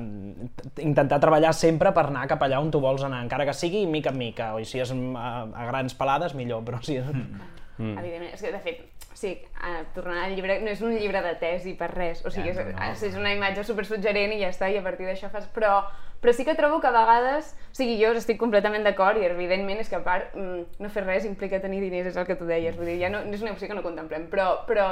intentar 0.82 1.20
treballar 1.22 1.54
sempre 1.54 1.94
per 1.94 2.08
anar 2.08 2.26
cap 2.30 2.42
allà 2.42 2.58
on 2.62 2.72
tu 2.74 2.82
vols 2.82 3.04
anar, 3.06 3.22
encara 3.24 3.46
que 3.46 3.54
sigui 3.56 3.84
mica 3.90 4.10
en 4.10 4.18
mica, 4.18 4.52
o 4.56 4.64
si 4.66 4.82
és 4.82 4.90
a, 4.90 5.28
a 5.46 5.68
grans 5.70 5.94
pelades, 5.98 6.34
millor, 6.34 6.64
però 6.66 6.82
si 6.82 6.98
és... 7.00 7.06
Mm. 7.06 7.52
Evidentment, 7.98 8.32
és 8.34 8.42
que 8.42 8.52
de 8.54 8.60
fet, 8.62 8.82
sí, 9.18 9.32
eh, 9.42 9.82
tornant 9.96 10.20
al 10.22 10.34
llibre, 10.36 10.60
no 10.62 10.70
és 10.70 10.82
un 10.84 10.94
llibre 10.94 11.22
de 11.24 11.34
tesi 11.40 11.74
per 11.78 11.88
res, 11.90 12.24
o 12.24 12.30
sigui, 12.30 12.52
Ja, 12.52 12.54
és, 12.54 12.66
no, 12.68 12.72
no. 12.78 12.90
és, 12.92 13.02
és 13.10 13.16
una 13.18 13.32
imatge 13.34 13.64
super 13.66 13.84
suggerent 13.88 14.34
i 14.34 14.40
ja 14.42 14.50
està, 14.52 14.68
i 14.70 14.78
a 14.78 14.82
partir 14.84 15.08
d'això 15.08 15.30
fas... 15.32 15.48
Però, 15.54 15.80
però 16.22 16.32
sí 16.32 16.46
que 16.46 16.54
trobo 16.54 16.80
que 16.80 16.86
a 16.86 16.94
vegades, 16.94 17.54
o 17.72 17.74
sigui, 17.74 17.96
jo 17.98 18.12
estic 18.14 18.38
completament 18.38 18.86
d'acord 18.86 19.18
i 19.18 19.26
evidentment 19.26 19.82
és 19.82 19.90
que 19.90 19.98
a 19.98 20.04
part 20.04 20.36
mm, 20.38 20.78
no 20.80 20.90
fer 20.90 21.02
res 21.04 21.26
implica 21.26 21.60
tenir 21.60 21.80
diners, 21.82 22.12
és 22.12 22.20
el 22.20 22.28
que 22.28 22.38
tu 22.38 22.46
deies, 22.46 22.76
vull 22.78 22.92
dir, 22.92 23.00
ja 23.02 23.10
no, 23.10 23.24
no 23.26 23.34
és 23.34 23.42
una 23.42 23.56
opció 23.56 23.68
que 23.68 23.74
no 23.74 23.82
contemplem, 23.82 24.28
però, 24.30 24.52
però, 24.68 24.86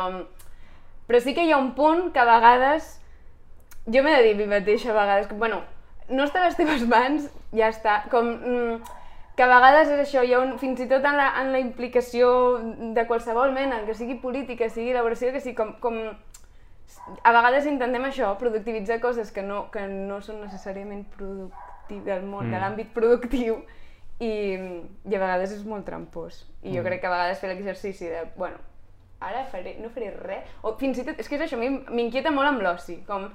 però 1.07 1.21
sí 1.23 1.37
que 1.37 1.47
hi 1.47 1.55
ha 1.55 1.61
un 1.63 1.73
punt 1.79 2.11
que 2.13 2.21
a 2.21 2.27
vegades 2.29 2.97
jo 3.87 4.03
m'he 4.03 4.17
de 4.17 4.27
dir 4.27 4.35
a 4.35 4.41
mi 4.43 4.49
mateixa 4.51 4.91
a 4.91 4.99
vegades 4.99 5.31
que, 5.31 5.39
bueno, 5.39 5.63
no 6.11 6.27
està 6.27 6.43
a 6.43 6.51
les 6.51 6.59
teves 6.59 6.83
mans, 6.89 7.31
ja 7.55 7.71
està, 7.71 8.03
com... 8.11 8.35
Mm, 8.43 8.99
que 9.37 9.43
a 9.43 9.49
vegades 9.49 9.89
és 9.89 10.03
això, 10.05 10.23
hi 10.25 10.35
ha 10.35 10.41
un, 10.45 10.59
fins 10.61 10.81
i 10.85 10.89
tot 10.91 11.05
en 11.09 11.17
la, 11.17 11.31
en 11.41 11.53
la 11.55 11.61
implicació 11.63 12.29
de 12.97 13.07
qualsevol 13.09 13.55
mena, 13.57 13.81
que 13.87 13.95
sigui 13.97 14.19
política, 14.21 14.69
sigui 14.69 14.93
elaboració, 14.93 15.33
que 15.33 15.41
sigui 15.41 15.57
com, 15.57 15.75
com... 15.81 16.01
A 17.25 17.33
vegades 17.33 17.67
intentem 17.67 18.05
això, 18.05 18.35
productivitzar 18.39 19.01
coses 19.01 19.31
que 19.33 19.43
no, 19.43 19.71
que 19.73 19.87
no 19.89 20.21
són 20.21 20.43
necessàriament 20.45 21.07
productives 21.17 22.05
del 22.05 22.27
món, 22.27 22.49
mm. 22.49 22.53
de 22.53 22.61
l'àmbit 22.61 22.93
productiu, 22.93 23.63
i, 24.23 24.33
i 25.09 25.17
a 25.17 25.23
vegades 25.23 25.55
és 25.57 25.65
molt 25.67 25.87
trampós. 25.89 26.45
I 26.63 26.77
jo 26.77 26.83
Mm. 26.83 26.87
crec 26.87 27.01
que 27.01 27.09
a 27.09 27.15
vegades 27.15 27.41
fer 27.41 27.49
l'exercici 27.51 28.11
de, 28.13 28.27
bueno, 28.37 28.61
ara 29.21 29.45
faré, 29.47 29.77
no 29.81 29.89
faré 29.91 30.11
res, 30.11 30.45
o 30.63 30.75
fins 30.79 30.99
i 30.99 31.07
tot, 31.07 31.19
és 31.19 31.29
que 31.29 31.39
és 31.39 31.47
això, 31.47 31.57
a 31.57 31.63
mi 31.63 31.71
m'inquieta 31.89 32.31
molt 32.31 32.49
amb 32.49 32.63
l'oci, 32.63 33.01
com, 33.07 33.31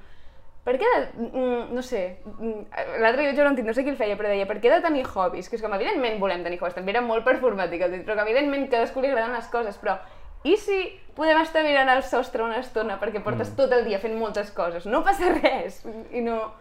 per 0.67 0.75
què, 0.82 0.89
de, 0.97 1.06
mm, 1.32 1.71
no 1.77 1.82
sé, 1.86 2.01
mm, 2.27 2.65
l'altre 2.99 3.21
dia 3.23 3.32
vaig 3.32 3.39
veure 3.39 3.49
un 3.53 3.56
tip, 3.56 3.65
no 3.65 3.73
sé 3.73 3.86
qui 3.86 3.93
el 3.93 3.99
feia, 3.99 4.17
però 4.19 4.27
deia, 4.27 4.45
per 4.49 4.60
què 4.60 4.67
de 4.73 4.82
tenir 4.84 5.06
hobbies? 5.08 5.47
Que 5.47 5.56
és 5.56 5.63
com, 5.63 5.71
evidentment 5.77 6.19
volem 6.19 6.43
tenir 6.43 6.60
hobbies, 6.60 6.75
també 6.75 6.91
era 6.91 7.01
molt 7.01 7.23
performàtic 7.23 7.86
però 8.03 8.17
que 8.19 8.27
evidentment 8.27 8.67
cadascú 8.69 9.01
li 9.01 9.08
agraden 9.13 9.32
les 9.38 9.47
coses, 9.53 9.80
però 9.80 9.95
i 10.43 10.58
si 10.60 10.82
podem 11.15 11.39
estar 11.41 11.63
mirant 11.63 11.89
el 11.89 12.03
sostre 12.03 12.43
una 12.43 12.60
estona 12.60 12.99
perquè 12.99 13.23
portes 13.23 13.49
Mm. 13.49 13.56
tot 13.58 13.71
el 13.73 13.86
dia 13.86 13.99
fent 13.99 14.17
moltes 14.19 14.51
coses? 14.51 14.86
No 14.86 15.03
passa 15.03 15.32
res, 15.41 15.86
i 16.12 16.21
no, 16.21 16.51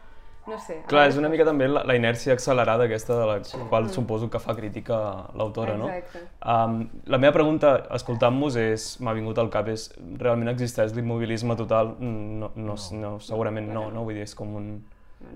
no 0.47 0.59
sé. 0.63 0.79
Clar, 0.87 1.09
és 1.11 1.17
una 1.19 1.29
mica 1.33 1.45
també 1.49 1.69
la, 1.69 1.83
la 1.89 1.97
inèrcia 1.99 2.35
accelerada 2.37 2.87
aquesta 2.87 3.17
de 3.19 3.27
la 3.27 3.37
qual 3.71 3.89
suposo 3.91 4.29
que 4.31 4.39
fa 4.43 4.55
crítica 4.59 4.99
l'autora, 5.35 5.77
no? 5.77 5.89
Exacte. 5.91 6.25
Um, 6.43 6.85
la 7.07 7.19
meva 7.23 7.33
pregunta, 7.35 7.77
escoltant-vos, 7.99 8.57
és, 8.61 8.89
m'ha 9.03 9.15
vingut 9.17 9.39
al 9.43 9.51
cap, 9.51 9.69
és, 9.73 9.89
realment 10.21 10.53
existeix 10.53 10.95
l'immobilisme 10.97 11.57
total? 11.59 11.95
Mm, 11.99 12.27
No, 12.37 12.51
no, 12.57 12.75
no, 12.77 13.01
no, 13.01 13.15
segurament 13.21 13.69
no, 13.73 13.89
no? 13.91 14.05
Vull 14.05 14.19
dir, 14.19 14.27
és 14.27 14.35
com 14.37 14.55
un... 14.59 14.69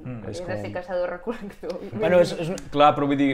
Mm. 0.05 0.21
és 0.29 0.37
És 0.37 0.45
com... 0.45 0.53
de 0.53 0.59
ser 0.61 0.73
caçador-recol·lector. 0.75 1.75
bueno, 1.95 2.21
és, 2.21 2.35
és, 2.39 2.53
Clar, 2.71 2.93
però 2.97 3.09
vull 3.11 3.19
dir, 3.19 3.31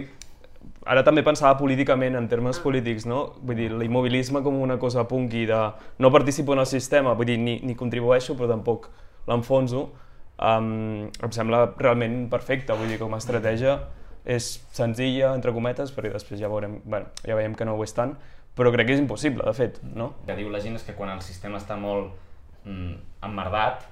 ara 0.87 1.03
també 1.07 1.23
pensava 1.27 1.57
políticament, 1.59 2.17
en 2.19 2.29
termes 2.31 2.61
polítics, 2.63 3.07
no? 3.07 3.35
Vull 3.43 3.59
dir, 3.59 3.71
l'immobilisme 3.75 4.43
com 4.45 4.61
una 4.63 4.79
cosa 4.79 5.05
punky 5.09 5.45
de 5.51 5.61
no 5.99 6.13
participo 6.15 6.55
en 6.55 6.63
el 6.65 6.71
sistema, 6.71 7.15
vull 7.19 7.29
dir, 7.29 7.39
ni, 7.43 7.59
ni 7.67 7.75
contribueixo, 7.79 8.37
però 8.39 8.49
tampoc 8.55 8.89
l'enfonso, 9.27 9.89
um, 10.39 11.07
em 11.09 11.33
sembla 11.35 11.67
realment 11.79 12.27
perfecte, 12.33 12.77
vull 12.77 12.93
dir, 12.93 13.01
com 13.03 13.15
a 13.15 13.21
estratègia 13.23 13.79
és 14.27 14.57
senzilla, 14.75 15.33
entre 15.39 15.55
cometes, 15.55 15.93
perquè 15.95 16.11
després 16.13 16.41
ja 16.41 16.51
veurem, 16.51 16.81
bueno, 16.85 17.13
ja 17.23 17.37
veiem 17.39 17.55
que 17.55 17.67
no 17.69 17.77
ho 17.77 17.85
és 17.87 17.95
tant, 17.95 18.17
però 18.59 18.73
crec 18.75 18.89
que 18.89 18.97
és 18.97 19.03
impossible, 19.03 19.45
de 19.47 19.55
fet, 19.55 19.79
no? 19.95 20.15
que 20.27 20.35
diu 20.39 20.49
la 20.51 20.63
gent 20.65 20.79
és 20.79 20.87
que 20.87 20.97
quan 20.99 21.13
el 21.13 21.23
sistema 21.23 21.61
està 21.63 21.77
molt 21.79 22.11
mm, 22.65 22.97
emmerdat 23.29 23.85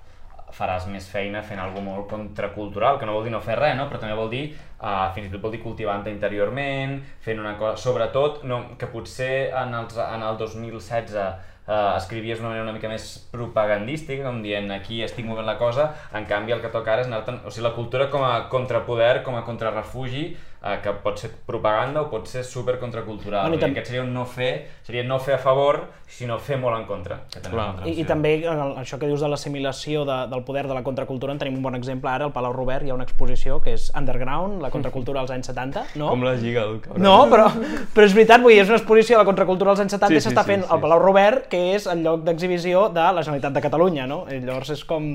faràs 0.54 0.86
més 0.86 1.06
feina 1.10 1.42
fent 1.42 1.58
alguna 1.58 1.88
molt 1.88 2.06
contracultural, 2.10 2.98
que 2.98 3.06
no 3.08 3.16
vol 3.16 3.26
dir 3.26 3.32
no 3.34 3.40
fer 3.42 3.56
res, 3.58 3.74
no? 3.78 3.88
però 3.90 4.00
també 4.02 4.14
vol 4.18 4.30
dir, 4.30 4.44
uh, 4.78 5.08
fins 5.14 5.28
i 5.28 5.32
tot 5.32 5.42
vol 5.42 5.54
dir 5.54 5.62
cultivant-te 5.64 6.12
interiorment, 6.14 7.00
fent 7.24 7.42
una 7.42 7.56
cosa, 7.58 7.80
sobretot, 7.82 8.44
no, 8.48 8.60
que 8.78 8.90
potser 8.90 9.50
en, 9.50 9.74
els, 9.80 9.98
en 9.98 10.22
el 10.22 10.38
2016 10.38 11.18
uh, 11.66 11.96
escrivies 11.96 12.38
d'una 12.38 12.50
manera 12.50 12.66
una 12.66 12.74
mica 12.76 12.90
més 12.90 13.06
propagandística, 13.32 14.24
com 14.26 14.42
dient 14.44 14.70
aquí 14.74 15.02
estic 15.04 15.26
movent 15.28 15.48
la 15.48 15.58
cosa, 15.60 15.90
en 16.14 16.28
canvi 16.30 16.56
el 16.56 16.62
que 16.64 16.72
toca 16.74 16.94
ara 16.94 17.04
és 17.04 17.10
anar 17.10 17.22
o 17.24 17.50
sigui, 17.50 17.66
la 17.66 17.74
cultura 17.76 18.08
com 18.12 18.24
a 18.26 18.48
contrapoder, 18.52 19.22
com 19.26 19.38
a 19.38 19.44
contrarrefugi, 19.46 20.28
uh, 20.64 20.78
que 20.82 20.92
pot 21.04 21.20
ser 21.20 21.30
propaganda 21.46 22.02
o 22.02 22.08
pot 22.10 22.26
ser 22.26 22.42
super 22.44 22.78
contracultural. 22.80 23.44
Bueno, 23.50 23.60
i 23.60 23.60
tam- 23.60 23.76
aquest 23.76 23.92
seria 23.92 24.02
un 24.02 24.14
no 24.16 24.24
fer, 24.24 24.66
seria 24.86 25.04
no 25.04 25.18
fer 25.20 25.34
a 25.36 25.38
favor, 25.38 25.84
sinó 26.08 26.38
fer 26.38 26.56
molt 26.60 26.76
en 26.78 26.84
contra. 26.86 27.20
Que 27.32 27.40
Clar. 27.44 27.82
I, 27.88 27.94
I 28.00 28.04
també 28.08 28.34
en 28.46 28.60
el, 28.60 28.74
això 28.82 28.98
que 29.00 29.06
dius 29.10 29.20
de 29.24 29.28
l'assimilació 29.28 30.04
de, 30.08 30.18
del 30.30 30.44
poder 30.44 30.66
de 30.68 30.74
la 30.76 30.82
contracultura, 30.86 31.32
en 31.32 31.40
tenim 31.40 31.56
un 31.58 31.62
bon 31.64 31.74
exemple 31.74 32.10
ara, 32.10 32.24
al 32.28 32.32
Palau 32.32 32.52
Robert 32.54 32.84
hi 32.86 32.90
ha 32.92 32.94
una 32.94 33.04
exposició 33.04 33.60
que 33.64 33.74
és 33.74 33.90
Underground, 33.98 34.60
la 34.62 34.70
contracultura 34.70 35.20
dels 35.20 35.32
anys 35.34 35.48
70, 35.50 35.84
no? 36.00 36.08
Com 36.12 36.22
la 36.24 36.34
lliga, 36.38 36.62
el 36.68 36.80
cabron. 36.84 37.02
No, 37.02 37.16
però, 37.32 37.48
però 37.94 38.06
és 38.06 38.14
veritat, 38.14 38.40
vull 38.44 38.52
dir, 38.54 38.60
és 38.62 38.70
una 38.70 38.78
exposició 38.78 39.16
de 39.16 39.22
la 39.24 39.28
contracultura 39.28 39.72
dels 39.72 39.84
anys 39.84 39.96
70 39.98 40.12
Sí, 40.14 40.20
i 40.20 40.20
sí, 40.22 40.28
s'està 40.28 40.44
sí, 40.46 40.52
fent 40.52 40.62
sí. 40.66 40.70
al 40.70 40.80
Palau 40.84 41.02
Robert, 41.02 41.48
que 41.50 41.62
és 41.74 41.88
el 41.90 42.04
lloc 42.06 42.22
d'exhibició 42.28 42.88
de 42.94 43.08
la 43.16 43.22
Generalitat 43.24 43.56
de 43.58 43.64
Catalunya, 43.64 44.06
no? 44.06 44.22
I 44.30 44.38
llavors 44.44 44.70
és 44.76 44.84
com... 44.86 45.08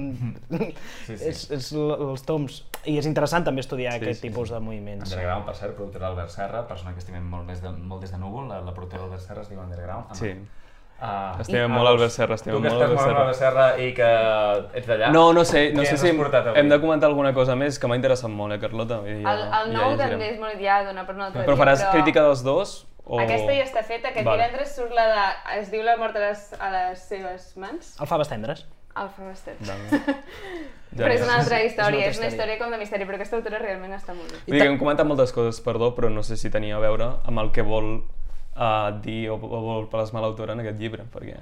Sí, 0.49 0.73
sí. 1.07 1.17
és, 1.31 1.45
és 1.55 1.71
els 1.77 2.25
toms. 2.27 2.63
I 2.87 2.97
és 2.99 3.07
interessant 3.09 3.43
també 3.43 3.59
estudiar 3.63 3.91
Sí, 3.95 3.99
aquest 4.03 4.21
sí, 4.21 4.27
tipus 4.29 4.51
de 4.53 4.59
moviments. 4.63 5.09
Underground, 5.11 5.38
per 5.45 5.55
cert, 5.55 5.75
productora 5.75 6.07
d'Albert 6.07 6.29
Serra, 6.29 6.63
persona 6.67 6.93
que 6.93 6.99
estimem 6.99 7.23
molt 7.29 7.47
des 7.47 7.61
de, 7.61 7.69
molt 7.71 8.01
des 8.01 8.11
de 8.11 8.17
Núvol, 8.17 8.47
la, 8.49 8.61
la 8.61 8.73
productora 8.73 9.03
d'Albert 9.03 9.21
Serra 9.21 9.41
es 9.41 9.49
diu 9.49 9.59
Underground. 9.59 10.13
Sí. 10.15 10.33
Uh, 10.99 11.39
Estimem 11.39 11.71
molt 11.71 11.87
Albert 11.87 12.11
Serra, 12.11 12.35
estimem 12.35 12.57
tu 12.57 12.61
que 12.65 12.69
molt 12.73 12.81
estàs 12.81 12.89
Albert 12.89 12.99
molt 12.99 13.29
amb 13.29 13.35
Serra. 13.39 13.61
Albert 13.63 13.77
Serra 13.77 13.85
i 13.87 13.93
que 13.95 14.79
ets 14.81 14.87
d'allà, 14.89 15.11
No, 15.15 15.21
no 15.31 15.45
sé, 15.47 15.71
no 15.71 15.85
sé 15.87 15.95
si 15.97 16.09
hem, 16.09 16.17
portat 16.19 16.49
avui? 16.51 16.59
hem 16.59 16.67
de 16.73 16.79
comentar 16.81 17.07
alguna 17.07 17.31
cosa 17.33 17.55
més 17.55 17.79
que 17.79 17.87
m'ha 17.87 17.95
interessat 17.95 18.29
molt, 18.29 18.51
eh, 18.57 18.59
Carlota? 18.59 18.97
Dir, 19.05 19.21
ja- 19.23 19.31
El, 19.31 19.39
el 19.39 19.71
ja 19.71 19.77
nou 19.77 19.91
llegirem. 19.93 20.09
també 20.11 20.27
és 20.33 20.39
molt 20.41 20.59
ja 20.59 20.83
dona 20.83 21.05
per 21.07 21.15
un 21.15 21.21
altre 21.21 21.45
Però 21.45 21.55
dia, 21.55 21.61
faràs 21.63 21.85
però... 21.85 21.91
crítica 21.93 22.21
dels 22.27 22.43
dos? 22.43 22.73
O... 23.05 23.17
Aquesta 23.23 23.53
ja 23.55 23.63
està 23.63 23.81
feta, 23.87 24.09
aquest 24.11 24.25
Vale. 24.27 24.43
divendres 24.43 24.75
surt 24.75 24.91
la 24.93 25.05
de... 25.07 25.23
Es 25.61 25.71
diu 25.71 25.81
La 25.87 25.95
mort 25.97 26.15
a 26.19 26.19
les, 26.19 26.43
a 26.59 26.69
les 26.75 26.99
seves 27.07 27.53
mans? 27.55 27.95
El 28.01 28.05
Faves 28.11 28.27
Tendres. 28.27 28.65
Alfa 28.95 29.23
Bastet. 29.29 29.61
Vale. 29.67 30.03
Ja 30.89 31.05
però 31.05 31.13
és 31.13 31.21
una 31.21 31.35
altra 31.37 31.59
és 31.61 31.67
una 31.67 31.69
història, 31.69 31.99
altra 31.99 32.09
és 32.09 32.17
una 32.17 32.27
història. 32.31 32.55
història 32.55 32.57
com 32.57 32.71
de 32.73 32.77
misteri, 32.81 33.05
però 33.05 33.17
aquesta 33.19 33.37
autora 33.37 33.59
realment 33.61 33.91
està 33.93 34.15
molt 34.17 34.31
bé. 34.33 34.39
Vull 34.47 34.55
dir 34.55 34.63
que 34.63 34.71
hem 34.71 34.79
comentat 34.81 35.05
moltes 35.05 35.33
coses, 35.35 35.59
perdó, 35.61 35.91
però 35.93 36.09
no 36.09 36.23
sé 36.25 36.33
si 36.33 36.49
tenia 36.49 36.79
a 36.79 36.81
veure 36.81 37.11
amb 37.29 37.43
el 37.43 37.51
que 37.53 37.61
vol 37.61 37.91
uh, 37.99 38.89
dir 39.03 39.29
o, 39.29 39.35
o 39.37 39.59
vol 39.67 39.85
plasmar 39.91 40.23
l'autora 40.25 40.57
en 40.57 40.63
aquest 40.63 40.81
llibre, 40.81 41.05
perquè... 41.13 41.37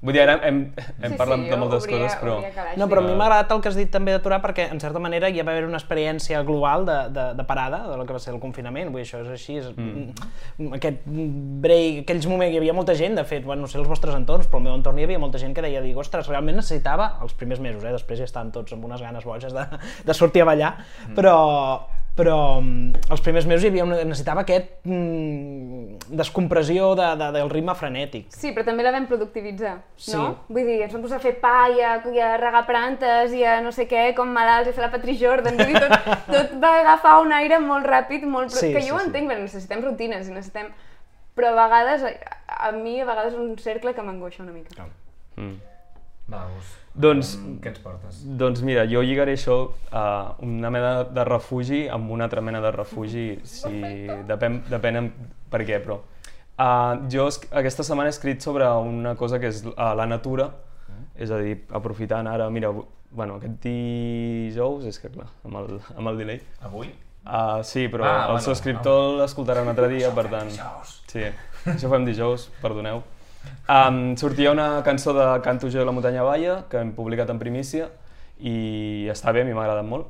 Vull 0.00 0.14
dir, 0.14 0.20
ara 0.22 0.36
hem, 0.46 0.58
hem 1.02 1.10
Sí, 1.10 1.16
parlat 1.18 1.40
sí, 1.42 1.48
de 1.50 1.56
moltes 1.58 1.86
obria- 1.88 2.04
coses, 2.04 2.18
però... 2.20 2.36
No, 2.78 2.86
però 2.86 3.00
a 3.02 3.06
mi 3.08 3.16
m'ha 3.18 3.24
agradat 3.26 3.50
el 3.56 3.62
que 3.64 3.70
has 3.72 3.78
dit 3.78 3.90
també 3.90 4.12
Torà 4.22 4.38
perquè, 4.38 4.68
en 4.70 4.78
certa 4.78 5.00
manera, 5.02 5.26
ja 5.34 5.42
va 5.42 5.56
haver 5.56 5.64
una 5.66 5.80
experiència 5.80 6.44
global 6.46 6.86
de, 6.86 6.98
de, 7.16 7.24
de 7.34 7.46
parada, 7.48 7.80
de 7.88 7.96
lo 7.98 8.06
que 8.06 8.14
va 8.14 8.20
ser 8.22 8.30
el 8.32 8.38
confinament. 8.38 8.92
Vull 8.94 9.02
dir, 9.02 9.08
això 9.08 9.24
és 9.24 9.32
així. 9.34 9.58
És, 9.58 9.72
mm. 9.74 10.70
Aquest 10.78 11.02
break, 11.66 12.04
aquells 12.04 12.30
moments, 12.30 12.54
hi 12.54 12.62
havia 12.62 12.76
molta 12.78 12.94
gent, 12.94 13.18
de 13.18 13.26
fet, 13.26 13.42
bueno, 13.44 13.66
no 13.66 13.72
sé 13.72 13.80
els 13.82 13.90
vostres 13.90 14.14
entorns, 14.14 14.46
però 14.46 14.62
al 14.62 14.68
meu 14.68 14.78
entorn 14.78 15.02
hi 15.02 15.08
havia 15.08 15.18
molta 15.18 15.42
gent 15.42 15.54
que 15.56 15.66
deia, 15.66 15.82
dic, 15.82 15.98
ostres, 15.98 16.30
realment 16.30 16.60
necessitava, 16.62 17.16
els 17.26 17.34
primers 17.34 17.58
mesos, 17.58 17.82
eh, 17.82 17.90
després 17.98 18.22
ja 18.22 18.30
estan 18.30 18.52
tots 18.54 18.78
amb 18.78 18.86
unes 18.86 19.02
ganes 19.02 19.26
boges 19.26 19.52
de, 19.52 19.66
de 20.06 20.14
sortir 20.14 20.46
a 20.46 20.50
ballar, 20.52 20.76
mm. 21.08 21.14
però, 21.18 21.34
però 22.18 22.58
mm, 22.58 23.04
els 23.14 23.22
primers 23.22 23.46
mesos 23.46 23.64
hi 23.64 23.70
havia 23.70 23.84
una, 23.86 24.00
necessitava 24.02 24.42
aquest 24.42 24.72
mm, 24.88 26.08
descompressió 26.18 26.90
de, 26.98 27.06
de, 27.20 27.28
del 27.36 27.50
ritme 27.52 27.76
frenètic. 27.78 28.26
Sí, 28.34 28.50
però 28.56 28.66
també 28.66 28.82
la 28.86 28.92
vam 28.96 29.06
productivitzar, 29.10 29.76
Sí. 29.94 30.16
no? 30.16 30.32
Vull 30.50 30.66
dir, 30.66 30.80
ens 30.88 30.96
vam 30.96 31.04
posar 31.04 31.20
a 31.20 31.24
fer 31.24 31.36
pa 31.42 31.68
i 31.70 31.78
a, 31.84 31.94
i 32.10 32.18
a 32.24 32.32
regar 32.40 32.64
plantes 32.66 33.36
i 33.38 33.44
a 33.46 33.60
no 33.62 33.70
sé 33.74 33.86
què, 33.90 34.08
com 34.18 34.34
malalts, 34.34 34.72
i 34.72 34.74
a 34.74 34.78
fer 34.80 34.86
la 34.88 34.90
Patrick 34.94 35.22
Jordan, 35.22 35.60
vull 35.62 35.70
dir, 35.70 35.84
tot, 35.86 36.10
tot 36.34 36.58
va 36.62 36.74
agafar 36.82 37.16
un 37.22 37.34
aire 37.38 37.62
molt 37.62 37.86
ràpid, 37.86 38.26
molt... 38.26 38.50
Sí, 38.50 38.72
que 38.74 38.82
sí, 38.82 38.90
jo 38.90 38.98
ho 38.98 39.02
sí. 39.02 39.08
entenc, 39.12 39.30
perquè 39.30 39.46
necessitem 39.46 39.86
rutines 39.86 40.26
i 40.28 40.34
necessitem... 40.34 40.74
Però 41.38 41.52
a 41.54 41.58
vegades, 41.68 42.02
a, 42.02 42.38
a 42.66 42.72
mi 42.74 42.96
a 42.98 43.06
vegades 43.06 43.36
és 43.36 43.38
un 43.38 43.52
cercle 43.62 43.94
que 43.94 44.02
m'angoixa 44.02 44.42
una 44.42 44.56
mica. 44.56 44.88
Mm. 45.38 45.77
Va, 46.28 46.42
Gus. 46.54 46.74
Doncs- 46.98 47.36
Com- 47.38 47.58
Què 47.62 47.70
ens 47.72 47.78
portes? 47.84 48.20
Doncs 48.40 48.60
mira, 48.66 48.84
jo 48.90 49.00
lligaré 49.06 49.34
això 49.38 49.58
a 49.94 50.34
una 50.44 50.70
mena 50.74 51.04
de 51.04 51.24
refugi 51.24 51.84
amb 51.88 52.10
una 52.10 52.24
altra 52.26 52.40
mena 52.42 52.60
de 52.60 52.72
refugi, 52.74 53.26
si 53.44 54.06
depèn, 54.28 54.62
depèn 54.68 54.96
en 55.02 55.10
per 55.50 55.62
què, 55.68 55.78
però... 55.84 56.00
Uh, 56.58 57.06
jo 57.08 57.28
es- 57.30 57.38
aquesta 57.54 57.84
setmana 57.86 58.10
he 58.10 58.14
escrit 58.16 58.42
sobre 58.42 58.66
una 58.82 59.12
cosa 59.14 59.38
que 59.38 59.46
és 59.46 59.60
uh, 59.64 59.92
la 59.94 60.06
natura, 60.10 60.48
és 61.14 61.30
a 61.30 61.38
dir, 61.38 61.60
aprofitant 61.70 62.26
ara, 62.26 62.48
mira, 62.50 62.72
bu- 62.74 62.86
bueno, 63.14 63.36
aquest 63.38 63.60
dijous, 63.62 64.84
és 64.90 64.98
que 64.98 65.08
clar, 65.14 65.28
amb 65.46 65.60
el, 65.62 65.78
amb 65.96 66.10
el 66.12 66.18
delay, 66.18 66.40
Avui? 66.66 66.90
Uh, 67.28 67.62
sí, 67.62 67.86
però 67.92 68.04
Ah, 68.08 68.16
el 68.24 68.32
bueno, 68.32 68.40
subscriptor 68.42 69.18
l'escoltarà 69.20 69.62
un 69.62 69.68
altre 69.70 69.86
dia, 69.92 70.10
per 70.16 70.26
tant... 70.32 70.50
Sí, 71.06 71.22
això 71.70 71.86
ho 71.88 71.92
fem 71.94 72.04
dijous, 72.08 72.48
perdoneu. 72.62 73.02
Um, 73.68 74.16
sortia 74.16 74.52
una 74.54 74.82
cançó 74.84 75.12
de 75.12 75.26
Canto 75.44 75.68
jo 75.68 75.82
i 75.82 75.84
la 75.84 75.92
muntanya 75.92 76.24
balla, 76.24 76.62
que 76.70 76.80
hem 76.80 76.94
publicat 76.96 77.28
en 77.30 77.40
primícia, 77.40 77.90
i 78.40 79.08
està 79.12 79.34
bé, 79.34 79.42
a 79.42 79.48
mi 79.48 79.52
m'ha 79.52 79.66
agradat 79.66 79.84
molt. 79.84 80.08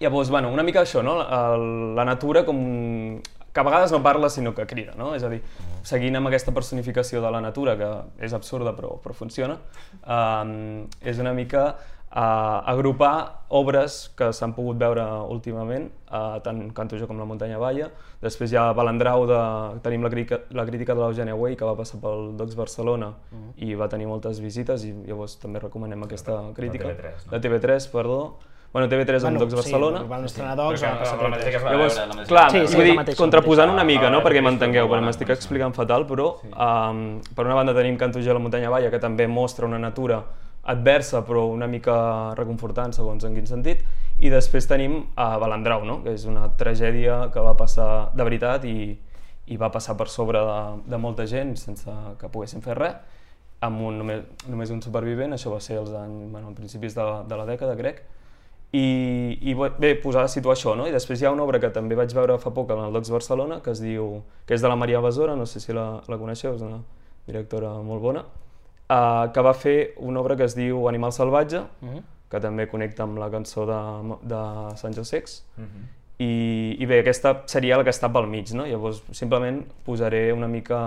Llavors, 0.00 0.30
bueno, 0.32 0.52
una 0.54 0.62
mica 0.64 0.84
això, 0.84 1.02
no? 1.04 1.18
El, 1.20 1.66
la 1.98 2.06
natura 2.08 2.44
com 2.46 3.20
que 3.52 3.60
a 3.60 3.64
vegades 3.66 3.90
no 3.92 4.02
parla 4.02 4.30
sinó 4.30 4.54
que 4.54 4.66
crida, 4.66 4.94
no? 4.96 5.14
És 5.16 5.24
a 5.26 5.30
dir, 5.32 5.40
seguint 5.82 6.16
amb 6.16 6.30
aquesta 6.30 6.54
personificació 6.54 7.20
de 7.24 7.30
la 7.34 7.40
natura, 7.42 7.74
que 7.76 7.88
és 8.24 8.34
absurda 8.36 8.72
però, 8.76 8.94
però 9.02 9.16
funciona, 9.16 9.58
um, 10.06 10.86
és 11.02 11.18
una 11.18 11.34
mica 11.34 11.72
uh, 12.10 12.70
agrupar 12.70 13.46
obres 13.48 14.10
que 14.18 14.30
s'han 14.34 14.54
pogut 14.54 14.78
veure 14.78 15.04
últimament, 15.30 15.88
uh, 16.10 16.38
tant 16.44 16.62
Canto 16.74 16.98
jo 16.98 17.08
com 17.10 17.18
La 17.18 17.26
muntanya 17.26 17.58
balla, 17.58 17.90
després 18.22 18.52
hi 18.52 18.58
ha 18.58 18.70
Balandrau, 18.76 19.26
de, 19.30 19.40
tenim 19.84 20.04
la 20.06 20.10
crítica, 20.12 20.42
la 20.54 20.66
crítica 20.68 20.94
de 20.94 21.04
l'Eugènia 21.04 21.38
Way, 21.38 21.56
que 21.56 21.66
va 21.66 21.76
passar 21.78 22.00
pel 22.02 22.32
Docs 22.38 22.58
Barcelona 22.58 23.14
i 23.56 23.74
va 23.74 23.88
tenir 23.88 24.06
moltes 24.10 24.40
visites 24.42 24.86
i 24.86 24.94
llavors 25.08 25.38
també 25.40 25.62
recomanem 25.62 26.06
aquesta 26.06 26.40
crítica. 26.56 26.94
TV3, 26.94 27.26
no? 27.26 27.36
De 27.36 27.42
TV3, 27.48 27.90
perdó. 27.92 28.22
Bueno, 28.72 28.86
TV3 28.86 29.24
amb 29.26 29.38
Docs 29.42 29.54
Barcelona. 29.58 30.00
Sí, 30.04 30.08
van 30.12 30.24
estrenar 30.28 30.52
Docs, 30.54 30.82
Però 30.82 30.90
va 30.92 30.98
que 31.00 31.40
passar 31.40 31.48
es 31.48 31.64
va 31.64 31.70
Llavors, 31.72 31.96
veure, 31.98 32.26
clar, 32.28 32.44
Sí, 32.52 32.60
sí, 32.68 32.76
vull 32.78 32.86
dir, 32.86 32.92
mateixa, 32.94 33.18
contraposant 33.18 33.72
una 33.72 33.82
mica, 33.82 34.12
no? 34.14 34.20
Ah, 34.20 34.22
perquè 34.22 34.38
vale, 34.38 34.46
m'entengueu, 34.46 34.86
perquè 34.86 35.06
m'estic 35.08 35.32
explicant 35.34 35.74
fatal, 35.74 36.06
però 36.06 36.28
um, 36.46 37.00
per 37.34 37.48
una 37.48 37.56
banda 37.58 37.74
tenim 37.74 37.98
Canto 37.98 38.22
jo 38.22 38.30
a 38.30 38.38
la 38.38 38.44
muntanya 38.44 38.70
balla, 38.70 38.92
que 38.92 39.02
també 39.02 39.26
mostra 39.26 39.66
una 39.66 39.82
natura 39.82 40.20
adversa 40.70 41.24
però 41.26 41.46
una 41.50 41.68
mica 41.70 41.96
reconfortant 42.38 42.94
segons 42.96 43.26
en 43.26 43.36
quin 43.36 43.48
sentit 43.48 43.84
i 44.20 44.30
després 44.32 44.68
tenim 44.68 44.98
a 45.16 45.32
Balandrau, 45.40 45.84
no? 45.88 46.00
que 46.04 46.14
és 46.14 46.26
una 46.28 46.48
tragèdia 46.60 47.26
que 47.34 47.44
va 47.44 47.56
passar 47.58 48.10
de 48.14 48.26
veritat 48.26 48.66
i, 48.68 48.92
i 49.50 49.56
va 49.60 49.70
passar 49.72 49.96
per 49.98 50.08
sobre 50.12 50.42
de, 50.46 50.60
de 50.92 51.00
molta 51.00 51.26
gent 51.26 51.56
sense 51.58 51.90
que 52.20 52.30
poguessin 52.32 52.62
fer 52.64 52.76
res 52.78 53.18
amb 53.60 53.82
un, 53.84 53.98
només, 54.00 54.24
només 54.48 54.70
un 54.72 54.80
supervivent, 54.80 55.34
això 55.36 55.52
va 55.52 55.60
ser 55.60 55.76
als 55.80 55.92
anys, 55.92 56.30
bueno, 56.32 56.48
a 56.48 56.56
principis 56.56 56.96
de, 56.96 57.06
de 57.28 57.36
la 57.36 57.44
dècada, 57.48 57.74
crec, 57.76 58.00
i, 58.72 59.38
i 59.42 59.54
bé, 59.54 59.96
posar 60.00 60.24
a 60.24 60.30
situar 60.30 60.54
això, 60.54 60.76
no? 60.78 60.86
I 60.86 60.94
després 60.94 61.20
hi 61.20 61.26
ha 61.26 61.32
una 61.34 61.44
obra 61.44 61.60
que 61.60 61.72
també 61.74 61.98
vaig 61.98 62.14
veure 62.16 62.38
fa 62.40 62.52
poc 62.54 62.70
el 62.72 62.94
Docs 62.94 63.10
Barcelona, 63.12 63.60
que 63.64 63.74
es 63.74 63.82
diu, 63.82 64.22
que 64.46 64.54
és 64.56 64.62
de 64.62 64.70
la 64.70 64.78
Maria 64.78 65.02
Besora, 65.04 65.34
no 65.36 65.46
sé 65.46 65.60
si 65.60 65.76
la, 65.76 65.88
la 66.08 66.18
coneixeu, 66.20 66.54
és 66.54 66.62
una 66.64 66.80
directora 67.26 67.74
molt 67.84 68.00
bona, 68.04 68.24
uh, 68.90 69.30
que 69.32 69.44
va 69.46 69.54
fer 69.54 69.94
una 69.96 70.20
obra 70.20 70.36
que 70.36 70.44
es 70.44 70.56
diu 70.58 70.88
Animal 70.90 71.14
salvatge, 71.14 71.62
que 72.30 72.40
també 72.42 72.66
connecta 72.70 73.06
amb 73.06 73.18
la 73.18 73.30
cançó 73.30 73.64
de, 73.66 73.80
de 74.30 74.42
Sant 74.82 74.94
Josex, 74.94 75.40
i, 76.20 76.76
i 76.76 76.86
bé, 76.86 77.00
aquesta 77.00 77.32
seria 77.48 77.78
la 77.80 77.84
que 77.86 77.94
està 77.94 78.10
pel 78.12 78.26
mig, 78.28 78.52
no? 78.52 78.66
Llavors, 78.68 79.00
simplement 79.16 79.62
posaré 79.86 80.32
una 80.36 80.48
mica 80.48 80.80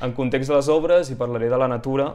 en 0.00 0.12
context 0.16 0.48
de 0.48 0.56
les 0.56 0.68
obres 0.68 1.10
i 1.10 1.16
parlaré 1.18 1.48
de 1.50 1.58
la 1.58 1.68
natura, 1.68 2.12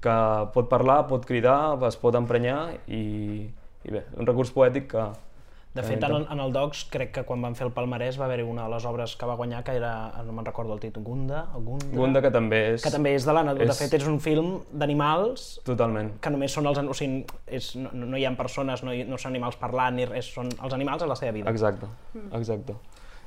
que 0.00 0.16
pot 0.54 0.68
parlar, 0.70 1.06
pot 1.08 1.24
cridar, 1.26 1.76
es 1.88 1.96
pot 1.98 2.14
emprenyar 2.14 2.76
i, 2.86 3.48
i 3.84 3.90
bé, 3.90 4.04
un 4.16 4.28
recurs 4.28 4.52
poètic 4.54 4.92
que... 4.92 5.08
De 5.74 5.82
fet, 5.84 6.02
en 6.02 6.10
el, 6.12 6.26
en 6.32 6.40
el 6.40 6.52
Docs, 6.52 6.86
crec 6.90 7.12
que 7.12 7.22
quan 7.28 7.42
van 7.44 7.54
fer 7.54 7.66
el 7.68 7.72
palmarès 7.76 8.16
va 8.18 8.24
haver-hi 8.24 8.42
una 8.42 8.64
de 8.64 8.70
les 8.72 8.84
obres 8.88 9.12
que 9.16 9.26
va 9.28 9.34
guanyar, 9.36 9.60
que 9.62 9.74
era, 9.76 9.90
no 10.26 10.32
me'n 10.32 10.46
recordo 10.46 10.72
el 10.74 10.80
títol, 10.80 11.04
Gunda, 11.04 11.42
o 11.54 11.60
Gunda, 11.60 11.86
Gunda, 11.92 12.22
que 12.24 12.30
també 12.34 12.58
és... 12.72 12.82
que 12.82 12.90
també 12.90 13.12
és 13.14 13.26
de 13.28 13.34
la 13.36 13.44
natura. 13.44 13.66
De 13.68 13.70
és- 13.70 13.78
fet, 13.84 13.94
és 14.00 14.06
un 14.08 14.18
film 14.18 14.56
d'animals 14.72 15.60
Totalment. 15.64 16.14
que 16.20 16.30
només 16.34 16.50
són 16.56 16.66
els... 16.66 16.78
O 16.82 16.94
sigui, 16.96 17.20
és, 17.46 17.68
no, 17.76 17.92
no 17.92 18.16
hi 18.18 18.24
ha 18.26 18.32
persones, 18.36 18.82
no, 18.82 18.94
hi, 18.96 19.04
no 19.06 19.18
són 19.20 19.30
animals 19.36 19.56
parlant, 19.60 19.94
ni 20.00 20.08
res, 20.08 20.32
són 20.34 20.48
els 20.56 20.74
animals 20.74 21.04
a 21.04 21.06
la 21.12 21.14
seva 21.20 21.32
vida. 21.36 21.50
Exacte, 21.52 21.86
exacte. 22.32 22.74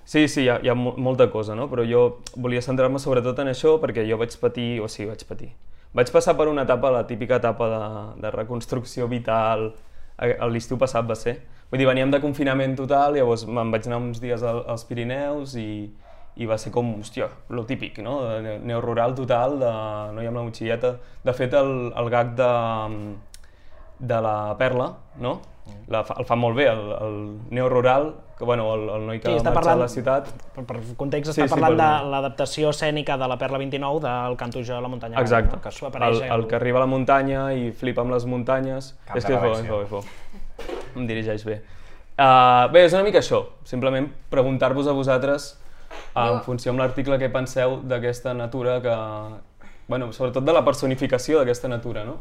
Sí, 0.04 0.26
sí, 0.28 0.42
hi 0.44 0.50
ha, 0.50 0.58
hi 0.66 0.68
ha 0.68 0.76
mo- 0.76 0.96
molta 0.98 1.30
cosa, 1.32 1.56
no? 1.56 1.70
Però 1.72 1.86
jo 1.88 2.04
volia 2.36 2.60
centrar-me 2.66 3.00
sobretot 3.00 3.38
en 3.46 3.54
això 3.54 3.78
perquè 3.80 4.04
jo 4.10 4.18
vaig 4.18 4.34
patir, 4.42 4.80
o 4.82 4.90
sigui, 4.90 5.12
vaig 5.14 5.24
patir. 5.30 5.52
Vaig 5.94 6.10
passar 6.12 6.36
per 6.36 6.50
una 6.50 6.64
etapa, 6.66 6.90
la 6.92 7.06
típica 7.08 7.38
etapa 7.38 7.70
de, 7.70 8.22
de 8.26 8.32
reconstrucció 8.34 9.08
vital, 9.08 9.70
l'estiu 10.52 10.78
passat 10.82 11.06
va 11.08 11.16
ser. 11.16 11.38
Vull 11.72 11.80
dir, 11.80 11.88
veníem 11.88 12.12
de 12.12 12.20
confinament 12.20 12.76
total, 12.76 13.16
llavors 13.16 13.46
me'n 13.48 13.72
vaig 13.72 13.86
anar 13.88 14.02
uns 14.04 14.20
dies 14.20 14.44
al, 14.44 14.64
als 14.68 14.84
Pirineus 14.90 15.54
i, 15.56 15.88
i 16.36 16.46
va 16.50 16.58
ser 16.60 16.72
com, 16.76 16.90
hòstia, 17.00 17.30
lo 17.50 17.64
típic, 17.66 18.00
no? 18.04 18.18
De 18.44 18.58
neorural 18.60 19.16
total, 19.16 19.56
de 19.62 19.72
noi 20.18 20.28
amb 20.28 20.36
la 20.42 20.44
motxilleta. 20.50 20.98
De 21.24 21.34
fet, 21.38 21.54
el, 21.56 21.94
el 21.96 22.10
gag 22.12 22.36
de, 22.36 22.50
de 24.00 24.22
la 24.22 24.56
Perla, 24.58 24.92
no? 25.20 25.40
La, 25.88 26.02
fa- 26.04 26.16
el 26.20 26.26
fa 26.26 26.36
molt 26.36 26.58
bé, 26.58 26.66
el, 26.68 26.80
el 27.06 27.16
neorural, 27.54 28.16
que 28.38 28.44
bueno, 28.44 28.66
el, 28.74 28.88
el 28.90 29.04
noi 29.08 29.20
que 29.22 29.30
Sí, 29.30 29.38
sí, 29.38 29.44
marxa 29.46 29.54
parlant- 29.60 29.78
a 29.78 29.84
la 29.84 29.88
ciutat... 29.94 30.32
Per, 30.56 30.64
per 30.66 30.80
context, 30.98 31.32
Sí, 31.32 31.42
està 31.44 31.48
sí, 31.48 31.54
parlant 31.54 31.76
de 31.78 31.84
perdona. 31.86 32.10
l'adaptació 32.16 32.72
escènica 32.74 33.16
de 33.22 33.28
la 33.30 33.38
Perla 33.38 33.60
29 33.62 34.02
del 34.04 34.36
Canto 34.40 34.64
jo 34.66 34.76
a 34.76 34.82
la 34.82 34.90
muntanya. 34.92 35.22
Exacte, 35.22 35.60
Que 35.64 35.72
s'ho 35.72 35.88
apareix 35.92 36.18
el, 36.24 36.32
el 36.40 36.48
que 36.50 36.58
arriba 36.58 36.82
a 36.82 36.86
la 36.88 36.90
muntanya 36.90 37.46
i 37.54 37.70
flipa 37.72 38.02
amb 38.02 38.16
les 38.16 38.26
muntanyes. 38.26 38.96
Cap 39.06 39.22
és 39.22 39.30
que 39.30 39.38
és 39.38 39.44
bo, 39.46 39.54
és 39.60 39.70
bo, 39.70 39.82
és 39.86 39.90
bo. 39.94 40.02
Em 40.96 41.08
dirigeix 41.08 41.46
bé. 41.48 41.62
Uh, 42.12 42.68
bé, 42.74 42.86
és 42.86 42.94
una 42.94 43.06
mica 43.08 43.22
això, 43.22 43.46
simplement 43.66 44.10
preguntar-vos 44.30 44.90
a 44.90 44.94
vosaltres, 44.94 45.54
uh, 46.14 46.26
en 46.28 46.42
funció 46.46 46.74
amb 46.74 46.84
l'article, 46.84 47.18
què 47.22 47.32
penseu 47.34 47.80
d'aquesta 47.88 48.36
natura 48.38 48.80
que... 48.84 48.96
Bueno, 49.92 50.12
sobretot 50.16 50.46
de 50.48 50.54
la 50.56 50.64
personificació 50.64 51.42
d'aquesta 51.42 51.72
natura, 51.72 52.06
no? 52.08 52.20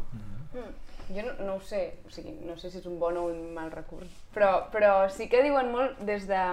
Jo 1.11 1.25
no, 1.25 1.33
no 1.43 1.55
ho 1.57 1.61
sé, 1.67 1.81
o 2.07 2.11
sigui, 2.13 2.33
no 2.47 2.55
sé 2.59 2.69
si 2.71 2.79
és 2.79 2.87
un 2.87 2.97
bon 2.99 3.17
o 3.19 3.25
un 3.27 3.51
mal 3.55 3.67
recurs, 3.71 4.07
però, 4.35 4.51
però 4.71 4.93
sí 5.11 5.27
que 5.31 5.41
diuen 5.43 5.67
molt 5.73 5.99
des 6.07 6.23
de, 6.29 6.43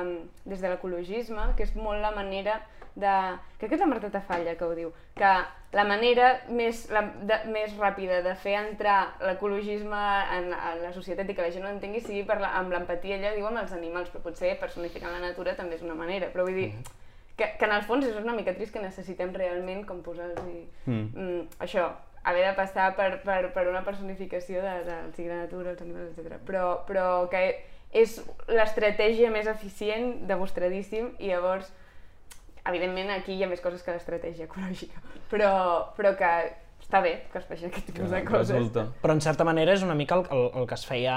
des 0.50 0.58
de 0.58 0.72
l'ecologisme, 0.72 1.44
que 1.56 1.62
és 1.66 1.76
molt 1.78 2.02
la 2.02 2.10
manera 2.16 2.58
de... 2.98 3.14
Crec 3.58 3.70
que 3.70 3.78
és 3.78 3.82
la 3.82 3.88
Marta 3.90 4.10
Tafalla 4.14 4.54
que 4.58 4.66
ho 4.66 4.74
diu, 4.76 4.92
que 5.18 5.30
la 5.74 5.84
manera 5.84 6.28
més, 6.54 6.84
la, 6.94 7.02
de, 7.28 7.38
més 7.52 7.74
ràpida 7.78 8.20
de 8.24 8.34
fer 8.42 8.54
entrar 8.60 8.98
l'ecologisme 9.24 10.02
en, 10.36 10.52
en 10.54 10.82
la 10.82 10.92
societat 10.94 11.28
i 11.28 11.36
que 11.36 11.44
la 11.44 11.52
gent 11.54 11.66
ho 11.66 11.72
entengui 11.72 12.02
sigui 12.04 12.24
per 12.28 12.38
la, 12.42 12.54
amb 12.60 12.72
l'empatia, 12.74 13.18
ella 13.18 13.34
diu 13.36 13.48
amb 13.50 13.62
els 13.62 13.74
animals, 13.76 14.10
però 14.14 14.24
potser 14.28 14.56
personificant 14.60 15.14
la 15.14 15.22
natura 15.24 15.56
també 15.58 15.78
és 15.78 15.86
una 15.86 15.98
manera, 15.98 16.30
però 16.34 16.46
vull 16.48 16.58
dir, 16.58 16.70
que, 17.38 17.52
que 17.58 17.68
en 17.68 17.76
el 17.76 17.86
fons 17.86 18.06
és 18.06 18.18
una 18.18 18.34
mica 18.34 18.54
trist 18.56 18.74
que 18.74 18.82
necessitem 18.82 19.34
realment 19.36 19.86
com 19.86 20.02
posar-los 20.02 20.44
Mm. 20.88 21.10
mm, 21.12 21.40
això, 21.60 21.90
haver 22.24 22.46
de 22.46 22.54
passar 22.56 22.94
per, 22.96 23.20
per, 23.22 23.52
per 23.52 23.66
una 23.68 23.82
personificació 23.84 24.62
de, 24.64 24.74
de, 24.86 24.96
sigui 25.16 25.28
la 25.28 25.42
natura, 25.42 25.74
els 25.74 25.82
animals, 25.84 26.16
etc. 26.16 26.38
Però, 26.46 26.84
però 26.88 27.28
que 27.28 27.42
és 27.92 28.18
l'estratègia 28.48 29.30
més 29.32 29.48
eficient, 29.48 30.26
demostradíssim, 30.28 31.12
i 31.18 31.30
llavors, 31.32 31.70
evidentment, 32.70 33.12
aquí 33.14 33.36
hi 33.36 33.44
ha 33.44 33.50
més 33.50 33.62
coses 33.64 33.84
que 33.84 33.94
l'estratègia 33.94 34.48
ecològica, 34.48 35.02
però, 35.32 35.52
però 35.96 36.14
que 36.18 36.32
està 36.78 37.02
bé 37.04 37.14
que 37.32 37.40
es 37.40 37.46
facin 37.48 37.68
aquest 37.68 37.90
tipus 37.90 38.10
de 38.10 38.24
coses. 38.24 38.54
Resulta. 38.54 38.86
Però 39.02 39.16
en 39.16 39.22
certa 39.24 39.44
manera 39.44 39.74
és 39.76 39.84
una 39.84 39.96
mica 39.98 40.16
el, 40.16 40.26
el, 40.32 40.44
el 40.60 40.68
que 40.68 40.76
es 40.78 40.84
feia 40.88 41.16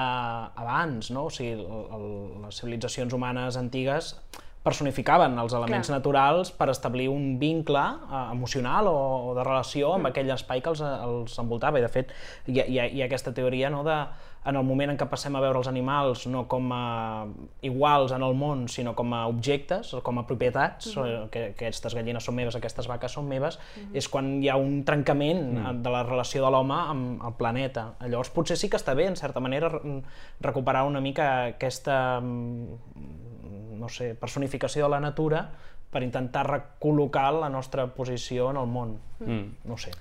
abans, 0.60 1.12
no? 1.16 1.28
O 1.30 1.34
sigui, 1.34 1.54
el, 1.60 1.84
el, 1.98 2.08
les 2.46 2.60
civilitzacions 2.60 3.14
humanes 3.16 3.60
antigues 3.60 4.16
personificaven 4.62 5.40
els 5.42 5.56
elements 5.58 5.90
Clar. 5.90 5.98
naturals 5.98 6.52
per 6.54 6.68
establir 6.70 7.08
un 7.10 7.40
vincle 7.42 7.82
eh, 7.82 8.26
emocional 8.34 8.92
o, 8.92 8.98
o 9.32 9.38
de 9.38 9.46
relació 9.48 9.96
amb 9.96 10.12
aquell 10.12 10.30
espai 10.36 10.62
que 10.62 10.70
els, 10.74 10.84
els 10.84 11.40
envoltava. 11.42 11.82
I 11.82 11.86
de 11.88 11.94
fet, 11.94 12.12
hi 12.46 12.60
ha, 12.60 12.68
hi 12.68 12.78
ha, 12.78 12.90
hi 12.92 13.02
ha 13.02 13.08
aquesta 13.10 13.34
teoria 13.38 13.72
no, 13.74 13.82
de 13.88 13.98
en 14.44 14.56
el 14.58 14.64
moment 14.66 14.90
en 14.90 14.98
què 14.98 15.06
passem 15.10 15.36
a 15.38 15.42
veure 15.44 15.60
els 15.60 15.68
animals 15.70 16.24
no 16.32 16.48
com 16.50 16.72
a 16.74 17.28
iguals 17.68 18.14
en 18.16 18.24
el 18.26 18.34
món, 18.38 18.64
sinó 18.74 18.96
com 18.98 19.14
a 19.14 19.28
objectes, 19.30 19.94
o 19.94 20.02
com 20.02 20.18
a 20.18 20.26
propietats, 20.26 20.96
mm 20.96 21.02
-hmm. 21.02 21.30
que 21.30 21.46
aquestes 21.52 21.94
gallines 21.94 22.24
són 22.24 22.36
meves, 22.36 22.56
aquestes 22.56 22.88
vaques 22.88 23.12
són 23.12 23.28
meves, 23.28 23.60
mm 23.60 23.82
-hmm. 23.82 23.98
és 23.98 24.10
quan 24.10 24.44
hi 24.44 24.50
ha 24.50 24.56
un 24.56 24.84
trencament 24.84 25.54
mm. 25.54 25.82
de 25.84 25.90
la 25.90 26.04
relació 26.04 26.44
de 26.44 26.52
l'home 26.52 26.74
amb 26.74 27.24
el 27.24 27.34
planeta. 27.34 27.94
Llavors 28.02 28.30
potser 28.30 28.58
sí 28.58 28.70
que 28.70 28.78
està 28.78 28.96
bé, 28.96 29.06
en 29.06 29.16
certa 29.16 29.40
manera, 29.40 29.70
re- 29.70 30.02
recuperar 30.40 30.86
una 30.86 31.02
mica 31.02 31.46
aquesta 31.46 32.20
mm, 32.20 33.80
no 33.80 33.90
sé, 33.90 34.16
personificació 34.16 34.84
de 34.84 34.90
la 34.90 35.00
natura 35.00 35.50
per 35.92 36.04
intentar 36.04 36.48
recol·locar 36.48 37.40
la 37.40 37.50
nostra 37.50 37.88
posició 37.88 38.50
en 38.50 38.58
el 38.58 38.68
món. 38.68 39.00
Mm. 39.20 39.56
No 39.66 39.74
ho 39.74 39.78
sé. 39.78 39.92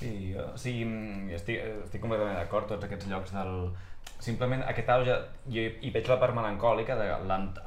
Sí, 0.00 0.32
o 0.32 0.56
sigui, 0.56 0.86
mm, 0.86 1.28
estic, 1.36 1.60
estic 1.84 2.00
completament 2.00 2.38
d'acord, 2.38 2.64
tots 2.72 2.84
aquests 2.86 3.06
llocs 3.10 3.32
del... 3.36 3.52
Simplement 4.20 4.62
aquest 4.68 4.88
auge, 4.92 5.14
jo 5.52 5.60
hi 5.60 5.90
veig 5.92 6.08
la 6.08 6.18
part 6.20 6.34
melancòlica 6.36 6.94
de 6.96 7.04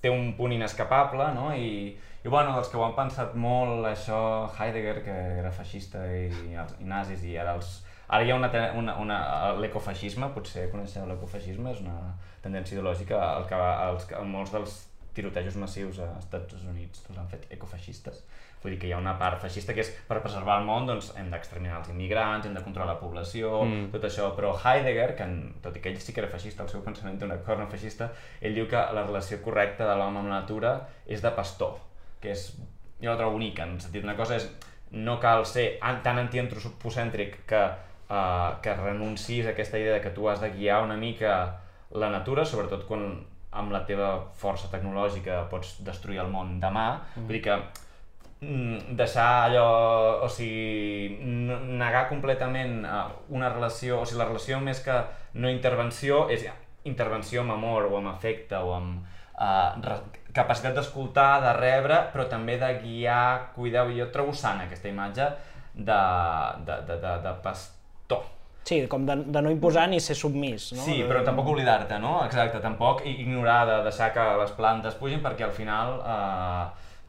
té 0.01 0.12
un 0.14 0.32
punt 0.38 0.55
inescapable, 0.55 1.32
no? 1.34 1.51
I, 1.53 1.90
i 1.98 2.28
bueno, 2.28 2.55
dels 2.55 2.70
que 2.70 2.78
ho 2.78 2.86
han 2.86 2.96
pensat 2.96 3.34
molt, 3.34 3.84
això, 3.90 4.22
Heidegger, 4.55 5.01
que 5.05 5.20
era 5.42 5.51
feixista 5.53 6.07
i, 6.14 6.28
i 6.30 6.88
nazis, 6.88 7.26
i 7.26 7.36
ara 7.40 7.59
els, 7.59 7.80
Ara 8.11 8.24
hi 8.26 8.32
ha 8.32 8.34
una, 8.34 8.48
una, 8.74 8.94
una 8.98 9.16
l'ecofeixisme, 9.62 10.32
potser 10.34 10.64
coneixeu 10.72 11.05
l'ecofeixisme, 11.07 11.70
és 11.70 11.82
una 11.84 11.94
tendència 12.42 12.74
ideològica, 12.74 13.20
el 13.38 13.44
que, 13.46 13.61
els, 13.86 14.09
que 14.11 14.22
molts 14.26 14.51
dels 14.51 14.72
tirotejos 15.14 15.56
massius 15.56 15.98
als 15.98 16.24
Estats 16.24 16.54
Units 16.68 17.02
els 17.08 17.18
han 17.18 17.28
fet 17.28 17.46
ecofeixistes. 17.50 18.24
Vull 18.62 18.72
dir 18.74 18.78
que 18.78 18.86
hi 18.88 18.92
ha 18.92 18.98
una 19.00 19.14
part 19.18 19.40
feixista 19.40 19.72
que 19.74 19.80
és 19.80 19.90
per 20.06 20.18
preservar 20.20 20.58
el 20.61 20.66
món 20.68 20.86
doncs 20.86 21.14
hem 21.16 21.30
d'exterminar 21.32 21.78
els 21.80 21.88
immigrants, 21.88 22.46
hem 22.46 22.54
de 22.54 22.62
controlar 22.62 22.92
la 22.94 23.00
població, 23.00 23.64
Mm. 23.64 23.90
tot 23.92 24.04
això, 24.04 24.34
però 24.36 24.52
Heidegger, 24.54 25.14
que 25.16 25.22
en, 25.24 25.54
tot 25.62 25.76
i 25.76 25.80
que 25.80 25.88
ell 25.90 26.00
sí 26.00 26.12
que 26.12 26.20
era 26.20 26.28
feixista, 26.30 26.62
el 26.62 26.68
seu 26.68 26.82
pensament 26.84 27.18
té 27.18 27.24
una 27.24 27.38
corna 27.42 27.66
feixista, 27.66 28.11
ell 28.40 28.54
diu 28.54 28.68
que 28.68 28.76
la 28.76 29.02
relació 29.06 29.40
correcta 29.42 29.86
de 29.88 29.96
l'home 29.96 30.18
amb 30.18 30.28
la 30.28 30.40
natura 30.40 30.88
és 31.06 31.22
de 31.22 31.30
pastor, 31.30 31.78
que 32.20 32.32
és, 32.32 32.50
jo 33.00 33.11
la 33.11 33.16
trobo 33.16 33.32
bonica, 33.38 33.62
en 33.64 33.70
el 33.74 33.80
sentit, 33.80 34.04
una 34.04 34.16
cosa 34.16 34.36
és 34.36 34.50
no 34.92 35.18
cal 35.20 35.46
ser 35.46 35.78
an- 35.80 36.02
tan 36.02 36.18
antiantropocèntric 36.18 37.46
que, 37.46 37.64
uh, 38.11 38.61
que 38.62 38.74
renuncis 38.74 39.46
a 39.46 39.50
aquesta 39.50 39.78
idea 39.78 39.94
de 39.94 40.00
que 40.00 40.11
tu 40.11 40.28
has 40.28 40.40
de 40.40 40.50
guiar 40.50 40.82
una 40.82 40.96
mica 40.96 41.61
la 41.92 42.11
natura, 42.11 42.44
sobretot 42.44 42.84
quan 42.86 43.24
amb 43.51 43.72
la 43.74 43.82
teva 43.86 44.11
força 44.38 44.70
tecnològica 44.70 45.44
pots 45.51 45.78
destruir 45.86 46.20
el 46.22 46.30
món 46.30 46.59
demà, 46.62 46.86
mm. 47.16 47.26
vull 47.26 47.36
dir 47.38 47.42
que 47.48 47.57
mm, 48.46 48.96
deixar 48.98 49.28
allò, 49.48 49.66
o 50.24 50.28
sigui, 50.30 51.18
negar 51.80 52.07
completament 52.11 52.84
eh, 52.84 53.05
una 53.34 53.51
relació, 53.53 54.01
o 54.01 54.07
sigui, 54.07 54.22
la 54.22 54.28
relació 54.30 54.61
més 54.62 54.82
que 54.84 55.01
no 55.34 55.51
intervenció 55.51 56.26
és 56.30 56.46
intervenció 56.88 57.42
amb 57.42 57.59
amor 57.59 57.90
o 57.90 57.98
amb 57.98 58.12
afecte 58.14 58.57
o 58.57 58.74
amb 58.76 59.05
eh, 59.40 60.01
capacitat 60.32 60.76
d'escoltar, 60.78 61.40
de 61.44 61.55
rebre, 61.59 62.03
però 62.12 62.26
també 62.30 62.57
de 62.61 62.70
guiar, 62.84 63.51
cuidar, 63.57 63.88
i 63.90 63.98
jo 63.98 64.11
trobo 64.14 64.34
sana 64.36 64.68
aquesta 64.68 64.88
imatge 64.88 65.26
de, 65.74 66.03
de, 66.66 66.82
de, 66.86 67.01
de, 67.03 67.16
de 67.26 67.34
pastor. 67.42 68.28
Sí, 68.64 68.86
com 68.86 69.06
de, 69.08 69.16
de 69.34 69.42
no 69.42 69.50
imposar 69.50 69.88
ni 69.90 69.98
ser 70.00 70.14
submís, 70.18 70.70
no? 70.76 70.84
Sí, 70.84 71.00
però 71.08 71.24
tampoc 71.26 71.48
oblidar-te, 71.52 71.98
no? 71.98 72.20
Exacte, 72.26 72.61
tampoc 72.62 73.02
ignorar 73.08 73.64
de 73.66 73.78
deixar 73.88 74.12
que 74.14 74.26
les 74.42 74.52
plantes 74.58 74.94
pugin 75.00 75.22
perquè 75.24 75.46
al 75.48 75.54
final 75.56 75.96
eh, 76.04 76.64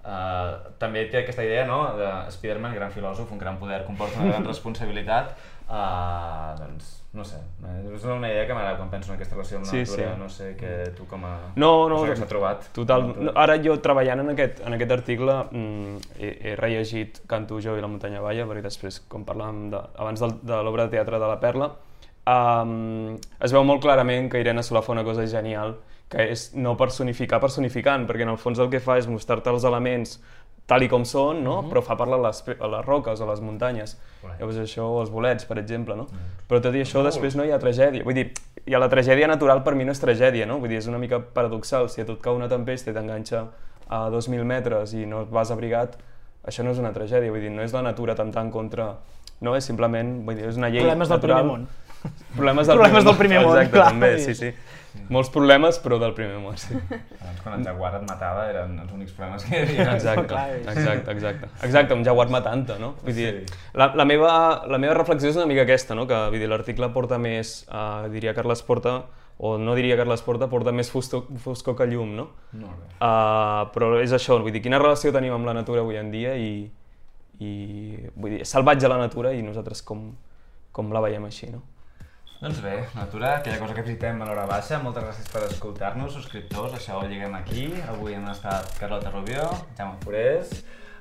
eh, 0.05 0.71
també 0.81 1.05
té 1.11 1.21
aquesta 1.21 1.45
idea, 1.45 1.67
no? 1.69 1.83
De 1.99 2.09
Spiderman, 2.33 2.73
gran 2.77 2.93
filòsof, 2.95 3.29
un 3.35 3.41
gran 3.41 3.59
poder 3.61 3.83
comporta 3.85 4.21
una 4.23 4.31
gran 4.31 4.47
responsabilitat. 4.53 5.35
Eh, 5.71 6.55
doncs, 6.59 6.87
no 7.15 7.23
sé, 7.23 7.37
és 7.95 8.03
una 8.03 8.27
idea 8.27 8.43
que 8.47 8.55
m'agrada 8.55 8.75
quan 8.75 8.89
penso 8.91 9.11
en 9.11 9.15
aquesta 9.15 9.37
relació 9.37 9.57
amb 9.59 9.65
la 9.65 9.71
Sí, 9.71 9.79
natura, 9.85 10.07
sí. 10.13 10.19
no 10.19 10.27
sé 10.31 10.49
què 10.59 10.71
tu 10.97 11.05
com 11.07 11.23
a 11.23 11.29
No, 11.55 11.87
no, 11.87 12.01
persona 12.01 12.09
que 12.09 12.19
s'ha 12.19 12.27
trobat. 12.27 12.65
Total. 12.75 13.05
No, 13.15 13.31
ara 13.39 13.55
jo 13.63 13.77
treballant 13.83 14.19
en 14.25 14.33
aquest, 14.33 14.59
en 14.67 14.75
aquest 14.75 14.91
article 14.97 15.37
mm, 15.51 16.01
he, 16.19 16.31
he 16.51 16.55
rellegit 16.59 17.21
Canto 17.31 17.61
jo 17.63 17.77
i 17.79 17.83
la 17.83 17.87
muntanya 17.91 18.19
balla, 18.23 18.47
perquè 18.49 18.65
després, 18.67 18.99
com 19.07 19.23
parlàvem 19.27 19.69
de, 19.71 19.79
abans 20.03 20.19
de, 20.25 20.31
de 20.51 20.59
l'obra 20.67 20.89
de 20.89 20.97
teatre 20.97 21.19
de 21.23 21.31
la 21.31 21.39
Perla, 21.39 21.71
um, 22.27 23.15
es 23.39 23.55
veu 23.55 23.63
molt 23.63 23.81
clarament 23.83 24.27
que 24.31 24.43
Irene 24.43 24.63
Solà 24.63 24.83
fa 24.83 24.91
una 24.95 25.05
cosa 25.07 25.23
genial, 25.27 25.77
que 26.11 26.25
és 26.33 26.49
no 26.59 26.75
personificar 26.75 27.39
personificant, 27.39 28.03
perquè 28.09 28.25
en 28.27 28.33
el 28.33 28.39
fons 28.41 28.59
el 28.59 28.67
que 28.71 28.81
fa 28.83 28.97
és 28.99 29.07
mostrar-te 29.07 29.49
els 29.53 29.63
elements 29.63 30.17
tal 30.71 30.85
i 30.85 30.87
com 30.91 31.03
són, 31.07 31.41
no? 31.43 31.57
però 31.67 31.81
fa 31.83 31.97
parlar 31.99 32.19
a 32.21 32.23
les, 32.29 32.39
a 32.55 32.69
les 32.71 32.85
roques, 32.85 33.19
a 33.19 33.27
les 33.27 33.41
muntanyes. 33.43 33.97
Correcte. 34.21 34.39
Llavors 34.39 34.59
això, 34.63 34.85
o 34.87 35.01
els 35.01 35.11
bolets, 35.11 35.47
per 35.49 35.57
exemple, 35.59 35.97
no? 35.99 36.05
Però 36.47 36.61
tot 36.63 36.75
i 36.77 36.83
això, 36.85 37.03
després 37.03 37.35
no 37.35 37.43
hi 37.47 37.51
ha 37.51 37.59
tragèdia. 37.59 38.05
Vull 38.07 38.15
dir, 38.15 38.29
i 38.63 38.77
la 38.77 38.87
tragèdia 38.91 39.27
natural 39.27 39.63
per 39.65 39.73
mi 39.75 39.87
no 39.87 39.91
és 39.91 39.99
tragèdia, 39.99 40.47
no? 40.47 40.59
Vull 40.63 40.71
dir, 40.71 40.79
és 40.79 40.87
una 40.87 41.01
mica 41.01 41.19
paradoxal. 41.19 41.89
Si 41.91 42.03
a 42.03 42.07
tu 42.07 42.15
et 42.15 42.23
cau 42.23 42.39
una 42.39 42.47
tempesta 42.51 42.93
i 42.93 42.95
t'enganxa 42.95 43.43
a 43.91 44.05
2.000 44.13 44.47
metres 44.47 44.95
i 44.95 45.03
no 45.09 45.25
vas 45.27 45.51
abrigat, 45.51 45.97
això 46.47 46.63
no 46.63 46.71
és 46.71 46.79
una 46.79 46.93
tragèdia. 46.95 47.33
Vull 47.33 47.43
dir, 47.43 47.51
no 47.51 47.65
és 47.65 47.75
la 47.75 47.83
natura 47.85 48.15
atemptant 48.15 48.53
contra... 48.53 48.93
No, 49.41 49.55
és 49.57 49.65
simplement, 49.65 50.19
vull 50.27 50.37
dir, 50.37 50.45
és 50.51 50.59
una 50.61 50.69
llei 50.69 50.85
Problemes 50.85 51.09
del 51.09 51.17
natural. 51.17 51.41
primer 51.41 51.57
món. 51.57 51.90
Problemes 52.35 52.67
del 52.67 52.77
Problemes 52.77 53.03
primer 53.03 53.05
del 53.05 53.17
primer 53.19 53.39
món, 53.45 53.57
Exacte, 53.57 53.77
clar, 53.77 53.87
també, 53.91 54.11
sí, 54.19 54.35
sí. 54.35 54.51
Molts 55.11 55.29
problemes, 55.31 55.77
però 55.79 55.97
del 56.01 56.11
primer 56.15 56.39
món, 56.43 56.57
sí. 56.59 56.75
Abans 56.75 57.39
quan 57.43 57.53
el 57.57 57.63
jaguar 57.63 57.93
et 57.95 58.03
matava 58.09 58.43
eren 58.51 58.73
els 58.79 58.91
únics 58.91 59.13
problemes 59.15 59.43
que 59.47 59.55
hi 59.55 59.61
havia. 59.63 59.85
Exacte, 59.95 60.41
exacte, 60.73 61.11
exacte. 61.15 61.49
Exacte, 61.67 61.95
un 61.95 62.03
jaguar 62.03 62.27
matant-te, 62.31 62.75
no? 62.79 62.93
Vull 63.05 63.15
dir, 63.15 63.29
Sí. 63.47 63.61
la, 63.79 63.87
la, 63.95 64.05
meva, 64.05 64.33
la 64.67 64.77
meva 64.83 64.93
reflexió 64.97 65.31
és 65.31 65.39
una 65.39 65.47
mica 65.47 65.63
aquesta, 65.63 65.95
no? 65.95 66.05
Que 66.07 66.19
vull 66.33 66.39
dir, 66.43 66.49
l'article 66.51 66.89
porta 66.95 67.17
més, 67.19 67.65
uh, 67.71 68.09
diria 68.11 68.33
Carles 68.35 68.63
Porta, 68.67 68.97
o 69.39 69.55
no 69.57 69.75
diria 69.79 69.95
Carles 69.97 70.21
Porta, 70.27 70.47
porta 70.51 70.71
més 70.75 70.91
foscor, 70.91 71.23
foscor 71.39 71.75
que 71.79 71.87
llum, 71.87 72.11
no? 72.15 72.27
Molt 72.51 72.75
bé. 72.83 72.91
Uh, 72.99 73.71
però 73.73 73.93
és 74.03 74.11
això, 74.15 74.41
vull 74.43 74.51
dir, 74.51 74.61
quina 74.63 74.79
relació 74.79 75.11
tenim 75.15 75.33
amb 75.33 75.47
la 75.47 75.55
natura 75.55 75.81
avui 75.85 75.97
en 75.97 76.11
dia 76.11 76.35
i, 76.35 76.67
i 77.39 77.51
vull 78.15 78.35
dir, 78.37 78.45
salvatge 78.45 78.91
la 78.91 78.99
natura 79.01 79.31
i 79.33 79.41
nosaltres 79.41 79.81
com, 79.87 80.09
com 80.71 80.91
la 80.93 81.01
veiem 81.07 81.25
així, 81.31 81.49
no? 81.55 81.63
Doncs 82.41 82.57
bé, 82.59 82.87
Natura, 82.95 83.35
aquella 83.37 83.59
cosa 83.59 83.75
que 83.77 83.83
visitem 83.85 84.17
a 84.23 84.25
l'hora 84.25 84.47
baixa, 84.49 84.79
moltes 84.81 85.03
gràcies 85.05 85.27
per 85.29 85.43
escoltar-nos, 85.45 86.15
subscriptors, 86.15 86.73
això 86.73 86.95
ho 86.97 87.03
lliguem 87.05 87.35
aquí. 87.37 87.67
Avui 87.85 88.15
hem 88.17 88.25
estat 88.31 88.71
Carlota 88.79 89.11
Rubio, 89.13 89.43
Jaume 89.77 89.99
Forés, 90.01 90.55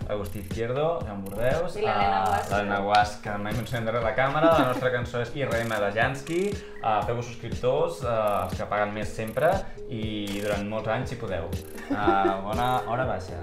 Agustí 0.05 0.43
Izquierdo, 0.43 0.99
Joan 1.07 1.24
Bordeus, 1.24 1.78
I 1.80 1.86
l'Helena 1.86 2.20
Guas. 2.26 2.51
l'Helena 2.51 2.80
Guas, 2.84 3.16
que 3.24 3.38
mai 3.41 3.57
mencionem 3.57 3.88
darrere 3.88 4.05
la 4.05 4.12
càmera, 4.20 4.53
la 4.53 4.68
nostra 4.68 4.93
cançó 4.93 5.24
és 5.24 5.32
IRM 5.41 5.72
de 5.80 5.91
Jansky, 5.97 6.43
uh, 6.82 7.01
feu-vos 7.09 7.32
subscriptors, 7.32 8.05
uh, 8.05 8.45
els 8.45 8.61
que 8.61 8.68
paguen 8.68 8.93
més 8.93 9.09
sempre, 9.09 9.55
i 9.88 10.43
durant 10.43 10.68
molts 10.68 10.93
anys 10.93 11.14
si 11.14 11.22
podeu. 11.24 11.49
Uh, 11.88 12.36
bona 12.51 12.74
hora 12.84 13.09
baixa. 13.14 13.41